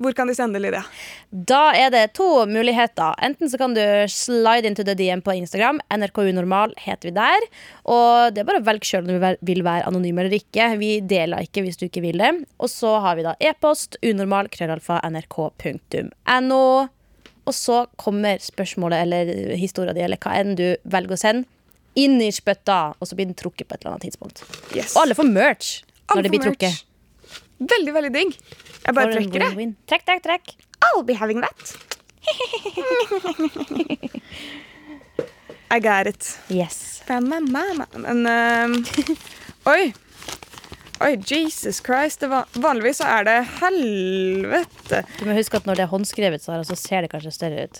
Hvor 0.00 0.14
kan 0.16 0.28
de 0.30 0.34
sende, 0.36 0.60
Lydia? 0.62 0.82
Da 1.32 1.72
er 1.78 1.90
det 1.94 2.02
to 2.18 2.26
muligheter. 2.50 3.14
Enten 3.22 3.50
så 3.50 3.58
kan 3.60 3.74
du 3.76 3.82
slide 4.12 4.68
into 4.68 4.84
the 4.84 4.94
DM 4.98 5.22
på 5.24 5.34
Instagram. 5.38 5.80
NRK 5.92 6.18
Unormal 6.30 6.74
heter 6.80 7.08
vi 7.10 7.14
der. 7.16 7.46
Og 7.84 8.34
det 8.34 8.42
er 8.42 8.48
bare 8.48 8.60
å 8.62 8.66
velge 8.66 8.88
sjøl 8.88 9.04
om 9.06 9.12
du 9.12 9.36
vil 9.52 9.62
være- 9.66 9.86
anonym 9.88 10.18
eller 10.18 10.36
ikke. 10.38 10.78
Vi 10.78 11.00
deler 11.00 11.42
ikke 11.46 11.62
hvis 11.66 11.78
du 11.80 11.86
ikke 11.88 12.02
vil 12.04 12.18
det. 12.18 12.32
Og 12.60 12.68
så 12.72 12.98
har 13.00 13.16
vi 13.16 13.22
da 13.26 13.34
e-post 13.40 13.96
unormal 14.02 14.48
krøllalfa 14.52 15.00
nrk.no. 15.10 16.88
Og 17.42 17.54
så 17.56 17.86
kommer 17.98 18.38
spørsmålet 18.38 19.02
eller 19.02 19.56
historia 19.58 19.92
di 19.96 20.04
eller 20.04 20.20
hva 20.22 20.36
enn 20.38 20.54
du 20.58 20.66
velger 20.86 21.16
å 21.16 21.18
sende, 21.18 21.48
inn 21.98 22.20
i 22.24 22.30
spytta, 22.32 22.94
og 23.00 23.08
så 23.08 23.16
blir 23.18 23.26
den 23.28 23.36
trukket 23.36 23.66
på 23.68 23.74
et 23.74 23.82
eller 23.82 23.96
annet 23.96 24.06
tidspunkt. 24.06 24.44
Yes. 24.76 24.94
Og 24.96 25.02
alle 25.02 25.16
får 25.18 25.28
merch 25.28 25.72
når 26.14 26.22
det 26.22 26.30
blir 26.32 26.40
merch. 26.40 26.54
trukket. 26.54 26.84
Veldig, 27.62 27.92
veldig 27.94 28.10
digg. 28.14 28.36
Jeg 28.82 28.94
bare 28.96 29.12
trekker 29.14 29.44
det. 29.44 29.50
Trekk, 29.90 30.04
trekk, 30.08 30.22
trekk. 30.26 30.54
I'll 30.82 31.04
be 31.06 31.14
having 31.14 31.40
that. 31.44 31.74
I 35.70 35.80
got 35.80 36.06
it. 36.06 36.38
Yes. 36.48 37.02
From 37.06 37.28
my 37.28 37.40
mama. 37.40 37.86
Men 37.96 38.26
uh, 38.26 38.68
Oi. 39.72 39.94
Oi, 41.02 41.16
Jesus 41.26 41.80
Christ. 41.80 42.20
Det 42.20 42.28
var, 42.28 42.44
vanligvis 42.52 42.96
så 43.00 43.04
er 43.08 43.24
det 43.26 43.46
helvete. 43.60 45.02
Du 45.18 45.24
må 45.26 45.32
huske 45.38 45.56
at 45.58 45.66
når 45.66 45.74
det 45.80 45.84
er 45.86 45.94
håndskrevet, 45.94 46.42
Sara, 46.44 46.64
så 46.66 46.76
ser 46.78 47.00
det 47.02 47.10
kanskje 47.14 47.32
større 47.34 47.64
ut. 47.66 47.76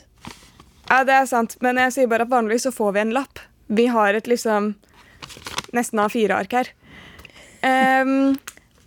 Ja, 0.89 0.99
det 1.07 1.15
er 1.15 1.27
sant, 1.31 1.51
men 1.63 1.79
jeg 1.79 1.93
sier 1.95 2.09
bare 2.11 2.25
at 2.27 2.33
vanligvis 2.33 2.65
så 2.67 2.73
får 2.75 2.91
vi 2.97 3.01
en 3.05 3.15
lapp. 3.15 3.37
Vi 3.73 3.87
har 3.93 4.11
et 4.19 4.29
liksom 4.31 4.63
nesten 5.77 5.99
A4-ark 6.03 6.51
her. 6.59 6.67
Ehm, 7.65 8.35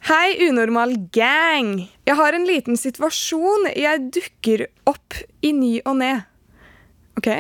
Hei, 0.05 0.49
unormal 0.49 0.91
gang. 1.09 1.79
Jeg 2.05 2.13
har 2.19 2.35
en 2.37 2.43
liten 2.45 2.75
situasjon. 2.77 3.63
Jeg 3.73 4.03
dukker 4.13 4.67
opp 4.85 5.15
i 5.41 5.49
ny 5.49 5.79
og 5.81 5.95
ne. 5.97 6.09
OK? 7.17 7.31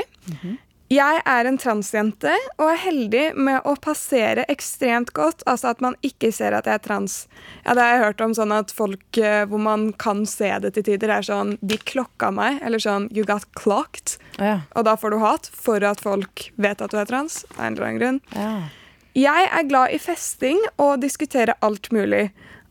Jeg 0.89 1.19
er 1.29 1.45
en 1.45 1.59
transjente 1.61 2.31
og 2.55 2.63
er 2.71 2.79
heldig 2.81 3.25
med 3.37 3.67
å 3.69 3.75
passere 3.77 4.47
ekstremt 4.49 5.11
godt. 5.13 5.43
Altså 5.45 5.75
at 5.75 5.83
man 5.85 5.93
ikke 6.01 6.31
ser 6.33 6.55
at 6.57 6.65
jeg 6.65 6.79
er 6.79 6.81
trans. 6.87 7.19
Ja, 7.67 7.75
det 7.77 7.83
har 7.83 7.93
jeg 7.93 8.03
hørt 8.07 8.23
om 8.25 8.33
sånn 8.33 8.55
at 8.57 8.73
folk 8.73 9.19
eh, 9.21 9.43
hvor 9.51 9.61
man 9.61 9.91
kan 10.01 10.25
se 10.25 10.49
det 10.63 10.73
til 10.73 10.87
tider, 10.89 11.13
er 11.19 11.27
sånn 11.27 11.59
De 11.61 11.77
klokka 11.77 12.31
meg, 12.33 12.57
eller 12.65 12.81
sånn 12.81 13.05
You 13.13 13.27
got 13.29 13.45
clocked. 13.53 14.17
Ja. 14.41 14.63
Og 14.73 14.89
da 14.89 14.97
får 14.97 15.13
du 15.13 15.19
hat 15.21 15.51
for 15.53 15.85
at 15.85 16.01
folk 16.01 16.47
vet 16.57 16.81
at 16.81 16.97
du 16.97 16.97
er 16.97 17.13
trans. 17.13 17.43
Av 17.59 17.67
en 17.67 17.77
eller 17.77 17.91
annen 17.91 18.01
grunn. 18.01 18.19
Ja. 18.33 18.57
Jeg 19.15 19.47
er 19.53 19.69
glad 19.69 19.93
i 19.95 20.01
festing 20.01 20.57
og 20.81 20.97
diskutere 21.05 21.53
alt 21.63 21.93
mulig. 21.93 22.25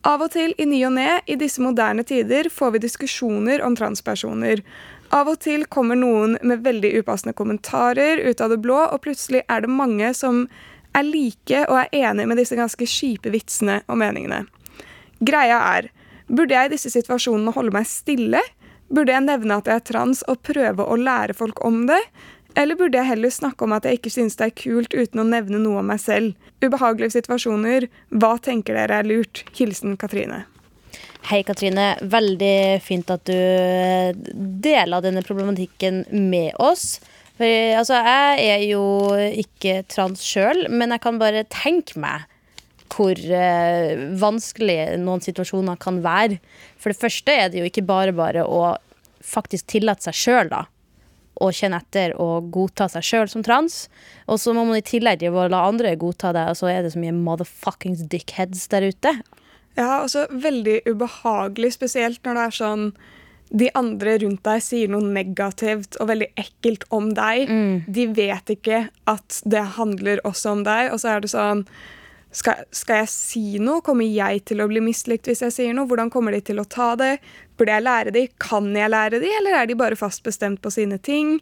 Av 0.04 0.20
og 0.20 0.34
til 0.34 0.52
i 0.61 0.66
ny 0.68 0.82
og 0.84 0.92
ne 0.99 1.08
i 1.25 1.37
disse 1.40 1.62
moderne 1.64 2.02
tider 2.04 2.50
får 2.52 2.75
vi 2.75 2.82
diskusjoner 2.82 3.62
om 3.64 3.76
transpersoner. 3.78 4.61
Av 5.16 5.30
og 5.32 5.38
til 5.40 5.64
kommer 5.73 5.96
noen 5.96 6.37
med 6.44 6.61
veldig 6.66 6.90
upassende 7.00 7.32
kommentarer 7.37 8.20
ut 8.20 8.42
av 8.44 8.52
det 8.52 8.61
blå, 8.61 8.82
og 8.84 9.00
plutselig 9.06 9.40
er 9.49 9.64
det 9.64 9.73
mange 9.73 10.11
som 10.16 10.44
er 10.94 11.08
like 11.08 11.62
og 11.70 11.78
er 11.80 12.11
enig 12.11 12.26
med 12.28 12.38
disse 12.42 12.58
ganske 12.58 12.84
kjipe 12.84 13.32
vitsene 13.32 13.80
og 13.88 13.96
meningene. 14.02 14.42
Greia 15.25 15.62
er, 15.78 15.88
burde 16.28 16.52
jeg 16.52 16.68
i 16.68 16.75
disse 16.75 16.92
situasjonene 16.92 17.56
holde 17.56 17.73
meg 17.73 17.88
stille? 17.88 18.44
Burde 18.92 19.14
jeg 19.14 19.25
nevne 19.25 19.56
at 19.56 19.70
jeg 19.70 19.80
er 19.80 19.88
trans 19.88 20.20
og 20.28 20.42
prøve 20.44 20.84
å 20.84 21.00
lære 21.00 21.37
folk 21.38 21.64
om 21.64 21.87
det? 21.88 22.02
Eller 22.54 22.78
burde 22.78 23.00
jeg 23.00 23.08
heller 23.08 23.32
snakke 23.34 23.66
om 23.66 23.75
at 23.75 23.87
jeg 23.87 23.99
ikke 23.99 24.12
synes 24.14 24.37
det 24.38 24.46
er 24.46 24.58
kult 24.58 24.94
uten 24.94 25.23
å 25.23 25.26
nevne 25.26 25.58
noe 25.58 25.80
om 25.82 25.88
meg 25.90 25.99
selv? 26.02 26.37
Ubehagelige 26.62 27.16
situasjoner, 27.16 27.88
hva 28.14 28.37
tenker 28.42 28.78
dere 28.78 29.00
er 29.02 29.08
lurt? 29.08 29.42
Hilsen 29.58 29.96
Katrine. 29.99 30.44
Hei, 31.30 31.40
Katrine. 31.46 31.94
Veldig 32.04 32.78
fint 32.84 33.11
at 33.11 33.25
du 33.26 33.34
eh, 33.34 34.12
deler 34.14 35.02
denne 35.02 35.25
problematikken 35.25 36.04
med 36.12 36.52
oss. 36.62 37.00
For 37.38 37.49
altså, 37.80 37.99
jeg 38.06 38.44
er 38.52 38.62
jo 38.68 38.84
ikke 39.40 39.80
trans 39.90 40.23
sjøl, 40.23 40.68
men 40.70 40.94
jeg 40.94 41.02
kan 41.02 41.18
bare 41.18 41.42
tenke 41.50 41.99
meg 41.99 42.28
hvor 42.94 43.18
eh, 43.18 44.04
vanskelig 44.20 44.94
noen 45.02 45.25
situasjoner 45.25 45.80
kan 45.82 45.99
være. 46.04 46.38
For 46.78 46.92
det 46.92 47.00
første 47.00 47.34
er 47.34 47.50
det 47.50 47.62
jo 47.62 47.70
ikke 47.73 47.87
bare 47.88 48.14
bare 48.14 48.44
å 48.46 48.76
faktisk 49.25 49.73
tillate 49.73 50.06
seg 50.06 50.20
sjøl, 50.20 50.52
da. 50.52 50.62
Å 51.42 51.50
kjenne 51.50 51.80
etter 51.82 52.12
og 52.22 52.50
godta 52.54 52.86
seg 52.92 53.06
sjøl 53.06 53.30
som 53.32 53.42
trans. 53.42 53.88
Og 54.30 54.38
så 54.38 54.54
må 54.54 54.62
man 54.68 54.78
i 54.78 54.84
tillegg 54.86 55.24
la 55.24 55.64
andre 55.66 55.96
godta 55.98 56.30
det, 56.36 56.46
og 56.52 56.60
så 56.60 56.70
er 56.70 56.84
det 56.84 56.92
så 56.94 57.02
mye 57.02 57.16
motherfuckings 57.16 58.04
dickheads 58.12 58.68
der 58.70 58.86
ute. 58.92 59.16
Ja, 59.74 60.04
altså 60.04 60.28
veldig 60.30 60.84
ubehagelig, 60.86 61.74
spesielt 61.74 62.22
når 62.22 62.38
det 62.38 62.46
er 62.46 62.58
sånn 62.60 62.88
de 63.54 63.68
andre 63.76 64.16
rundt 64.22 64.42
deg 64.46 64.62
sier 64.64 64.90
noe 64.90 65.04
negativt 65.04 65.98
og 66.00 66.08
veldig 66.10 66.30
ekkelt 66.40 66.86
om 66.94 67.10
deg. 67.14 67.50
De 67.86 68.06
vet 68.16 68.54
ikke 68.54 68.86
at 69.10 69.42
det 69.44 69.66
handler 69.76 70.22
også 70.26 70.54
om 70.56 70.64
deg, 70.66 70.92
og 70.94 71.02
så 71.02 71.14
er 71.14 71.22
det 71.22 71.30
sånn 71.34 71.66
skal, 72.34 72.64
skal 72.74 73.04
jeg 73.04 73.10
si 73.12 73.44
noe? 73.62 73.82
Kommer 73.86 74.06
jeg 74.08 74.42
til 74.50 74.62
å 74.64 74.68
bli 74.70 74.82
mislikt 74.82 75.28
hvis 75.30 75.44
jeg 75.44 75.54
sier 75.54 75.74
noe? 75.76 75.86
Hvordan 75.90 76.10
kommer 76.10 76.34
de 76.34 76.40
til 76.44 76.58
å 76.58 76.66
ta 76.66 76.94
det? 76.98 77.16
Burde 77.54 77.70
jeg 77.76 77.84
lære 77.86 78.10
de? 78.14 78.24
Kan 78.42 78.72
jeg 78.74 78.90
lære 78.90 79.20
de, 79.22 79.28
eller 79.38 79.54
er 79.60 79.68
de 79.70 79.76
bare 79.78 79.94
fast 79.98 80.24
bestemt 80.26 80.58
på 80.64 80.72
sine 80.74 80.98
ting? 80.98 81.36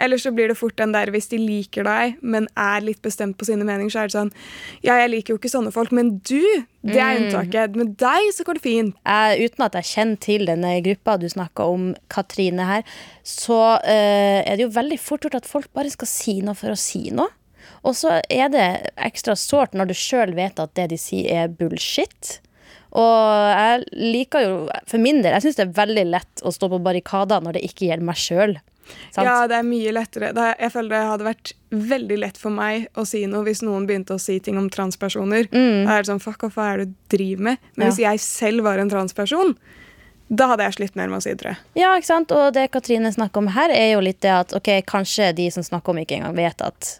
Eller 0.00 0.20
så 0.22 0.32
blir 0.32 0.48
det 0.48 0.56
fort 0.56 0.78
den 0.80 0.94
der 0.96 1.12
hvis 1.12 1.28
de 1.28 1.36
liker 1.36 1.84
deg, 1.84 2.16
men 2.24 2.48
er 2.56 2.80
litt 2.86 3.02
bestemt 3.04 3.36
på 3.36 3.44
sine 3.50 3.66
meninger, 3.68 3.92
så 3.92 4.04
er 4.04 4.08
det 4.08 4.16
sånn 4.16 4.32
Ja, 4.80 4.96
jeg 5.02 5.12
liker 5.12 5.34
jo 5.34 5.40
ikke 5.42 5.52
sånne 5.52 5.74
folk, 5.74 5.92
men 5.92 6.14
du, 6.24 6.40
det 6.80 6.96
er 6.96 7.20
unntaket. 7.20 7.76
Med 7.76 7.92
deg 8.00 8.30
så 8.32 8.48
går 8.48 8.56
det 8.56 8.64
fint. 8.64 8.96
jeg, 9.04 9.52
uten 9.52 9.66
at 9.68 9.76
jeg 9.82 9.90
kjenner 9.90 10.22
til 10.24 10.48
denne 10.48 10.72
gruppa 10.88 11.18
du 11.20 11.28
snakka 11.28 11.68
om, 11.68 11.92
Katrine 12.12 12.64
her, 12.70 12.88
så 13.20 13.60
eh, 13.84 14.40
er 14.40 14.56
det 14.56 14.70
jo 14.70 14.72
veldig 14.80 14.98
fort 15.00 15.28
gjort 15.28 15.42
at 15.42 15.52
folk 15.52 15.68
bare 15.76 15.92
skal 15.92 16.08
si 16.08 16.40
noe 16.40 16.56
for 16.56 16.72
å 16.72 16.80
si 16.80 17.10
noe. 17.12 17.28
Og 17.82 17.96
så 17.98 18.20
er 18.30 18.48
det 18.52 18.66
ekstra 18.96 19.34
sårt 19.38 19.74
når 19.74 19.90
du 19.90 19.94
sjøl 19.98 20.34
vet 20.36 20.60
at 20.62 20.74
det 20.78 20.88
de 20.92 20.98
sier, 21.00 21.30
er 21.44 21.48
bullshit. 21.48 22.36
Og 22.92 23.56
jeg 23.56 23.86
liker 23.96 24.44
jo, 24.44 24.56
for 24.86 25.00
min 25.02 25.22
del, 25.24 25.32
jeg 25.32 25.46
syns 25.46 25.58
det 25.58 25.64
er 25.68 25.78
veldig 25.80 26.04
lett 26.12 26.42
å 26.44 26.52
stå 26.52 26.68
på 26.70 26.82
barrikader 26.84 27.40
når 27.42 27.56
det 27.58 27.64
ikke 27.70 27.88
gjelder 27.88 28.06
meg 28.10 28.20
sjøl. 28.20 28.54
Ja, 29.16 29.46
det 29.48 29.56
er 29.56 29.64
mye 29.64 29.92
lettere. 29.94 30.32
Jeg 30.58 30.72
føler 30.74 30.90
det 30.92 31.02
hadde 31.08 31.26
vært 31.26 31.52
veldig 31.72 32.18
lett 32.20 32.38
for 32.40 32.52
meg 32.52 32.88
å 32.98 33.04
si 33.08 33.22
noe 33.30 33.46
hvis 33.46 33.62
noen 33.64 33.86
begynte 33.88 34.16
å 34.18 34.20
si 34.20 34.36
ting 34.42 34.58
om 34.60 34.68
transpersoner. 34.72 35.46
Da 35.52 35.94
er 35.96 36.02
det 36.04 36.10
sånn, 36.10 36.20
fuck 36.22 36.44
off, 36.48 36.58
hva 36.58 36.72
er 36.74 36.82
det 36.82 36.88
du 36.90 37.16
driver 37.16 37.46
med? 37.50 37.62
Men 37.76 37.86
Ja. 37.86 37.90
hvis 37.92 38.02
jeg 38.02 38.20
selv 38.20 38.64
var 38.66 38.78
en 38.82 38.90
transperson, 38.92 39.54
da 40.32 40.48
hadde 40.52 40.64
jeg 40.64 40.74
slitt 40.78 40.96
mer 40.96 41.08
med 41.08 41.18
å 41.20 41.22
si 41.22 41.32
det. 41.34 41.56
Ja, 41.78 41.94
ikke 41.96 42.06
sant? 42.10 42.32
Og 42.32 42.52
det 42.52 42.70
Katrine 42.72 43.12
snakker 43.12 43.38
om 43.38 43.48
her, 43.54 43.70
er 43.70 43.92
jo 43.94 44.00
litt 44.04 44.20
det 44.20 44.30
at 44.32 44.52
ok, 44.56 44.82
kanskje 44.84 45.34
de 45.36 45.48
som 45.50 45.62
snakker 45.62 45.90
om, 45.94 45.98
ikke 46.02 46.18
engang 46.20 46.36
vet 46.36 46.60
at 46.60 46.98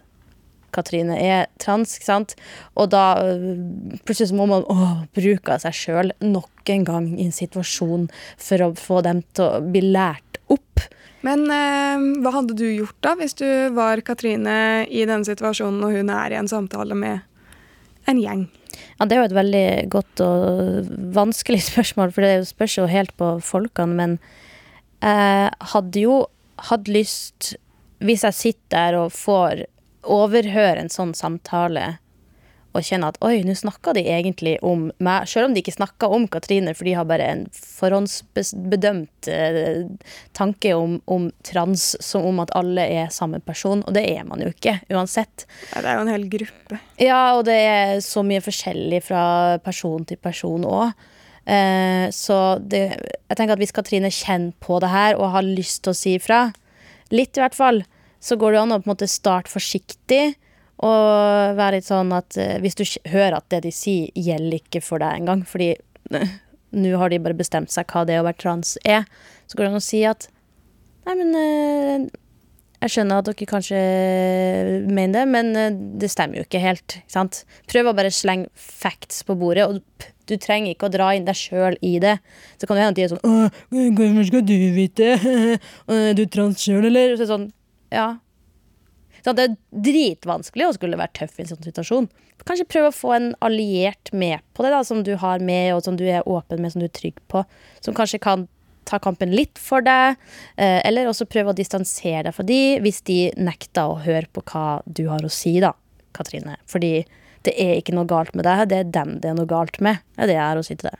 Katrine 0.73 1.17
er 1.21 1.47
trans. 1.63 1.97
ikke 1.97 2.09
sant? 2.09 2.35
Og 2.79 2.91
da 2.93 3.05
øh, 3.23 3.99
plutselig 4.07 4.33
så 4.33 4.39
må 4.39 4.49
man 4.51 4.67
å, 4.71 4.93
bruke 5.17 5.55
av 5.55 5.65
seg 5.65 5.77
sjøl 5.77 6.13
nok 6.25 6.73
en 6.73 6.87
gang 6.89 7.09
i 7.17 7.27
en 7.29 7.35
situasjon 7.35 8.09
for 8.41 8.65
å 8.65 8.73
få 8.79 9.03
dem 9.07 9.23
til 9.37 9.49
å 9.49 9.63
bli 9.65 9.85
lært 9.93 10.41
opp. 10.53 10.87
Men 11.27 11.45
eh, 11.55 12.07
hva 12.23 12.35
hadde 12.39 12.57
du 12.59 12.67
gjort 12.67 12.99
da 13.05 13.15
hvis 13.19 13.37
du 13.39 13.47
var 13.77 14.03
Katrine 14.07 14.89
i 14.89 15.05
denne 15.07 15.27
situasjonen 15.29 15.85
og 15.87 15.95
hun 15.95 16.11
er 16.13 16.35
i 16.35 16.41
en 16.41 16.51
samtale 16.51 16.99
med 16.99 17.23
en 18.11 18.19
gjeng? 18.19 18.49
Ja, 18.99 19.07
Det 19.07 19.17
er 19.17 19.21
jo 19.21 19.29
et 19.31 19.41
veldig 19.41 19.67
godt 19.93 20.23
og 20.25 20.93
vanskelig 21.15 21.63
spørsmål, 21.71 22.15
for 22.15 22.27
det 22.27 22.49
spørs 22.51 22.79
jo 22.81 22.91
helt 22.91 23.15
på 23.21 23.37
folkene. 23.45 23.99
Men 23.99 24.19
jeg 25.03 25.51
hadde 25.75 26.05
jo 26.05 26.23
hatt 26.69 26.91
lyst, 26.91 27.55
hvis 28.03 28.25
jeg 28.27 28.39
sitter 28.39 28.75
der 28.75 28.99
og 29.01 29.15
får 29.15 29.65
overhøre 30.03 30.83
en 30.83 30.93
sånn 30.93 31.15
samtale, 31.19 31.97
og 32.73 32.87
kjenne 32.87 33.11
at 33.13 33.19
oi, 33.25 33.43
nå 33.45 33.53
snakka 33.57 33.93
de 33.97 34.05
egentlig 34.09 34.55
om 34.65 34.87
meg, 35.03 35.27
selv 35.29 35.51
om 35.51 35.55
de 35.55 35.61
ikke 35.61 35.75
snakka 35.75 36.09
om 36.17 36.25
Katrine, 36.33 36.73
for 36.77 36.89
de 36.89 36.95
har 36.97 37.05
bare 37.09 37.27
en 37.29 37.43
forhåndsbedømt 37.53 39.29
eh, 39.29 39.83
tanke 40.37 40.73
om, 40.79 40.97
om 41.05 41.29
trans 41.45 41.91
som 42.01 42.25
om 42.31 42.41
at 42.45 42.55
alle 42.57 42.87
er 42.89 43.13
samme 43.13 43.43
person, 43.45 43.85
og 43.85 43.97
det 43.97 44.07
er 44.15 44.25
man 44.29 44.41
jo 44.41 44.49
ikke, 44.55 44.79
uansett. 44.93 45.47
Ja, 45.75 45.83
det 45.85 45.93
er 45.93 45.99
jo 45.99 46.07
en 46.07 46.15
hel 46.15 46.29
gruppe. 46.33 46.81
Ja, 47.03 47.23
og 47.37 47.45
det 47.51 47.59
er 47.61 47.97
så 48.05 48.25
mye 48.25 48.45
forskjellig 48.45 49.03
fra 49.11 49.25
person 49.65 50.09
til 50.09 50.21
person 50.23 50.65
òg. 50.65 50.97
Eh, 51.45 52.09
så 52.15 52.39
det, 52.57 52.87
jeg 52.97 53.37
tenker 53.37 53.57
at 53.57 53.61
hvis 53.61 53.75
Katrine 53.75 54.13
kjenner 54.15 54.57
på 54.63 54.79
det 54.81 54.93
her 54.93 55.19
og 55.19 55.35
har 55.35 55.45
lyst 55.45 55.83
til 55.85 55.93
å 55.93 55.99
si 55.99 56.17
ifra, 56.17 56.47
litt 57.13 57.37
i 57.37 57.45
hvert 57.45 57.59
fall, 57.59 57.85
så 58.23 58.39
går 58.39 58.55
det 58.55 58.63
an 58.63 58.75
å 58.77 58.81
på 58.81 58.87
en 58.87 58.95
måte 58.95 59.11
starte 59.11 59.51
forsiktig. 59.53 60.37
Og 60.83 61.59
være 61.59 61.79
litt 61.79 61.87
sånn 61.87 62.11
at 62.17 62.39
eh, 62.41 62.57
hvis 62.63 62.79
du 62.79 62.85
hører 63.13 63.39
at 63.39 63.49
det 63.55 63.63
de 63.67 63.75
sier, 63.75 64.09
gjelder 64.19 64.59
ikke 64.59 64.83
for 64.83 65.03
deg 65.03 65.21
engang, 65.21 65.45
fordi 65.47 65.75
nå 66.83 66.97
har 66.99 67.13
de 67.13 67.21
bare 67.23 67.39
bestemt 67.39 67.71
seg 67.71 67.87
hva 67.93 68.03
det 68.09 68.19
å 68.19 68.27
være 68.27 68.41
trans 68.41 68.75
er, 68.83 69.07
så 69.47 69.59
går 69.59 69.69
det 69.69 69.73
an 69.75 69.83
å 69.83 69.85
si 69.85 70.03
at 70.09 70.31
Nei, 71.03 71.17
men 71.19 71.33
eh, 71.35 72.03
jeg 72.83 72.93
skjønner 72.95 73.19
at 73.19 73.27
dere 73.29 73.47
kanskje 73.51 73.79
mener 74.87 75.17
det, 75.17 75.23
men 75.31 75.49
eh, 75.59 75.79
det 76.03 76.11
stemmer 76.11 76.39
jo 76.41 76.47
ikke 76.47 76.63
helt. 76.63 76.97
Ikke 76.99 77.15
sant? 77.15 77.41
Prøv 77.71 77.91
å 77.91 77.95
bare 77.99 78.13
slenge 78.15 78.51
facts 78.59 79.23
på 79.27 79.37
bordet, 79.39 79.67
og 79.67 80.07
du 80.31 80.37
trenger 80.39 80.75
ikke 80.75 80.89
å 80.89 80.95
dra 80.95 81.13
inn 81.15 81.27
deg 81.27 81.39
sjøl 81.39 81.79
i 81.83 81.97
det. 82.03 82.17
Så 82.59 82.67
kan 82.67 82.79
det 82.79 82.87
hende 82.87 82.95
at 82.95 82.99
de 82.99 83.07
er 83.07 83.13
sånn 83.13 83.97
Hvorfor 83.99 84.29
skal 84.31 84.47
du 84.47 84.57
vite? 84.75 85.11
Er 85.99 86.15
du 86.19 86.25
trans 86.31 86.63
sjøl, 86.63 86.87
eller? 86.91 87.15
Så 87.19 87.29
sånn, 87.31 87.51
ja. 87.93 88.09
Så 89.23 89.35
det 89.39 89.45
er 89.45 89.57
dritvanskelig 89.85 90.67
å 90.67 90.75
skulle 90.75 90.99
være 90.99 91.15
tøff 91.21 91.39
i 91.39 91.45
en 91.45 91.53
sånn 91.53 91.63
situasjon. 91.63 92.09
Kanskje 92.43 92.67
prøve 92.67 92.91
å 92.91 92.97
få 92.97 93.13
en 93.15 93.29
alliert 93.45 94.11
med 94.11 94.43
på 94.57 94.65
det, 94.65 94.73
da, 94.75 94.81
som 94.87 95.05
du 95.07 95.13
har 95.21 95.43
med, 95.45 95.69
og 95.77 95.85
som 95.87 95.99
du 95.99 96.03
er 96.09 96.27
åpen 96.27 96.63
med, 96.63 96.75
som 96.75 96.83
du 96.83 96.89
er 96.89 96.97
trygg 96.97 97.21
på. 97.31 97.45
Som 97.85 97.95
kanskje 97.95 98.19
kan 98.23 98.49
ta 98.89 98.99
kampen 98.99 99.31
litt 99.31 99.61
for 99.63 99.85
deg, 99.85 100.19
eh, 100.57 100.81
eller 100.83 101.07
også 101.07 101.29
prøve 101.31 101.53
å 101.53 101.57
distansere 101.57 102.25
deg 102.27 102.35
fra 102.35 102.47
de 102.47 102.61
hvis 102.83 102.99
de 103.07 103.19
nekter 103.39 103.93
å 103.93 104.01
høre 104.03 104.27
på 104.35 104.43
hva 104.51 104.83
du 104.87 105.07
har 105.07 105.23
å 105.23 105.31
si, 105.31 105.55
da, 105.63 105.71
Katrine. 106.17 106.57
Fordi 106.67 107.05
det 107.47 107.55
er 107.59 107.77
ikke 107.79 107.95
noe 107.95 108.11
galt 108.11 108.35
med 108.39 108.47
deg, 108.47 108.67
det 108.71 108.81
er 108.81 108.91
dem 108.91 109.17
det 109.23 109.31
er 109.31 109.39
noe 109.39 109.51
galt 109.51 109.79
med. 109.83 110.03
Det 110.17 110.27
er 110.27 110.33
det 110.33 110.39
jeg 110.39 110.47
har 110.49 110.59
å 110.59 110.67
si 110.67 110.79
til 110.79 110.91
deg. 110.91 110.99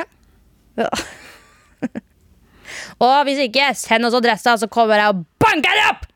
Ja. 0.00 0.06
Ja. 0.80 0.88
og 3.04 3.16
hvis 3.28 3.44
ikke, 3.46 3.72
send 3.76 4.08
oss 4.08 4.16
adressa, 4.16 4.56
så 4.60 4.70
kommer 4.72 5.00
jeg 5.00 5.12
og 5.12 5.26
banker 5.44 5.76
deg 5.76 5.90
opp! 5.92 6.09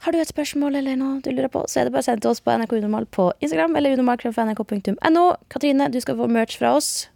Har 0.00 0.12
du 0.12 0.20
et 0.20 0.30
spørsmål 0.30 0.78
eller 0.80 0.96
noe 0.96 1.18
du 1.20 1.28
lurer 1.28 1.50
på, 1.52 1.60
så 1.68 1.82
er 1.82 1.88
det 1.88 1.92
bare 1.92 2.00
å 2.00 2.06
sende 2.06 2.24
til 2.24 2.30
oss 2.32 2.40
på 2.40 2.54
NRK 2.56 2.70
Unormal 2.78 3.04
på 3.12 3.26
Instagram 3.44 3.74
eller 3.76 3.98
unormal.nrk.no. 3.98 5.24
Katrine, 5.52 5.90
du 5.92 5.98
skal 6.00 6.16
få 6.16 6.28
merch 6.32 6.56
fra 6.56 6.70
oss. 6.78 7.10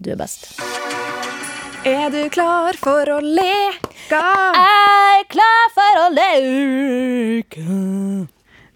Du 0.00 0.08
er 0.14 0.16
best. 0.16 0.48
Er 1.84 2.08
du 2.12 2.22
klar 2.32 2.78
for 2.80 3.08
å 3.12 3.18
leke? 3.20 4.16
Jeg 4.16 5.20
er 5.20 5.28
klar 5.28 5.68
for 5.76 6.00
å 6.06 6.08
leke. 6.16 7.64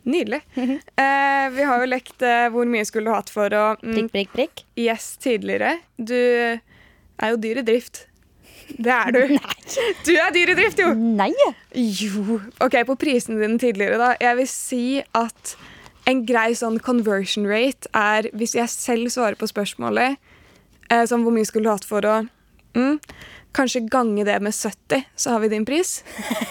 Nydelig. 0.04 0.42
Eh, 1.00 1.46
vi 1.52 1.64
har 1.64 1.80
jo 1.80 1.88
lekt 1.88 2.22
eh, 2.22 2.46
Hvor 2.52 2.68
mye 2.68 2.84
skulle 2.86 3.08
du 3.10 3.16
hatt 3.16 3.30
for 3.32 3.52
å 3.56 3.62
mm, 3.80 3.94
Prikk, 3.94 4.10
prikk, 4.12 4.30
prikk. 4.36 4.62
Yes 4.80 5.14
tidligere. 5.20 5.78
Du 5.96 6.14
er 6.14 7.32
jo 7.32 7.40
dyr 7.40 7.60
i 7.60 7.64
drift. 7.66 8.04
Det 8.68 8.92
er 8.94 9.14
du. 9.14 9.20
Nei. 9.34 9.54
Du 10.06 10.12
er 10.14 10.32
dyr 10.34 10.52
i 10.52 10.56
drift, 10.58 10.80
jo! 10.80 10.90
Nei. 10.94 11.32
Jo. 11.74 12.40
Ok, 12.64 12.80
på 12.88 12.96
prisene 13.00 13.40
dine 13.40 13.60
tidligere, 13.60 13.98
da. 14.00 14.12
Jeg 14.22 14.40
vil 14.40 14.50
si 14.50 14.84
at 15.16 15.54
en 16.10 16.24
grei 16.28 16.50
sånn 16.56 16.80
conversion 16.84 17.46
rate 17.48 17.88
er 17.96 18.28
hvis 18.36 18.56
jeg 18.58 18.72
selv 18.72 19.12
svarer 19.12 19.38
på 19.40 19.48
spørsmålet 19.48 20.18
eh, 20.92 21.04
som 21.08 21.24
hvor 21.24 21.32
mye 21.32 21.48
skulle 21.48 21.68
du 21.68 21.72
hatt 21.72 21.88
for 21.88 22.04
å 22.04 22.18
mm, 22.76 22.98
Kanskje 23.54 23.84
gange 23.86 24.24
det 24.26 24.40
med 24.42 24.50
70, 24.50 25.04
så 25.14 25.30
har 25.30 25.42
vi 25.44 25.48
din 25.52 25.62
pris. 25.62 26.00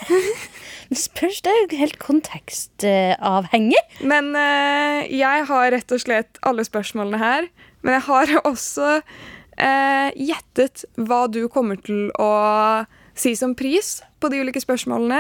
Spørs 1.04 1.42
det 1.44 1.52
er 1.52 1.58
jo 1.60 1.80
helt 1.82 1.98
kontekstavhengig. 2.00 3.82
Men 4.08 4.30
eh, 4.40 5.10
jeg 5.12 5.44
har 5.50 5.74
rett 5.76 5.92
og 5.92 6.00
slett 6.00 6.40
alle 6.48 6.64
spørsmålene 6.64 7.20
her. 7.20 7.50
Men 7.84 7.98
jeg 7.98 8.06
har 8.08 8.32
også 8.54 9.02
eh, 9.58 10.12
gjettet 10.16 10.86
hva 10.98 11.26
du 11.32 11.48
kommer 11.50 11.78
til 11.84 12.10
å 12.20 12.30
si 13.14 13.36
som 13.38 13.52
pris 13.54 14.00
på 14.20 14.30
de 14.34 14.40
ulike 14.42 14.58
spørsmålene. 14.64 15.20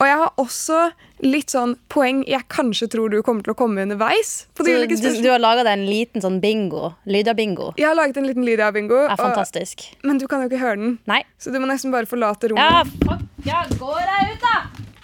Og 0.00 0.04
jeg 0.08 0.16
har 0.22 0.30
også 0.40 0.78
litt 1.20 1.52
sånn 1.52 1.74
poeng 1.92 2.22
jeg 2.24 2.46
kanskje 2.48 2.88
tror 2.94 3.10
du 3.12 3.18
kommer 3.26 3.44
til 3.44 3.52
å 3.52 3.58
komme 3.58 3.82
underveis. 3.84 4.46
på 4.56 4.64
de 4.64 4.72
Så 4.72 4.78
ulike 4.80 4.96
du, 5.02 5.20
du 5.22 5.28
har 5.28 5.38
laga 5.42 5.64
deg 5.66 5.74
en 5.76 5.84
liten 5.84 6.22
sånn 6.24 6.38
bingo. 6.40 6.94
Lydia-bingo? 7.04 7.74
Jeg 7.76 7.90
har 7.90 7.98
laget 7.98 8.16
en 8.16 8.24
liten 8.30 8.46
Lydia-bingo, 8.48 9.02
Er 9.10 9.16
fantastisk. 9.20 9.84
men 10.02 10.16
du 10.16 10.26
kan 10.26 10.40
jo 10.40 10.48
ikke 10.48 10.62
høre 10.62 10.76
den. 10.80 10.98
Nei. 11.06 11.20
Så 11.38 11.52
du 11.52 11.58
må 11.60 11.68
nesten 11.68 11.92
bare 11.92 12.08
forlate 12.08 12.48
rommet. 12.48 12.64
Ja, 12.64 12.84
fuck. 13.04 13.26
Ja, 13.44 13.66
går 13.76 14.00
jeg 14.00 14.32
ut, 14.32 14.40
da? 14.46 14.56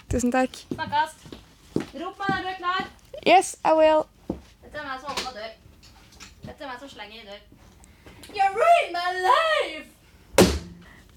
Tusen 0.09 0.31
takk. 0.33 0.57
Snakkes. 0.73 1.13
Rop 2.01 2.17
meg 2.17 2.29
når 2.33 2.41
du 2.41 2.49
er 2.49 2.57
klar. 2.57 2.89
Yes, 3.27 3.57
I 3.65 3.73
will. 3.77 4.07
Dette 4.63 4.79
er 4.81 4.87
meg 4.89 4.97
som 5.03 5.13
åpner 5.13 5.37
dør. 5.37 5.53
Dette 6.47 6.63
er 6.63 6.67
meg 6.71 6.79
som 6.81 6.89
slenger 6.89 7.21
i 7.21 7.25
dør. 7.29 7.41
You 8.37 8.45
ruined 8.53 8.93
my 8.93 9.09
life! 9.25 9.87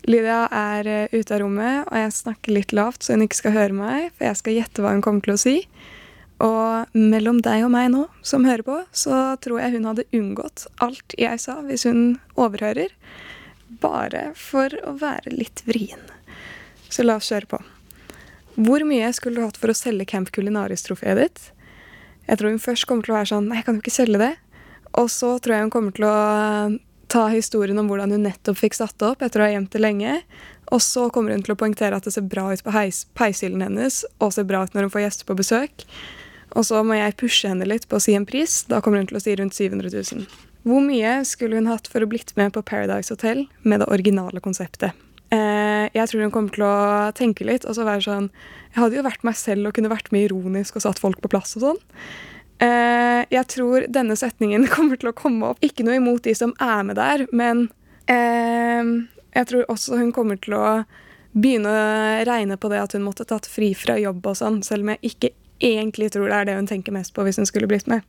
Lydia 0.08 0.46
er 0.56 0.86
eh, 0.88 1.12
ute 1.12 1.34
av 1.36 1.42
rommet, 1.42 1.84
og 1.90 1.98
jeg 1.98 2.14
snakker 2.16 2.54
litt 2.56 2.72
lavt 2.72 3.04
så 3.04 3.12
hun 3.12 3.26
ikke 3.26 3.36
skal 3.42 3.52
høre 3.58 3.76
meg, 3.76 4.06
for 4.14 4.24
jeg 4.24 4.38
skal 4.38 4.56
gjette 4.56 4.80
hva 4.80 4.94
hun 4.94 5.02
kommer 5.04 5.26
til 5.26 5.34
å 5.34 5.42
si. 5.42 5.54
Og 6.40 6.96
mellom 6.96 7.42
deg 7.44 7.66
og 7.66 7.74
meg 7.74 7.90
nå, 7.92 8.06
som 8.24 8.48
hører 8.48 8.64
på, 8.64 8.78
så 8.96 9.36
tror 9.44 9.60
jeg 9.60 9.76
hun 9.76 9.90
hadde 9.90 10.08
unngått 10.16 10.64
alt 10.80 11.18
jeg 11.20 11.44
sa 11.44 11.58
hvis 11.68 11.84
hun 11.90 12.16
overhører. 12.40 12.96
Bare 13.84 14.30
for 14.38 14.72
å 14.88 14.96
være 15.04 15.36
litt 15.36 15.60
vrien. 15.68 16.00
Så 16.88 17.04
la 17.04 17.20
oss 17.20 17.28
kjøre 17.28 17.52
på. 17.52 17.64
Hvor 18.56 18.88
mye 18.88 19.12
skulle 19.12 19.42
du 19.42 19.44
hatt 19.44 19.60
for 19.60 19.74
å 19.74 19.76
selge 19.76 20.08
Camp 20.08 20.32
Culinaris-trofeet 20.32 21.20
ditt? 21.20 21.48
Jeg 22.24 22.40
tror 22.40 22.56
hun 22.56 22.62
først 22.64 22.88
kommer 22.88 23.04
til 23.04 23.12
å 23.12 23.20
være 23.20 23.34
sånn 23.36 23.50
Nei, 23.50 23.60
jeg 23.60 23.68
kan 23.68 23.76
jo 23.76 23.84
ikke 23.84 24.00
selge 24.00 24.24
det. 24.24 24.36
Og 24.96 25.12
så 25.12 25.36
tror 25.36 25.58
jeg 25.58 25.68
hun 25.68 25.74
kommer 25.74 25.94
til 26.00 26.08
å 26.08 26.16
ta 27.10 27.26
historien 27.32 27.78
om 27.80 27.90
hvordan 27.90 28.14
hun 28.14 28.24
nettopp 28.28 28.58
fikk 28.60 28.78
satt 28.78 28.96
det 29.02 29.08
opp 29.08 29.22
etter 29.26 29.42
å 29.42 29.48
ha 29.48 29.52
gjemt 29.54 29.74
det 29.74 29.82
lenge. 29.82 30.20
Og 30.70 30.82
så 30.84 31.08
kommer 31.10 31.34
hun 31.34 31.42
til 31.42 31.56
å 31.56 31.58
poengtere 31.58 31.98
at 31.98 32.06
det 32.06 32.14
ser 32.14 32.28
bra 32.30 32.46
ut 32.52 32.62
på 32.62 32.74
peishyllen 33.18 33.64
hennes, 33.66 34.04
og 34.22 34.34
ser 34.36 34.46
bra 34.46 34.62
ut 34.62 34.76
når 34.76 34.86
hun 34.86 34.94
får 34.94 35.06
gjester 35.06 35.28
på 35.28 35.38
besøk. 35.40 35.86
Og 36.58 36.66
så 36.66 36.82
må 36.86 36.98
jeg 36.98 37.18
pushe 37.18 37.50
henne 37.50 37.66
litt 37.66 37.86
på 37.90 37.98
å 37.98 38.02
si 38.02 38.14
en 38.18 38.26
pris. 38.26 38.62
Da 38.70 38.80
kommer 38.82 39.02
hun 39.02 39.10
til 39.10 39.18
å 39.18 39.22
si 39.22 39.34
rundt 39.38 39.56
700 39.56 39.90
000. 39.90 40.24
Hvor 40.66 40.82
mye 40.84 41.20
skulle 41.26 41.58
hun 41.58 41.70
hatt 41.70 41.88
for 41.90 42.04
å 42.04 42.08
blitt 42.10 42.34
med 42.38 42.52
på 42.54 42.62
Paradise 42.66 43.14
Hotel 43.14 43.46
med 43.62 43.82
det 43.82 43.88
originale 43.90 44.42
konseptet? 44.44 44.96
Eh, 45.30 45.86
jeg 45.94 46.10
tror 46.10 46.26
hun 46.26 46.34
kommer 46.34 46.54
til 46.54 46.66
å 46.66 47.10
tenke 47.16 47.46
litt 47.46 47.62
og 47.62 47.76
så 47.76 47.84
være 47.86 48.02
sånn 48.02 48.24
Jeg 48.72 48.80
hadde 48.80 48.96
jo 48.98 49.04
vært 49.06 49.22
meg 49.22 49.36
selv 49.38 49.68
og 49.68 49.76
kunne 49.76 49.92
vært 49.92 50.08
med 50.10 50.26
ironisk 50.26 50.74
og 50.74 50.82
satt 50.82 50.98
folk 50.98 51.20
på 51.22 51.30
plass 51.30 51.54
og 51.58 51.66
sånn. 51.68 51.78
Eh, 52.60 53.22
jeg 53.32 53.46
tror 53.48 53.86
denne 53.88 54.16
setningen 54.20 54.66
kommer 54.74 55.00
til 55.00 55.12
å 55.12 55.16
komme 55.16 55.52
opp. 55.52 55.62
Ikke 55.64 55.86
noe 55.86 55.96
imot 56.00 56.26
de 56.28 56.34
som 56.36 56.52
er 56.60 56.84
med 56.86 57.00
der, 57.00 57.24
men 57.32 57.68
eh, 58.10 58.96
jeg 59.36 59.50
tror 59.50 59.70
også 59.72 60.00
hun 60.00 60.12
kommer 60.16 60.40
til 60.42 60.58
å 60.58 60.66
begynne 61.30 61.70
å 61.70 62.24
regne 62.26 62.58
på 62.58 62.68
det 62.72 62.82
at 62.82 62.96
hun 62.96 63.06
måtte 63.06 63.24
tatt 63.28 63.46
fri 63.46 63.70
fra 63.78 63.96
jobb 64.00 64.24
og 64.26 64.38
sånn, 64.40 64.60
selv 64.66 64.84
om 64.84 64.92
jeg 64.94 65.12
ikke 65.12 65.30
egentlig 65.62 66.10
tror 66.12 66.28
det 66.28 66.36
er 66.36 66.48
det 66.48 66.56
hun 66.56 66.68
tenker 66.68 66.94
mest 66.96 67.14
på 67.14 67.24
hvis 67.24 67.38
hun 67.38 67.48
skulle 67.48 67.68
blitt 67.70 67.88
med. 67.90 68.02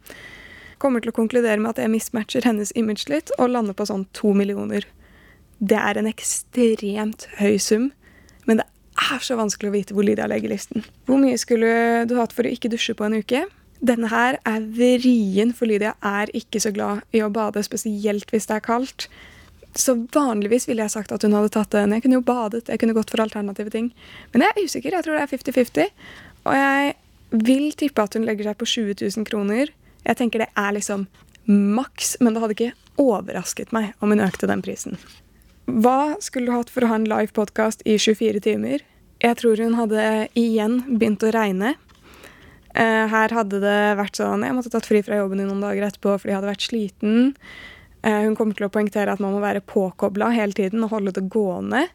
Kommer 0.82 1.04
til 1.04 1.12
å 1.12 1.16
konkludere 1.16 1.62
med 1.62 1.76
at 1.76 1.84
jeg 1.84 1.94
mismatcher 1.94 2.48
hennes 2.48 2.74
image 2.80 3.06
litt, 3.12 3.30
og 3.38 3.54
lander 3.54 3.78
på 3.78 3.86
sånn 3.86 4.08
to 4.18 4.34
millioner. 4.34 4.88
Det 5.62 5.78
er 5.78 6.00
en 6.00 6.10
ekstremt 6.10 7.28
høy 7.38 7.60
sum, 7.62 7.92
men 8.50 8.64
det 8.64 8.66
er 9.12 9.22
så 9.22 9.38
vanskelig 9.38 9.70
å 9.70 9.76
vite 9.76 9.96
hvor 9.96 10.08
Lydia 10.08 10.26
legger 10.32 10.50
listen. 10.50 10.88
Hvor 11.06 11.22
mye 11.22 11.38
skulle 11.38 12.08
du 12.10 12.16
hatt 12.18 12.34
for 12.34 12.48
å 12.48 12.52
ikke 12.52 12.72
dusje 12.74 12.98
på 12.98 13.06
en 13.06 13.20
uke? 13.22 13.46
Denne 13.82 14.12
her 14.12 14.38
er 14.46 14.66
vrien, 14.78 15.54
for 15.58 15.66
Lydia 15.70 15.96
er 16.06 16.30
ikke 16.38 16.62
så 16.62 16.70
glad 16.74 17.02
i 17.18 17.24
å 17.26 17.32
bade, 17.34 17.64
spesielt 17.66 18.30
hvis 18.30 18.46
det 18.50 18.60
er 18.60 18.66
kaldt. 18.66 19.08
Så 19.74 19.96
vanligvis 20.14 20.68
ville 20.68 20.84
jeg 20.84 20.94
sagt 20.94 21.14
at 21.16 21.24
hun 21.26 21.34
hadde 21.34 21.54
tatt 21.56 21.72
den. 21.74 21.96
Jeg 21.96 22.04
kunne 22.04 22.20
jo 22.20 22.28
badet, 22.28 22.68
jeg 22.70 22.82
kunne 22.82 22.96
gått 22.98 23.14
for 23.14 23.24
alternative 23.24 23.74
ting. 23.74 23.90
Men 24.34 24.46
jeg 24.46 24.54
er 24.54 24.68
usikker, 24.68 24.98
jeg 24.98 25.08
tror 25.08 25.18
det 25.18 25.24
er 25.24 25.32
50-50. 25.32 26.06
Og 26.46 26.58
jeg 26.60 26.94
vil 27.48 27.72
tippe 27.80 28.04
at 28.06 28.18
hun 28.18 28.28
legger 28.28 28.52
seg 28.52 28.60
på 28.60 28.70
20 28.70 29.02
000 29.02 29.28
kroner. 29.32 29.74
Jeg 30.06 30.20
tenker 30.20 30.44
det 30.44 30.52
er 30.60 30.78
liksom 30.78 31.08
maks, 31.48 32.18
men 32.20 32.36
det 32.36 32.44
hadde 32.44 32.58
ikke 32.58 33.02
overrasket 33.02 33.72
meg 33.74 33.96
om 34.04 34.14
hun 34.14 34.24
økte 34.24 34.50
den 34.52 34.62
prisen. 34.66 35.00
Hva 35.66 36.18
skulle 36.22 36.52
du 36.52 36.56
hatt 36.58 36.72
for 36.74 36.84
å 36.86 36.92
ha 36.92 36.98
en 37.00 37.08
live 37.10 37.32
podkast 37.34 37.82
i 37.88 37.96
24 37.98 38.44
timer? 38.44 38.84
Jeg 39.22 39.38
tror 39.40 39.62
hun 39.62 39.78
hadde 39.78 40.28
igjen 40.38 40.82
begynt 40.98 41.24
å 41.24 41.32
regne. 41.34 41.76
Eh, 42.74 43.06
her 43.12 43.34
hadde 43.36 43.60
det 43.60 43.80
vært 44.00 44.16
sånn 44.16 44.46
Jeg 44.48 44.56
måtte 44.56 44.72
tatt 44.72 44.88
fri 44.88 45.02
fra 45.04 45.18
jobben 45.20 45.42
i 45.44 45.48
noen 45.48 45.64
dager 45.64 45.90
etterpå 45.90 46.14
fordi 46.22 46.32
jeg 46.32 46.38
hadde 46.40 46.52
vært 46.54 46.68
sliten. 46.70 47.34
Eh, 48.02 48.22
hun 48.26 48.38
kommer 48.40 48.58
til 48.58 48.70
å 48.70 48.72
poengtere 48.74 49.12
at 49.12 49.22
man 49.24 49.36
må 49.36 49.42
være 49.44 49.64
påkobla 49.68 50.32
hele 50.36 50.56
tiden 50.58 50.86
og 50.86 50.94
holde 50.96 51.14
det 51.18 51.28
gående. 51.34 51.88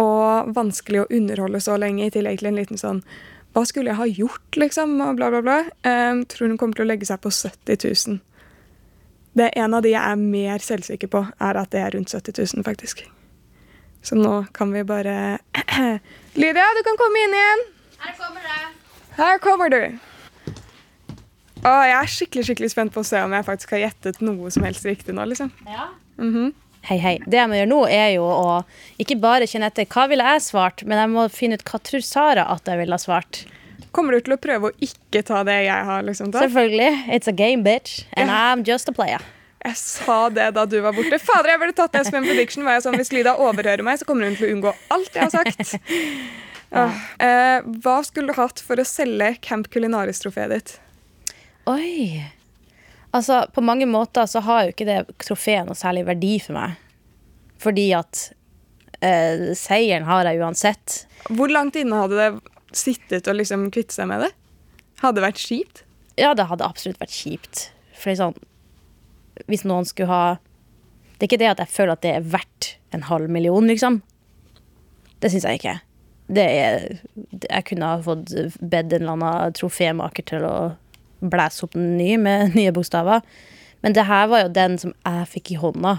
Og 0.00 0.54
vanskelig 0.56 1.02
å 1.02 1.10
underholde 1.12 1.60
så 1.60 1.76
lenge, 1.80 2.06
i 2.06 2.14
tillegg 2.14 2.40
til 2.40 2.50
en 2.52 2.58
liten 2.62 2.80
sånn 2.80 3.04
Hva 3.50 3.64
skulle 3.66 3.90
jeg 3.90 3.98
ha 3.98 4.06
gjort, 4.06 4.56
liksom? 4.62 4.92
Og 5.02 5.16
bla, 5.18 5.30
bla, 5.34 5.42
bla. 5.42 5.60
Eh, 5.82 6.24
tror 6.30 6.48
hun 6.48 6.58
kommer 6.58 6.78
til 6.78 6.86
å 6.86 6.90
legge 6.92 7.08
seg 7.08 7.20
på 7.20 7.32
70 7.34 7.82
000. 8.08 8.20
Det 9.34 9.48
er 9.48 9.64
en 9.64 9.74
av 9.74 9.82
de 9.82 9.92
jeg 9.92 10.02
er 10.02 10.20
mer 10.20 10.62
selvsikker 10.62 11.10
på, 11.10 11.24
er 11.38 11.58
at 11.58 11.70
det 11.74 11.82
er 11.82 11.96
rundt 11.96 12.14
70 12.14 12.38
000, 12.38 12.64
faktisk. 12.66 13.02
Så 14.02 14.16
nå 14.16 14.44
kan 14.56 14.72
vi 14.72 14.84
bare 14.86 15.38
Lydia, 16.40 16.68
du 16.78 16.82
kan 16.86 16.98
komme 16.98 17.26
inn 17.26 17.36
igjen. 17.36 17.66
Her 18.00 18.14
kommer 18.18 18.46
det. 18.46 18.89
Her 19.16 19.38
kommer 19.42 19.70
du. 19.72 19.80
Og 21.60 21.82
jeg 21.84 21.96
er 21.96 22.08
skikkelig 22.08 22.46
skikkelig 22.48 22.70
spent 22.72 22.94
på 22.94 23.02
å 23.02 23.06
se 23.06 23.20
om 23.20 23.32
jeg 23.36 23.44
faktisk 23.44 23.74
har 23.76 23.82
gjettet 23.84 24.20
noe 24.24 24.48
som 24.54 24.64
helst 24.64 24.86
riktig 24.88 25.14
nå. 25.16 25.26
liksom. 25.28 25.52
Ja. 25.68 25.90
Mhm. 26.20 26.52
Hei, 26.88 26.96
hei. 26.96 27.18
Det 27.28 27.36
jeg 27.36 27.48
må 27.50 27.58
gjøre 27.58 27.68
nå, 27.68 27.80
er 27.92 28.06
jo 28.14 28.24
å 28.24 28.52
ikke 29.02 29.18
bare 29.20 29.44
kjenne 29.44 29.68
etter 29.68 29.84
hva 29.84 30.06
ville 30.08 30.24
jeg 30.24 30.40
svart, 30.46 30.80
men 30.88 30.96
jeg 30.96 31.10
må 31.12 31.26
finne 31.28 31.58
ut 31.60 31.64
hva 31.68 31.76
tror 31.84 32.00
Sara 32.00 32.46
at 32.54 32.64
jeg 32.64 32.80
ville 32.80 32.96
ha 32.96 33.02
svart. 33.02 33.42
Kommer 33.92 34.16
du 34.16 34.24
til 34.24 34.32
å 34.32 34.40
prøve 34.40 34.70
å 34.70 34.76
ikke 34.80 35.20
ta 35.28 35.42
det 35.44 35.58
jeg 35.66 35.84
har 35.90 36.06
liksom 36.06 36.32
tatt? 36.32 36.46
Selvfølgelig. 36.46 37.04
It's 37.12 37.28
a 37.28 37.36
game, 37.36 37.60
bitch. 37.66 38.06
And 38.14 38.30
yeah. 38.32 38.54
I'm 38.54 38.64
just 38.64 38.88
a 38.88 38.92
player. 38.96 39.20
Jeg 39.60 39.76
sa 39.76 40.30
det 40.32 40.54
da 40.56 40.64
du 40.64 40.78
var 40.80 40.96
borte. 40.96 41.18
Fader, 41.20 41.50
jeg 41.52 41.60
burde 41.60 41.76
tatt 41.76 41.92
det 41.92 42.06
som 42.06 42.16
en 42.16 42.24
prediction. 42.24 42.64
Var 42.64 42.78
jeg 42.78 42.86
sånn, 42.86 42.96
Hvis 42.96 43.12
Lyda 43.12 43.34
overhører 43.36 43.84
meg, 43.84 44.00
så 44.00 44.08
kommer 44.08 44.30
hun 44.30 44.38
til 44.40 44.48
å 44.48 44.54
unngå 44.54 44.72
alt 44.96 45.18
jeg 45.18 45.26
har 45.26 45.34
sagt. 45.36 45.76
Åh. 46.70 46.98
Eh, 47.18 47.62
hva 47.82 47.96
skulle 48.06 48.30
du 48.30 48.38
hatt 48.38 48.62
for 48.62 48.78
å 48.78 48.86
selge 48.86 49.32
Camp 49.42 49.70
Culinaris-trofeet 49.72 50.52
ditt? 50.54 50.74
Oi. 51.70 52.22
Altså, 53.10 53.42
på 53.54 53.62
mange 53.64 53.88
måter 53.90 54.28
så 54.30 54.42
har 54.46 54.64
jo 54.64 54.74
ikke 54.74 54.86
det 54.86 55.00
trofeet 55.18 55.66
noe 55.66 55.78
særlig 55.78 56.06
verdi 56.06 56.36
for 56.42 56.56
meg. 56.58 56.78
Fordi 57.60 57.88
at 57.98 58.28
eh, 59.02 59.50
seieren 59.58 60.06
har 60.08 60.28
jeg 60.28 60.40
uansett. 60.40 61.00
Hvor 61.28 61.50
langt 61.50 61.78
inne 61.80 61.98
hadde 62.04 62.20
det 62.20 62.76
sittet 62.76 63.28
å 63.28 63.34
liksom 63.34 63.66
kvitte 63.74 63.96
seg 63.96 64.08
med 64.12 64.24
det? 64.24 64.30
Hadde 65.02 65.18
det 65.18 65.26
vært 65.26 65.42
kjipt? 65.42 65.82
Ja, 66.20 66.34
det 66.38 66.46
hadde 66.50 66.66
absolutt 66.66 67.00
vært 67.02 67.14
kjipt. 67.16 67.66
For 67.96 68.16
sånn 68.16 68.36
Hvis 69.50 69.66
noen 69.68 69.84
skulle 69.88 70.08
ha 70.08 70.24
Det 71.18 71.26
er 71.26 71.28
ikke 71.28 71.40
det 71.42 71.50
at 71.50 71.60
jeg 71.60 71.72
føler 71.74 71.92
at 71.96 72.02
det 72.04 72.12
er 72.16 72.24
verdt 72.32 72.74
en 72.96 73.04
halv 73.06 73.28
million, 73.30 73.66
liksom. 73.68 74.00
Det 75.20 75.30
syns 75.30 75.44
jeg 75.46 75.60
ikke. 75.60 75.74
Det 76.30 76.44
er 76.46 76.84
Jeg 77.42 77.64
kunne 77.66 77.88
ha 77.90 78.02
fått 78.04 78.30
bedt 78.60 78.92
en 78.94 79.02
eller 79.02 79.16
annen 79.16 79.56
trofémaker 79.58 80.26
til 80.30 80.46
å 80.46 80.54
blæse 81.20 81.64
opp 81.66 81.74
den 81.74 81.96
ny 81.98 82.14
med 82.20 82.54
nye 82.58 82.74
bokstaver. 82.74 83.24
Men 83.80 83.96
det 83.96 84.06
her 84.08 84.28
var 84.30 84.44
jo 84.44 84.52
den 84.54 84.76
som 84.80 84.94
jeg 85.06 85.28
fikk 85.34 85.52
i 85.54 85.58
hånda 85.60 85.96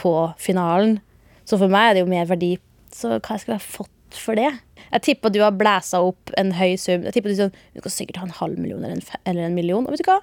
på 0.00 0.12
finalen. 0.40 0.98
Så 1.46 1.58
for 1.60 1.70
meg 1.72 1.90
er 1.90 1.94
det 1.96 2.04
jo 2.04 2.10
mer 2.10 2.28
verdi. 2.30 2.56
Så 2.92 3.14
hva 3.14 3.38
skulle 3.38 3.58
jeg 3.58 3.66
fått 3.66 4.18
for 4.18 4.38
det? 4.38 4.50
Jeg 4.90 5.04
tipper 5.06 5.32
du 5.32 5.40
har 5.42 5.54
blæsa 5.56 6.02
opp 6.04 6.32
en 6.38 6.52
høy 6.58 6.74
sum. 6.80 7.06
Jeg 7.06 7.16
tipper 7.16 7.32
Du 7.32 7.38
sånn, 7.38 7.56
du 7.72 7.80
skal 7.80 7.94
sikkert 7.94 8.20
ha 8.20 8.28
en 8.28 8.38
halv 8.42 8.60
million 8.60 8.82
eller 8.82 8.98
en, 8.98 9.22
eller 9.24 9.48
en 9.48 9.56
million. 9.56 9.86
Og 9.86 9.94
vet 9.94 10.04
du 10.04 10.10
hva? 10.10 10.20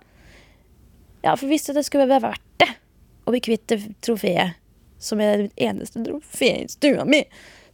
Ja, 1.25 1.33
for 1.33 1.47
hvis 1.51 1.67
det 1.67 1.83
skulle 1.87 2.07
være 2.09 2.29
verdt 2.29 2.45
det 2.61 2.69
å 3.25 3.33
bli 3.33 3.41
kvitt 3.43 3.65
det 3.71 3.81
trofeet, 4.05 4.59
som 4.99 5.21
er 5.23 5.45
mitt 5.45 5.61
eneste 5.63 6.01
trofé 6.03 6.51
i 6.63 6.69
stua 6.71 7.05
mi, 7.07 7.23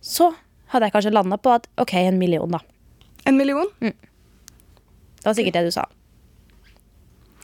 så 0.02 0.32
hadde 0.74 0.88
jeg 0.90 0.96
kanskje 0.96 1.14
landa 1.14 1.38
på 1.38 1.54
at 1.58 1.68
OK, 1.82 1.94
en 2.00 2.18
million, 2.22 2.58
da. 2.58 2.62
En 3.26 3.38
million? 3.38 3.70
Det 3.80 5.26
var 5.26 5.38
sikkert 5.38 5.58
det 5.60 5.64
du 5.70 5.72
sa. 5.74 5.86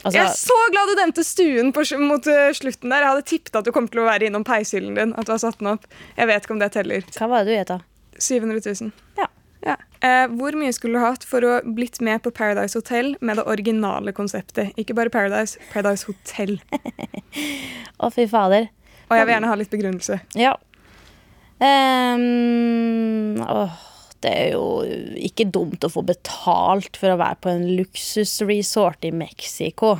Altså, 0.02 0.18
Jeg 0.18 0.26
er 0.26 0.34
så 0.38 0.58
glad 0.74 0.90
du 0.90 0.96
nevnte 0.98 1.24
stuen 1.26 1.70
på, 1.76 1.84
mot 2.02 2.28
eh, 2.30 2.50
slutten 2.58 2.90
der. 2.90 3.04
Jeg 3.04 3.12
hadde 3.12 3.26
tippet 3.30 3.60
at 3.60 3.68
du 3.68 3.72
kom 3.76 3.86
til 3.92 4.02
å 4.02 4.08
være 4.08 4.30
innom 4.32 4.46
peishyllen 4.46 4.98
din. 4.98 5.14
At 5.14 5.30
du 5.30 5.34
har 5.36 5.42
satt 5.44 5.60
den 5.62 5.70
opp. 5.76 5.86
Jeg 6.18 6.30
vet 6.30 6.46
ikke 6.48 6.56
om 6.56 6.62
det 6.62 6.72
teller. 6.74 7.06
hva 7.18 7.30
var 7.30 7.46
det 7.46 7.52
du 7.54 7.58
gjetta? 7.60 7.78
700 8.18 8.64
000. 8.82 8.92
Ja. 9.20 9.28
Ja. 9.62 9.76
Eh, 10.02 10.26
hvor 10.34 10.58
mye 10.58 10.74
skulle 10.74 10.98
du 10.98 11.06
hatt 11.06 11.26
for 11.28 11.46
å 11.46 11.60
blitt 11.78 12.00
med 12.02 12.24
på 12.26 12.32
Paradise 12.34 12.78
Hotel 12.78 13.14
med 13.22 13.38
det 13.38 13.46
originale 13.46 14.14
konseptet? 14.18 14.74
Ikke 14.82 14.98
bare 14.98 15.14
Paradise, 15.14 15.62
Paradise 15.74 16.10
Hotel. 16.10 16.58
Å, 18.02 18.10
fy 18.10 18.26
fader. 18.30 18.72
Og 19.12 19.18
jeg 19.20 19.28
vil 19.28 19.36
gjerne 19.36 19.52
ha 19.52 19.60
litt 19.60 19.74
begrunnelse. 19.74 20.18
Ja. 20.40 20.56
Ehm, 21.62 23.38
åh, 23.46 23.74
det 24.22 24.32
er 24.34 24.48
jo 24.56 24.64
ikke 25.18 25.50
dumt 25.54 25.86
å 25.86 25.92
få 25.92 26.04
betalt 26.06 26.98
for 26.98 27.14
å 27.14 27.20
være 27.22 27.40
på 27.42 27.52
en 27.54 27.68
luksusresort 27.78 29.06
i 29.06 29.14
Mexico. 29.14 29.96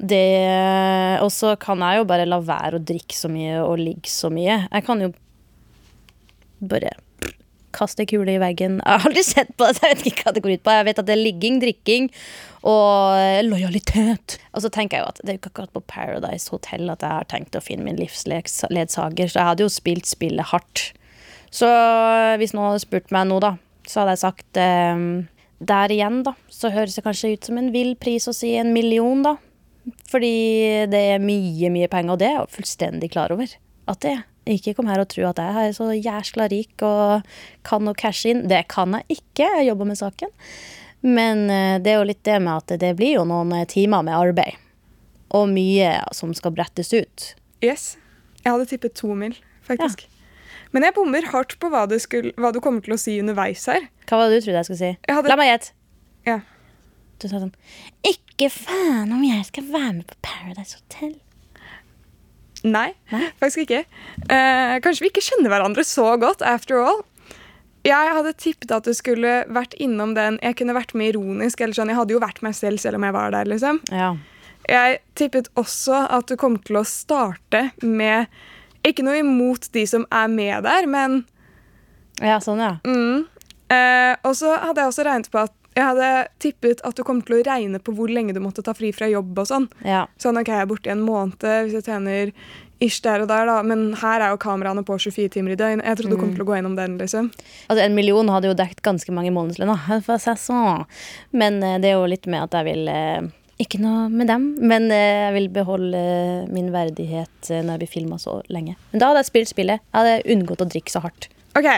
Det 0.00 1.20
Og 1.20 1.28
så 1.28 1.52
kan 1.60 1.82
jeg 1.84 2.00
jo 2.00 2.06
bare 2.08 2.24
la 2.28 2.38
være 2.40 2.78
å 2.78 2.84
drikke 2.84 3.16
så 3.16 3.28
mye 3.28 3.58
og 3.60 3.82
ligge 3.82 4.08
så 4.08 4.30
mye. 4.32 4.62
Jeg 4.64 4.86
kan 4.86 5.02
jo 5.04 5.10
bare 6.60 6.94
kaste 7.76 8.06
kule 8.08 8.34
i 8.34 8.40
veggen. 8.42 8.78
Jeg 8.80 9.00
har 9.00 9.08
aldri 9.08 9.24
sett 9.26 9.50
på 9.56 9.66
det, 9.66 9.78
så 9.78 9.88
jeg 9.88 9.98
vet 9.98 10.06
ikke 10.10 10.26
hva 10.26 10.34
det 10.36 10.44
går 10.44 10.54
ut 10.54 10.62
på. 10.66 10.76
Jeg 10.76 10.86
vet 10.88 11.02
at 11.02 11.08
det 11.08 11.16
er 11.16 11.22
ligging, 11.24 11.58
drikking 11.62 12.08
og 12.68 13.44
lojalitet. 13.46 14.38
Og 14.54 14.64
så 14.64 14.70
tenker 14.72 14.98
jeg 14.98 15.04
jo 15.04 15.10
at 15.12 15.20
det 15.22 15.28
er 15.28 15.36
jo 15.36 15.42
ikke 15.42 15.52
akkurat 15.54 15.74
på 15.76 15.84
Paradise 15.90 16.52
Hotel 16.52 16.92
at 16.92 17.04
jeg 17.04 17.16
har 17.16 17.28
tenkt 17.30 17.58
å 17.58 17.64
finne 17.64 17.86
min 17.86 18.00
livsledsager, 18.00 19.30
så 19.30 19.40
jeg 19.40 19.48
hadde 19.50 19.66
jo 19.66 19.72
spilt 19.72 20.08
spillet 20.10 20.50
hardt. 20.52 20.90
Så 21.50 21.68
hvis 22.38 22.54
noen 22.54 22.70
hadde 22.70 22.84
spurt 22.84 23.10
meg 23.14 23.28
nå, 23.30 23.40
da, 23.42 23.54
så 23.88 24.02
hadde 24.02 24.14
jeg 24.14 24.22
sagt 24.22 24.58
eh, 24.60 25.04
Der 25.72 25.92
igjen, 25.92 26.22
da, 26.26 26.36
så 26.52 26.70
høres 26.72 26.94
det 26.96 27.04
kanskje 27.06 27.34
ut 27.34 27.48
som 27.48 27.58
en 27.60 27.72
vill 27.74 27.96
pris 28.00 28.28
å 28.30 28.36
si 28.36 28.54
en 28.60 28.74
million, 28.76 29.24
da. 29.26 29.36
Fordi 30.10 30.86
det 30.92 31.00
er 31.14 31.22
mye, 31.22 31.72
mye 31.72 31.88
penger, 31.90 32.14
og 32.14 32.20
det 32.20 32.28
er 32.28 32.36
jeg 32.38 32.54
fullstendig 32.58 33.10
klar 33.14 33.32
over 33.34 33.50
at 33.90 34.04
det 34.04 34.14
er. 34.18 34.26
Ikke 34.48 34.72
kom 34.74 34.88
her 34.88 35.00
og 35.02 35.08
tro 35.12 35.26
at 35.28 35.36
jeg 35.42 35.68
er 35.68 35.72
så 35.76 35.90
jæskla 35.92 36.46
rik 36.50 36.80
og 36.86 37.26
kan 37.66 37.88
å 37.90 37.94
cashe 37.94 38.30
inn. 38.32 38.46
Det 38.48 38.62
kan 38.72 38.92
jeg 38.96 39.18
ikke, 39.20 39.46
jeg 39.60 39.66
jobber 39.68 39.90
med 39.90 39.98
saken. 40.00 40.32
Men 41.02 41.44
eh, 41.52 41.76
det 41.80 41.92
er 41.92 41.98
jo 42.00 42.08
litt 42.08 42.22
det 42.24 42.38
med 42.42 42.56
at 42.62 42.80
det 42.80 42.94
blir 42.98 43.18
jo 43.18 43.24
noen 43.28 43.52
eh, 43.56 43.66
timer 43.68 44.02
med 44.06 44.16
arbeid. 44.16 44.56
Og 45.36 45.46
mye 45.52 45.92
som 46.16 46.32
skal 46.34 46.52
brettes 46.56 46.90
ut. 46.96 47.28
Yes. 47.62 47.94
Jeg 48.42 48.52
hadde 48.54 48.66
tippet 48.70 48.96
to 48.98 49.12
mil, 49.14 49.36
faktisk. 49.66 50.06
Men 50.72 50.86
jeg 50.86 50.94
bommer 50.96 51.26
hardt 51.32 51.56
på 51.60 51.68
hva 51.70 51.84
du, 51.90 51.96
skulle, 52.02 52.32
hva 52.40 52.50
du 52.54 52.60
kommer 52.64 52.82
til 52.84 52.94
å 52.96 52.98
si 53.00 53.18
underveis 53.20 53.64
her. 53.70 53.86
Hva 54.08 54.18
var 54.22 54.30
det 54.32 54.40
du 54.40 54.46
trodde 54.48 54.60
jeg 54.62 54.68
skulle 54.70 54.80
si? 54.80 54.90
Jeg 55.06 55.16
hadde- 55.18 55.30
La 55.32 55.36
meg 55.38 55.50
gjette. 55.52 55.72
Ja. 56.26 56.40
Du 57.20 57.28
sa 57.28 57.36
sånn 57.42 57.52
Ikke 58.06 58.48
faen 58.52 59.10
om 59.12 59.22
jeg 59.24 59.44
skal 59.50 59.66
være 59.68 59.92
med 59.98 60.06
på 60.08 60.16
Paradise 60.24 60.78
Hotel. 60.80 61.14
Nei, 62.64 62.90
faktisk 63.40 63.62
ikke. 63.64 63.84
Eh, 64.28 64.74
kanskje 64.84 65.06
vi 65.06 65.08
ikke 65.12 65.22
kjenner 65.24 65.48
hverandre 65.52 65.84
så 65.86 66.10
godt, 66.20 66.42
after 66.44 66.82
all. 66.84 67.00
Jeg 67.86 68.12
hadde 68.12 68.34
tippet 68.36 68.70
at 68.76 68.84
du 68.84 68.92
skulle 68.92 69.38
vært 69.48 69.72
innom 69.80 70.10
den 70.14 70.36
Jeg 70.42 70.58
kunne 70.58 70.74
vært 70.76 70.92
med 70.94 71.14
ironisk. 71.14 71.60
eller 71.62 71.72
sånn, 71.72 71.88
Jeg 71.88 71.96
hadde 71.96 72.12
jo 72.12 72.20
vært 72.20 72.42
meg 72.44 72.52
selv 72.54 72.78
selv 72.78 72.96
om 72.98 73.04
jeg 73.08 73.12
var 73.16 73.30
der. 73.32 73.44
liksom. 73.48 73.80
Ja. 73.90 74.16
Jeg 74.68 74.98
tippet 75.16 75.48
også 75.56 76.02
at 76.10 76.26
du 76.28 76.36
kom 76.36 76.58
til 76.58 76.76
å 76.76 76.84
starte 76.84 77.70
med 77.82 78.26
Ikke 78.84 79.02
noe 79.02 79.18
imot 79.22 79.70
de 79.72 79.86
som 79.86 80.04
er 80.12 80.28
med 80.28 80.62
der, 80.64 80.86
men 80.86 81.24
ja, 82.20 82.36
sånn, 82.40 82.60
ja. 82.60 82.74
mm, 82.84 83.24
eh, 83.72 84.16
Og 84.24 84.36
så 84.36 84.52
hadde 84.60 84.80
jeg 84.84 84.88
også 84.92 85.04
regnet 85.08 85.30
på 85.32 85.38
at 85.40 85.52
jeg 85.76 85.86
hadde 85.86 86.08
tippet 86.42 86.80
at 86.86 86.96
du 86.98 87.04
kom 87.06 87.20
til 87.22 87.38
å 87.38 87.44
regne 87.46 87.78
på 87.82 87.94
hvor 87.94 88.10
lenge 88.10 88.34
du 88.34 88.40
måtte 88.42 88.64
ta 88.66 88.74
fri 88.76 88.90
fra 88.96 89.06
jobb 89.10 89.38
og 89.38 89.46
sånn. 89.50 89.68
ja. 89.86 90.06
Sånn, 90.20 90.40
ok, 90.40 90.50
jeg 90.50 90.64
er 90.66 90.70
borte 90.70 90.90
i 90.90 90.94
en 90.96 91.04
måned 91.06 91.46
hvis 91.46 91.78
jeg 91.78 91.86
tjener 91.86 92.34
ish 92.80 93.00
der 93.04 93.24
og 93.24 93.28
der, 93.30 93.48
da. 93.48 93.60
Men 93.66 93.90
her 94.00 94.24
er 94.24 94.34
jo 94.34 94.40
kameraene 94.40 94.84
på 94.86 94.96
24 95.00 95.32
timer 95.36 95.54
i 95.54 95.58
døgn. 95.60 95.82
Jeg 95.84 96.00
trodde 96.00 96.16
du 96.16 96.20
kom 96.20 96.32
til 96.34 96.44
å 96.44 96.48
gå 96.48 96.56
gjennom 96.56 96.78
den, 96.78 96.96
liksom. 97.00 97.28
Altså, 97.68 97.82
en 97.84 97.96
million 97.96 98.32
hadde 98.32 98.50
jo 98.50 98.56
dekket 98.56 98.82
ganske 98.86 99.14
mange 99.14 99.32
månedslønner. 99.36 100.00
sånn. 100.46 100.86
Men 101.36 101.60
eh, 101.62 101.76
det 101.82 101.92
er 101.92 101.98
jo 101.98 102.08
litt 102.10 102.26
med 102.30 102.48
at 102.48 102.56
jeg 102.56 102.68
vil 102.70 102.88
eh, 102.90 103.28
Ikke 103.60 103.82
noe 103.82 104.08
med 104.08 104.30
dem, 104.32 104.46
men 104.64 104.88
eh, 104.94 105.26
jeg 105.26 105.36
vil 105.36 105.50
beholde 105.60 106.00
eh, 106.00 106.48
min 106.52 106.72
verdighet 106.74 107.52
når 107.52 107.74
jeg 107.74 107.82
blir 107.84 107.94
filma 107.98 108.20
så 108.22 108.40
lenge. 108.48 108.78
Men 108.94 109.02
da 109.02 109.12
hadde 109.12 109.24
jeg 109.24 109.32
spilt 109.34 109.52
spillet. 109.52 109.84
Jeg 109.92 110.00
hadde 110.00 110.34
unngått 110.36 110.64
å 110.64 110.70
drikke 110.72 110.96
så 110.96 111.04
hardt. 111.04 111.28
Ok. 111.58 111.68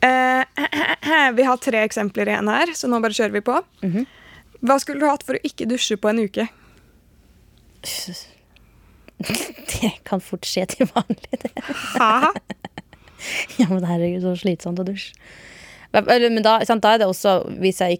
Eh, 0.00 1.30
vi 1.36 1.46
har 1.46 1.60
tre 1.60 1.84
eksempler 1.84 2.30
igjen 2.32 2.48
her, 2.48 2.72
så 2.76 2.88
nå 2.88 3.00
bare 3.04 3.16
kjører 3.16 3.36
vi 3.36 3.44
på. 3.44 3.60
Mhm. 3.84 4.08
Hva 4.60 4.76
skulle 4.80 5.00
du 5.00 5.08
hatt 5.08 5.22
for 5.24 5.38
å 5.38 5.44
ikke 5.46 5.64
dusje 5.68 5.96
på 5.96 6.10
en 6.10 6.20
uke? 6.26 6.48
Det 9.20 9.90
kan 10.08 10.20
fort 10.24 10.46
skje 10.48 10.66
til 10.68 10.88
vanlig, 10.94 11.40
det. 11.44 11.52
Haha. 11.96 12.32
Ja, 13.60 13.66
men 13.68 13.84
herregud, 13.84 14.22
så 14.24 14.30
slitsomt 14.40 14.80
å 14.80 14.84
dusje. 14.88 15.12
Men 15.92 16.06
men 16.32 16.44
da, 16.44 16.54
sant, 16.64 16.80
da 16.80 16.94
er 16.94 17.02
det 17.02 17.08
også 17.10 17.34
Hvis 17.60 17.82
jeg, 17.82 17.98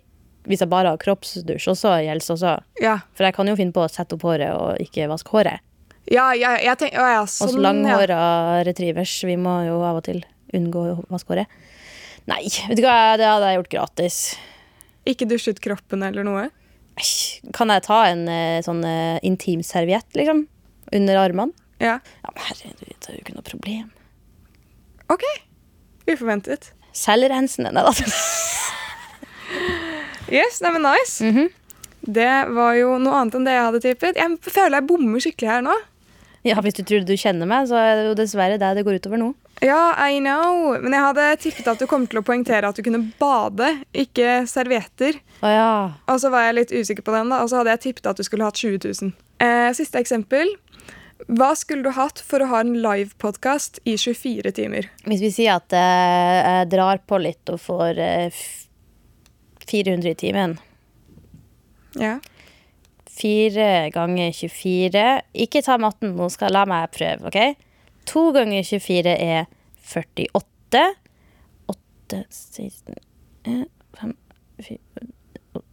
hvis 0.49 0.63
jeg 0.63 0.71
bare 0.71 0.95
har 0.95 1.01
kroppsdusj, 1.03 1.67
også 1.75 1.93
gjelder 2.07 2.33
også. 2.33 2.55
Ja. 2.81 2.95
For 3.13 3.29
jeg 3.29 3.37
kan 3.37 3.51
jo 3.51 3.57
finne 3.59 3.75
på 3.77 3.83
å 3.85 3.91
sette 3.93 4.17
opp 4.17 4.25
håret 4.25 4.55
og 4.57 4.81
ikke 4.81 5.11
vaske 5.11 5.35
håret. 5.35 5.61
Ja, 6.09 6.31
ja, 6.33 6.55
jeg 6.57 6.79
tenk, 6.81 6.97
å, 6.97 7.05
ja, 7.05 7.27
sånn, 7.29 7.53
så 7.53 7.61
ja. 7.61 7.65
langhåra 7.69 8.21
retrievers. 8.65 9.19
Vi 9.29 9.37
må 9.37 9.59
jo 9.69 9.83
av 9.85 10.01
og 10.01 10.07
til 10.09 10.23
unngå 10.57 10.87
å 10.95 10.97
vaske 11.13 11.35
håret. 11.35 11.61
Nei, 12.31 12.45
vet 12.47 12.79
du 12.79 12.85
hva, 12.85 13.16
det 13.19 13.27
hadde 13.27 13.51
jeg 13.51 13.61
gjort 13.61 13.75
gratis. 13.75 14.19
Ikke 15.09 15.29
dusjet 15.29 15.61
kroppen 15.64 16.05
eller 16.07 16.27
noe? 16.27 16.49
Kan 17.57 17.73
jeg 17.73 17.85
ta 17.87 18.03
en 18.11 18.27
eh, 18.31 18.61
sånn 18.64 18.83
uh, 18.85 19.16
intimserviett, 19.27 20.09
liksom? 20.19 20.45
Under 20.95 21.21
armene? 21.23 21.57
Ja. 21.81 21.97
Ja, 22.23 22.33
men 22.35 22.45
herregud, 22.45 22.93
det 22.93 23.09
er 23.09 23.16
jo 23.16 23.23
ikke 23.25 23.37
noe 23.38 23.47
problem. 23.47 23.88
OK. 25.11 25.25
Uforventet. 26.11 26.73
Selvrensende, 26.97 27.73
nei 27.75 27.87
da. 27.87 27.95
Yes, 30.31 30.61
nei, 30.62 30.71
men 30.77 30.85
nice. 30.87 31.25
Mhm. 31.27 31.49
Det 32.01 32.33
var 32.57 32.77
jo 32.79 32.95
noe 33.03 33.16
annet 33.19 33.35
enn 33.37 33.45
det 33.45 33.55
jeg 33.57 33.64
hadde 33.66 33.81
tippet. 33.85 34.19
Jeg 34.21 34.37
føler 34.47 34.79
jeg 34.79 34.87
bommer 34.88 35.21
skikkelig 35.21 35.51
her 35.51 35.64
nå. 35.66 35.75
Ja, 36.49 36.57
hvis 36.64 36.79
du 36.79 36.85
tror 36.87 37.03
du 37.05 37.12
kjenner 37.19 37.49
meg, 37.51 37.66
så 37.69 37.77
er 37.77 37.99
det 37.99 38.05
jo 38.07 38.14
dessverre 38.16 38.57
det 38.61 38.71
det 38.79 38.85
går 38.87 39.01
utover 39.03 39.21
nå. 39.21 39.35
Ja, 39.61 40.09
I 40.09 40.20
know. 40.20 40.73
Men 40.81 40.94
jeg 40.96 41.05
hadde 41.05 41.27
tippet 41.42 41.68
at 41.68 41.83
du 41.83 41.87
kom 41.90 42.07
til 42.09 42.23
å 42.23 42.25
poengtere 42.25 42.68
at 42.68 42.79
du 42.79 42.85
kunne 42.87 43.03
bade, 43.20 43.68
ikke 43.92 44.40
servietter. 44.49 45.20
Oh, 45.42 45.53
ja. 45.53 45.73
Og 46.09 46.23
så 46.23 46.33
var 46.33 46.46
jeg 46.49 46.57
litt 46.57 46.73
usikker 46.73 47.05
på 47.05 47.14
den, 47.14 47.33
da, 47.33 47.42
og 47.44 47.53
så 47.53 47.61
hadde 47.61 47.77
jeg 47.77 47.85
tippet 47.90 48.09
at 48.09 48.20
du 48.20 48.25
skulle 48.27 48.49
hatt 48.49 48.61
20 48.61 48.81
000. 48.88 49.12
Eh, 49.44 49.68
siste 49.77 50.01
eksempel. 50.01 50.55
Hva 51.29 51.51
skulle 51.59 51.85
du 51.85 51.92
hatt 51.92 52.23
for 52.25 52.40
å 52.40 52.49
ha 52.49 52.62
en 52.64 52.73
livepodkast 52.81 53.83
i 53.85 53.99
24 54.01 54.55
timer? 54.57 54.88
Hvis 55.05 55.20
vi 55.27 55.33
sier 55.35 55.61
at 55.61 55.77
eh, 55.77 56.40
jeg 56.40 56.73
drar 56.73 57.05
på 57.05 57.20
litt 57.20 57.53
og 57.53 57.61
får 57.61 58.01
eh, 58.01 58.42
400 59.68 60.14
i 60.14 60.18
timen. 60.18 60.57
Ja. 62.01 62.16
Fire 63.11 63.90
ganger 63.92 64.31
24 64.33 65.01
Ikke 65.44 65.61
ta 65.66 65.75
matten 65.83 66.14
nå, 66.16 66.29
skal 66.33 66.55
la 66.55 66.62
meg 66.70 66.92
prøve, 66.94 67.29
OK? 67.29 67.69
To 68.07 68.31
ganger 68.33 68.65
24 68.65 69.17
er 69.17 69.45
48. 69.85 70.95
8, 71.67 72.25
16 72.31 72.95
eh, 73.45 73.65
5, 74.01 74.17
4, 74.59 74.79
8, 75.53 75.65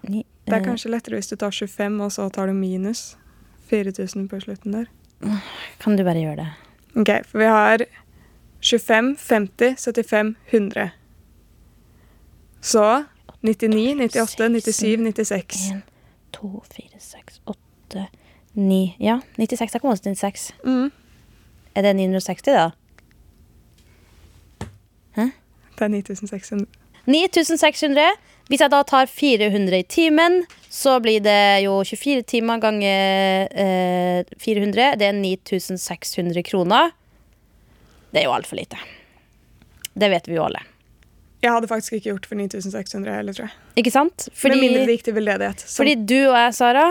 9 0.00 0.24
Det 0.44 0.54
er 0.54 0.64
kanskje 0.64 0.90
lettere 0.90 1.18
hvis 1.18 1.30
du 1.30 1.36
tar 1.36 1.50
25, 1.50 2.02
og 2.04 2.12
så 2.12 2.28
tar 2.30 2.46
du 2.46 2.54
minus 2.56 3.16
4000 3.70 4.28
på 4.30 4.40
slutten 4.40 4.76
der. 4.76 4.86
Kan 5.82 5.96
du 5.96 6.04
bare 6.04 6.22
gjøre 6.22 6.36
det? 6.44 6.48
Ok, 6.96 7.10
for 7.26 7.38
vi 7.42 7.48
har 7.50 7.84
25, 8.60 9.16
50, 9.18 9.76
75, 9.82 10.34
100. 10.52 10.90
Så 12.60 13.04
99, 13.40 14.00
98, 14.00 14.48
97, 14.62 15.02
96. 15.02 15.70
1, 15.72 15.82
2, 16.32 16.64
4, 16.76 17.00
6, 17.00 17.40
8, 17.46 18.06
9 18.54 18.96
Ja, 19.00 19.20
96. 19.36 19.74
Jeg 19.74 19.80
kom 19.80 19.90
også 19.90 20.02
til 20.02 20.16
96. 20.16 20.54
Mm, 20.64 20.90
Er 21.76 21.84
det 21.84 21.92
960, 21.98 22.52
da? 22.56 22.70
det 25.76 25.84
er 25.84 25.88
9600. 25.92 26.66
9600. 27.06 28.14
Hvis 28.48 28.62
jeg 28.62 28.70
da 28.72 28.78
tar 28.86 29.08
400 29.10 29.80
i 29.82 29.84
timen, 29.90 30.38
så 30.72 30.96
blir 31.02 31.20
det 31.24 31.64
jo 31.64 31.80
24 31.84 32.22
timer 32.30 32.60
ganger 32.62 33.48
eh, 33.50 34.36
400. 34.40 34.94
Det 35.00 35.08
er 35.10 35.18
9600 35.18 36.42
kroner. 36.46 36.92
Det 38.14 38.22
er 38.22 38.28
jo 38.28 38.34
altfor 38.36 38.56
lite. 38.60 38.78
Det 39.98 40.08
vet 40.12 40.30
vi 40.30 40.38
jo 40.38 40.46
alle. 40.46 40.62
Jeg 41.44 41.52
hadde 41.52 41.68
faktisk 41.68 41.98
ikke 41.98 42.12
gjort 42.14 42.26
for 42.30 42.38
9600 42.40 43.12
heller, 43.18 43.36
tror 43.36 43.50
jeg. 43.50 43.58
Ikke 43.82 43.92
sant? 43.92 44.28
Med 44.46 44.56
mindre 44.62 44.86
det 44.86 44.96
gikk 44.96 45.04
til 45.10 45.18
veldedighet. 45.18 45.60
som- 45.66 45.82
fordi 45.84 45.94
du 46.06 46.16
og 46.30 46.36
jeg, 46.38 46.54
Sara, 46.54 46.86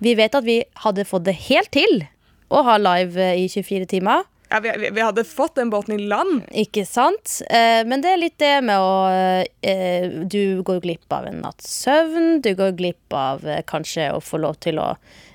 vi 0.00 0.14
vet 0.18 0.34
at 0.34 0.44
vi 0.44 0.64
hadde 0.82 1.04
fått 1.04 1.24
det 1.24 1.34
helt 1.46 1.70
til 1.70 2.02
å 2.48 2.62
ha 2.66 2.78
live 2.78 3.22
eh, 3.22 3.44
i 3.44 3.48
24 3.48 3.86
timer. 3.96 4.24
Ja, 4.48 4.60
vi, 4.60 4.72
vi, 4.78 4.90
vi 4.90 5.00
hadde 5.00 5.24
fått 5.24 5.54
den 5.54 5.70
båten 5.70 5.94
i 5.94 6.06
land. 6.06 6.44
Ikke 6.54 6.84
sant? 6.86 7.40
Eh, 7.50 7.82
men 7.86 8.02
det 8.02 8.12
er 8.12 8.20
litt 8.20 8.38
det 8.38 8.54
med 8.62 8.78
å 8.78 8.92
eh, 9.10 10.06
Du 10.22 10.62
går 10.66 10.80
glipp 10.84 11.12
av 11.12 11.26
en 11.26 11.40
natts 11.42 11.72
søvn. 11.82 12.40
Du 12.44 12.52
går 12.54 12.76
glipp 12.78 13.16
av 13.16 13.42
eh, 13.48 13.64
kanskje 13.66 14.12
å 14.14 14.20
få 14.22 14.38
lov 14.44 14.60
til 14.62 14.78
å 14.78 14.92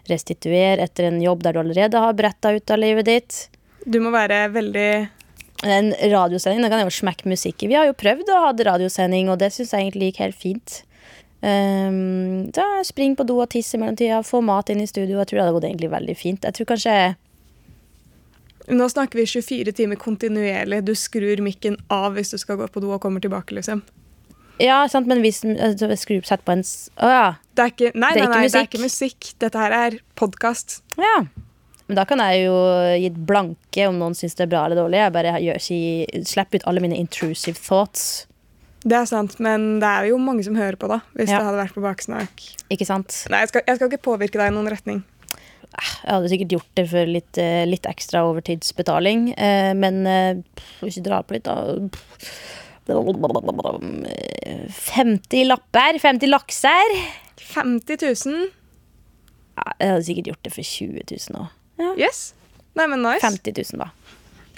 restituere 0.09 0.87
etter 0.87 1.09
en 1.09 1.19
jobb 1.21 1.43
der 1.43 1.55
du 1.55 1.61
allerede 1.61 1.99
har 2.01 2.15
bretta 2.17 2.53
ut 2.55 2.71
av 2.71 2.79
livet 2.79 3.09
ditt. 3.09 3.41
Du 3.83 3.99
må 3.99 4.13
være 4.13 4.45
veldig 4.53 4.91
En 5.61 5.91
radiosending, 5.93 6.63
da 6.63 6.71
kan 6.71 6.79
jeg 6.81 6.87
jo 6.87 6.99
smekke 7.03 7.29
musikk 7.29 7.61
i. 7.61 7.67
Vi 7.69 7.75
har 7.77 7.85
jo 7.85 7.93
prøvd 7.93 8.31
å 8.33 8.39
ha 8.47 8.53
radiosending, 8.65 9.27
og 9.29 9.37
det 9.43 9.51
syns 9.53 9.75
jeg 9.75 9.85
egentlig 9.85 10.07
gikk 10.09 10.21
helt 10.23 10.39
fint. 10.39 10.79
Um, 11.41 12.51
da 12.53 12.83
Spring 12.85 13.15
på 13.17 13.25
do 13.25 13.39
og 13.41 13.49
tiss 13.49 13.73
i 13.73 13.79
mellomtida, 13.81 14.21
få 14.25 14.43
mat 14.45 14.69
inn 14.69 14.83
i 14.83 14.89
studio. 14.89 15.17
Jeg 15.21 15.31
tror 15.31 15.39
det 15.39 15.45
hadde 15.45 15.55
gått 15.57 15.69
egentlig 15.71 15.91
veldig 15.93 16.17
fint. 16.19 16.45
Jeg 16.45 16.57
tror 16.57 16.69
kanskje 16.75 16.95
Nå 18.71 18.85
snakker 18.87 19.17
vi 19.17 19.25
24 19.25 19.71
timer 19.75 19.97
kontinuerlig. 19.99 20.83
Du 20.85 20.93
skrur 20.95 21.41
mikken 21.43 21.79
av 21.91 22.13
hvis 22.15 22.29
du 22.31 22.37
skal 22.37 22.59
gå 22.59 22.67
på 22.71 22.83
do 22.83 22.91
og 22.93 23.01
kommer 23.03 23.19
tilbake, 23.23 23.55
liksom. 23.57 23.81
Ja, 24.61 24.83
sant, 24.87 25.09
men 25.09 25.23
hvis 25.25 25.41
altså, 25.43 25.89
skru 25.97 26.19
sett 26.23 26.43
på 26.45 26.53
en 26.53 26.61
Å 26.61 27.09
ja. 27.09 27.27
Det 27.57 27.63
er 27.63 27.71
ikke, 27.73 27.91
nei, 27.97 28.11
Det 28.13 28.21
er 28.21 28.29
nei, 28.29 28.37
nei, 28.37 28.37
ikke 28.37 28.37
det 28.37 28.37
er 28.37 28.45
musikk. 28.45 28.69
ikke 28.69 28.83
musikk. 28.85 29.31
Dette 29.41 29.63
her 29.63 29.77
er 29.79 30.01
podkast. 30.15 30.81
ja. 31.01 31.23
Men 31.89 31.97
da 31.97 32.05
kan 32.07 32.21
jeg 32.23 32.45
jo 32.45 32.55
gi 33.01 33.09
blanke 33.27 33.83
om 33.89 33.97
noen 33.99 34.13
syns 34.15 34.37
det 34.39 34.45
er 34.45 34.51
bra 34.53 34.61
eller 34.63 34.77
dårlig. 34.79 34.99
Jeg 35.01 35.11
bare 35.11 35.33
gjør, 35.43 35.57
si, 35.59 35.79
slipper 36.23 36.61
ut 36.61 36.67
alle 36.69 36.79
mine 36.85 36.95
intrusive 36.95 37.59
thoughts. 37.59 38.27
Det 38.81 38.97
er 38.97 39.05
sant, 39.05 39.35
men 39.43 39.79
det 39.81 39.87
er 39.87 40.07
jo 40.09 40.17
mange 40.17 40.43
som 40.43 40.55
hører 40.57 40.77
på, 40.79 40.87
da. 40.89 41.01
Hvis 41.13 41.29
Ja. 41.29 41.37
det 41.37 41.45
hadde 41.45 41.61
vært 41.61 41.75
på 41.77 41.83
baksnakk. 41.85 42.45
Ikke 42.73 42.85
sant? 42.87 43.25
Nei, 43.29 43.39
jeg 43.43 43.49
skal, 43.53 43.61
jeg 43.67 43.75
skal 43.77 43.89
ikke 43.91 44.01
påvirke 44.09 44.39
deg 44.41 44.49
i 44.51 44.55
noen 44.55 44.69
retning. 44.73 45.03
Jeg 45.71 46.09
hadde 46.09 46.29
sikkert 46.31 46.51
gjort 46.55 46.71
det 46.75 46.89
for 46.89 47.05
litt, 47.05 47.37
eh, 47.37 47.65
litt 47.65 47.85
ekstra 47.87 48.25
overtidsbetaling, 48.27 49.29
eh, 49.37 49.73
men 49.73 50.01
eh, 50.07 50.41
hvis 50.81 50.97
vi 50.97 51.03
drar 51.05 51.23
på 51.23 51.37
litt, 51.37 51.43
da 51.45 51.77
50 54.69 55.45
lapper, 55.45 55.99
50 55.99 56.27
lakser. 56.27 56.95
50 57.37 57.97
000. 58.01 58.49
Jeg 59.79 59.91
hadde 59.91 60.03
sikkert 60.07 60.27
gjort 60.31 60.43
det 60.43 60.53
for 60.55 60.65
20 60.65 61.03
000 61.07 61.39
òg. 61.41 61.47
Ja. 61.81 61.93
Yes. 62.07 62.33
Nei, 62.75 62.87
men 62.87 63.01
nice. 63.03 63.21
50 63.23 63.53
000, 63.75 63.79
da. 63.81 63.89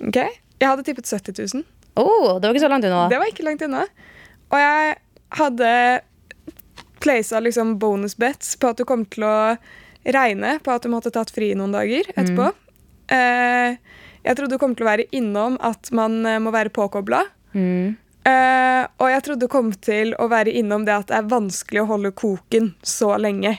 Ok. 0.07 0.19
Jeg 0.61 0.69
hadde 0.69 0.85
tippet 0.87 1.05
70 1.09 1.33
000. 1.53 1.63
Oh, 1.99 2.39
det 2.39 2.47
var 2.47 2.55
ikke 2.55 2.65
så 2.65 2.71
langt 2.71 2.87
unna. 2.87 3.05
Det 3.11 3.19
var 3.21 3.29
ikke 3.29 3.45
langt 3.45 3.63
unna. 3.65 3.85
Og 4.53 4.59
jeg 4.61 4.95
hadde 5.37 5.69
placet 7.03 7.43
liksom 7.43 7.77
bonus 7.81 8.15
bets 8.17 8.55
på 8.57 8.71
at 8.71 8.79
du 8.79 8.85
kom 8.87 9.03
til 9.11 9.25
å 9.27 9.35
regne 10.03 10.57
på 10.63 10.71
at 10.73 10.83
du 10.83 10.91
måtte 10.91 11.11
tatt 11.13 11.31
fri 11.33 11.51
noen 11.57 11.73
dager 11.75 12.07
etterpå. 12.15 12.51
Eh, 13.13 13.75
jeg 14.23 14.37
trodde 14.39 14.55
du 14.55 14.61
kom 14.61 14.75
til 14.75 14.85
å 14.85 14.91
være 14.91 15.07
innom 15.15 15.57
at 15.63 15.91
man 15.95 16.21
eh, 16.25 16.39
må 16.43 16.53
være 16.55 16.73
påkobla. 16.73 17.23
Mm. 17.53 17.95
Eh, 18.23 18.83
og 19.03 19.09
jeg 19.11 19.25
trodde 19.25 19.45
du 19.45 19.51
kom 19.51 19.73
til 19.83 20.13
å 20.15 20.29
være 20.31 20.53
innom 20.55 20.87
det 20.87 20.95
at 20.95 21.11
det 21.11 21.19
er 21.19 21.31
vanskelig 21.31 21.83
å 21.83 21.89
holde 21.91 22.13
koken 22.15 22.71
så 22.85 23.13
lenge. 23.19 23.57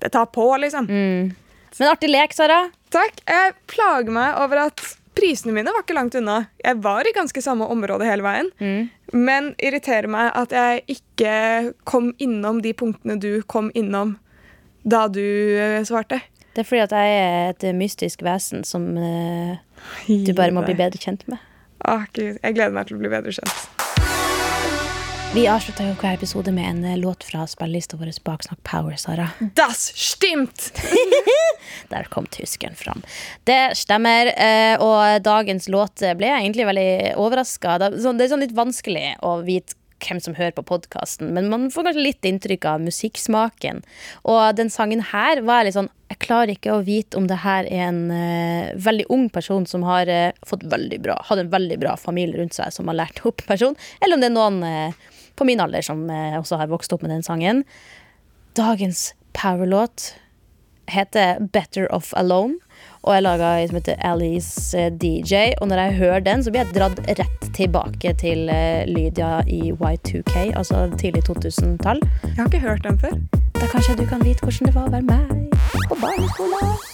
Det 0.00 0.12
tar 0.14 0.30
på, 0.32 0.48
liksom. 0.62 0.88
Mm. 0.88 1.34
Men 1.78 1.90
artig 1.90 2.10
lek, 2.10 2.34
Sara. 2.36 2.62
Takk. 2.94 3.20
Jeg 3.28 3.54
plager 3.68 4.14
meg 4.14 4.38
over 4.40 4.64
at 4.68 4.84
prisene 5.18 5.54
mine 5.56 5.74
var 5.74 5.84
ikke 5.84 5.96
langt 5.98 6.16
unna. 6.18 6.38
Jeg 6.62 6.78
var 6.84 7.08
i 7.08 7.14
ganske 7.16 7.42
samme 7.42 7.66
område 7.68 8.06
hele 8.08 8.24
veien. 8.24 8.50
Mm. 8.62 8.88
Men 9.18 9.52
irriterer 9.58 10.08
meg 10.10 10.30
at 10.38 10.54
jeg 10.54 10.98
ikke 10.98 11.34
kom 11.88 12.12
innom 12.22 12.62
de 12.64 12.74
punktene 12.78 13.18
du 13.20 13.42
kom 13.50 13.72
innom 13.78 14.16
da 14.88 15.06
du 15.12 15.20
eh, 15.20 15.82
svarte. 15.84 16.22
Det 16.54 16.64
er 16.64 16.68
fordi 16.68 16.84
at 16.86 16.94
jeg 16.96 17.18
er 17.18 17.50
et 17.52 17.66
mystisk 17.76 18.22
vesen 18.26 18.64
som 18.66 18.88
uh, 18.98 19.58
du 20.08 20.32
bare 20.34 20.54
må 20.54 20.64
bli 20.66 20.74
bedre 20.78 20.98
kjent 20.98 21.26
med. 21.30 21.42
Åh, 21.86 22.08
Gud. 22.10 22.40
Jeg 22.42 22.56
gleder 22.56 22.74
meg 22.74 22.88
til 22.88 22.98
å 22.98 23.02
bli 23.04 23.12
bedre 23.12 23.34
kjent. 23.36 24.07
Vi 25.34 25.44
avslutter 25.46 25.84
jo 25.90 25.94
hver 26.00 26.16
episode 26.16 26.50
med 26.56 26.66
en 26.70 26.84
eh, 26.88 26.96
låt 26.98 27.24
fra 27.28 27.44
spillelista 27.46 27.98
vår 28.00 28.10
Baksnakk 28.24 28.62
Power, 28.66 28.96
Sara. 28.96 29.28
Das 29.54 29.90
stimmt! 29.94 30.72
Der 31.92 32.08
kom 32.10 32.26
tyskeren 32.32 32.74
fram. 32.76 33.02
Det 33.46 33.76
stemmer. 33.78 34.32
eh, 34.34 34.80
Og 34.82 35.22
dagens 35.22 35.68
låt 35.68 36.00
ble 36.16 36.30
jeg 36.32 36.46
egentlig 36.46 36.66
veldig 36.68 36.88
overraska. 37.20 37.76
Det 37.78 37.90
er 38.00 38.32
sånn 38.32 38.42
litt 38.42 38.56
vanskelig 38.56 39.12
å 39.22 39.38
vite 39.46 39.76
hvem 39.98 40.20
som 40.22 40.36
hører 40.38 40.54
på 40.54 40.62
podkasten, 40.62 41.32
men 41.34 41.48
man 41.50 41.64
får 41.74 41.88
kanskje 41.88 42.02
litt 42.04 42.26
inntrykk 42.28 42.68
av 42.70 42.82
musikksmaken. 42.84 43.80
Og 44.30 44.42
den 44.54 44.70
sangen 44.70 45.02
her 45.10 45.40
var 45.42 45.64
litt 45.66 45.74
sånn 45.74 45.90
Jeg 46.08 46.20
klarer 46.22 46.52
ikke 46.54 46.72
å 46.72 46.84
vite 46.86 47.18
om 47.18 47.26
det 47.28 47.40
her 47.42 47.66
er 47.66 47.90
en 47.90 47.98
uh, 48.08 48.70
veldig 48.80 49.04
ung 49.12 49.26
person 49.28 49.66
som 49.68 49.82
har 49.84 50.08
uh, 50.08 50.30
fått 50.46 50.62
veldig 50.70 51.00
bra, 51.04 51.18
hatt 51.28 51.42
en 51.42 51.50
veldig 51.52 51.76
bra 51.82 51.96
familie 52.00 52.38
rundt 52.40 52.56
seg, 52.56 52.70
som 52.72 52.88
har 52.88 52.96
lært 52.96 53.20
opp 53.28 53.42
person, 53.46 53.76
eller 54.00 54.16
om 54.16 54.22
det 54.22 54.30
er 54.30 54.36
noen 54.38 54.56
eh, 54.64 55.10
på 55.38 55.46
min 55.48 55.62
alder 55.62 55.84
som 55.86 56.06
eh, 56.10 56.38
også 56.38 56.60
har 56.60 56.70
vokst 56.72 56.92
opp 56.94 57.04
med 57.06 57.14
den 57.14 57.26
sangen. 57.26 57.64
Dagens 58.58 59.12
powerlåt 59.38 60.14
heter 60.88 61.40
Better 61.52 61.92
Off 61.94 62.12
Alone. 62.16 62.58
Og 63.06 63.14
jeg 63.14 63.24
laga 63.24 63.52
ei 63.58 63.66
som 63.68 63.78
heter 63.78 63.98
Alice 64.04 64.78
eh, 64.78 64.90
DJ. 64.90 65.54
Og 65.60 65.70
når 65.70 65.82
jeg 65.84 65.98
hører 66.02 66.26
den, 66.26 66.44
så 66.44 66.52
blir 66.52 66.64
jeg 66.64 66.74
dratt 66.76 67.00
rett 67.20 67.48
tilbake 67.56 68.14
til 68.20 68.50
eh, 68.52 68.84
Lydia 68.90 69.38
i 69.46 69.72
Y2K, 69.72 70.52
altså 70.58 70.86
tidlig 70.98 71.24
2000-tall. 71.30 72.02
Jeg 72.24 72.36
har 72.40 72.50
ikke 72.50 72.64
hørt 72.66 72.84
den 72.84 73.00
før. 73.00 73.18
Da 73.58 73.70
kanskje 73.72 73.98
du 73.98 74.06
kan 74.06 74.22
vite 74.24 74.44
hvordan 74.44 74.70
det 74.70 74.76
var 74.76 74.90
å 74.90 74.94
være 74.98 75.08
meg 75.10 75.82
på 75.88 75.98
barneskolen. 75.98 76.87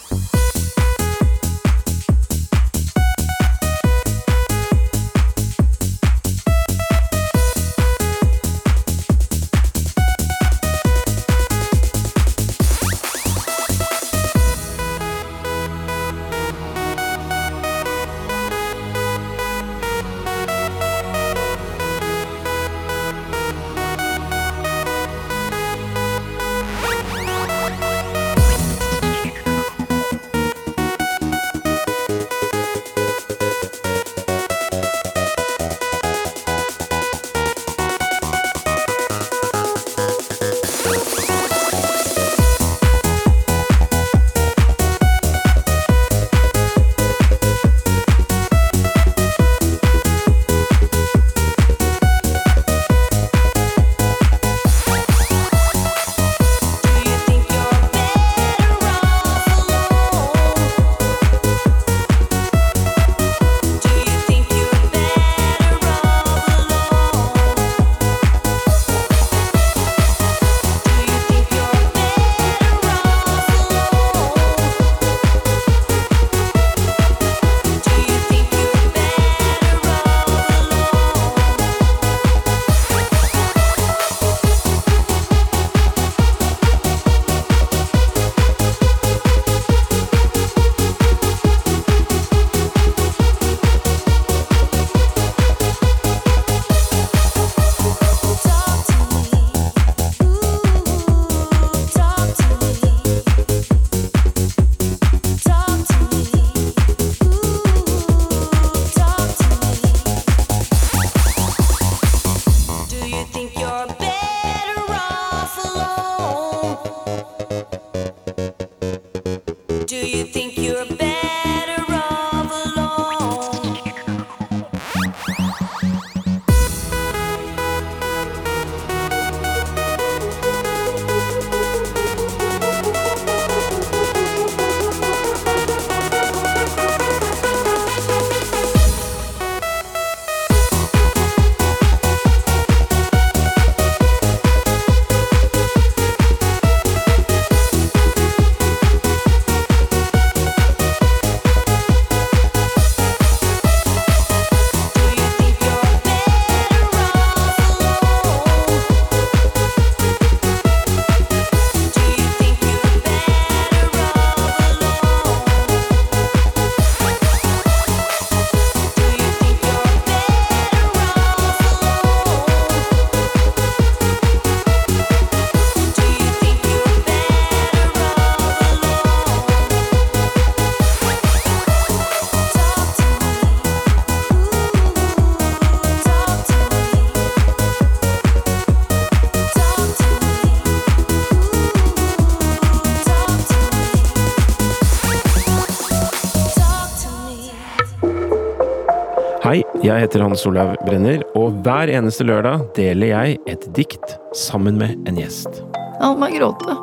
Jeg 199.95 200.09
heter 200.09 200.25
Hans 200.25 200.43
Olav 200.49 200.75
Brenner, 200.85 201.23
og 201.39 201.61
hver 201.65 201.91
eneste 201.93 202.27
lørdag 202.27 202.65
deler 202.77 203.13
jeg 203.13 203.39
et 203.51 203.67
dikt 203.77 204.17
sammen 204.37 204.79
med 204.81 205.09
en 205.09 205.21
gjest. 205.21 205.61
La 206.01 206.11
meg 206.19 206.35
gråte. 206.39 206.75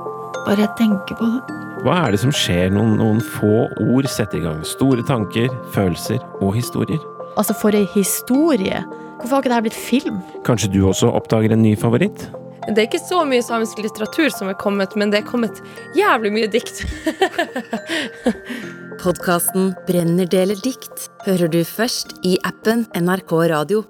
Bare 0.46 0.64
jeg 0.64 0.72
tenker 0.80 1.18
på 1.20 1.28
det. 1.28 1.58
Hva 1.86 1.98
er 2.06 2.14
det 2.14 2.22
som 2.22 2.34
skjer 2.34 2.72
når 2.74 2.96
noen 2.98 3.22
få 3.38 3.66
ord 3.92 4.08
setter 4.10 4.40
i 4.40 4.44
gang 4.46 4.62
store 4.66 5.04
tanker, 5.08 5.50
følelser 5.76 6.22
og 6.40 6.56
historier? 6.58 7.02
Altså, 7.40 7.56
for 7.58 7.76
ei 7.78 7.88
historie. 7.94 8.84
Hvorfor 9.22 9.38
har 9.38 9.44
ikke 9.44 9.54
dette 9.54 9.66
blitt 9.68 9.82
film? 9.90 10.22
Kanskje 10.48 10.72
du 10.74 10.82
også 10.90 11.12
oppdager 11.14 11.54
en 11.54 11.64
ny 11.66 11.76
favoritt? 11.80 12.28
Det 12.68 12.78
er 12.78 12.88
ikke 12.88 13.02
så 13.02 13.24
mye 13.26 13.42
samisk 13.46 13.82
litteratur 13.82 14.30
som 14.34 14.50
er 14.52 14.58
kommet, 14.62 14.94
men 14.96 15.14
det 15.14 15.22
er 15.22 15.28
kommet 15.28 15.62
jævlig 15.98 16.32
mye 16.38 16.50
dikt. 16.54 16.84
Podkasten 19.02 19.72
Brenner 19.88 20.28
deler 20.30 20.60
dikt 20.62 21.08
hører 21.26 21.50
du 21.50 21.64
først 21.66 22.14
i 22.22 22.36
appen 22.46 22.84
NRK 22.94 23.34
Radio. 23.50 23.82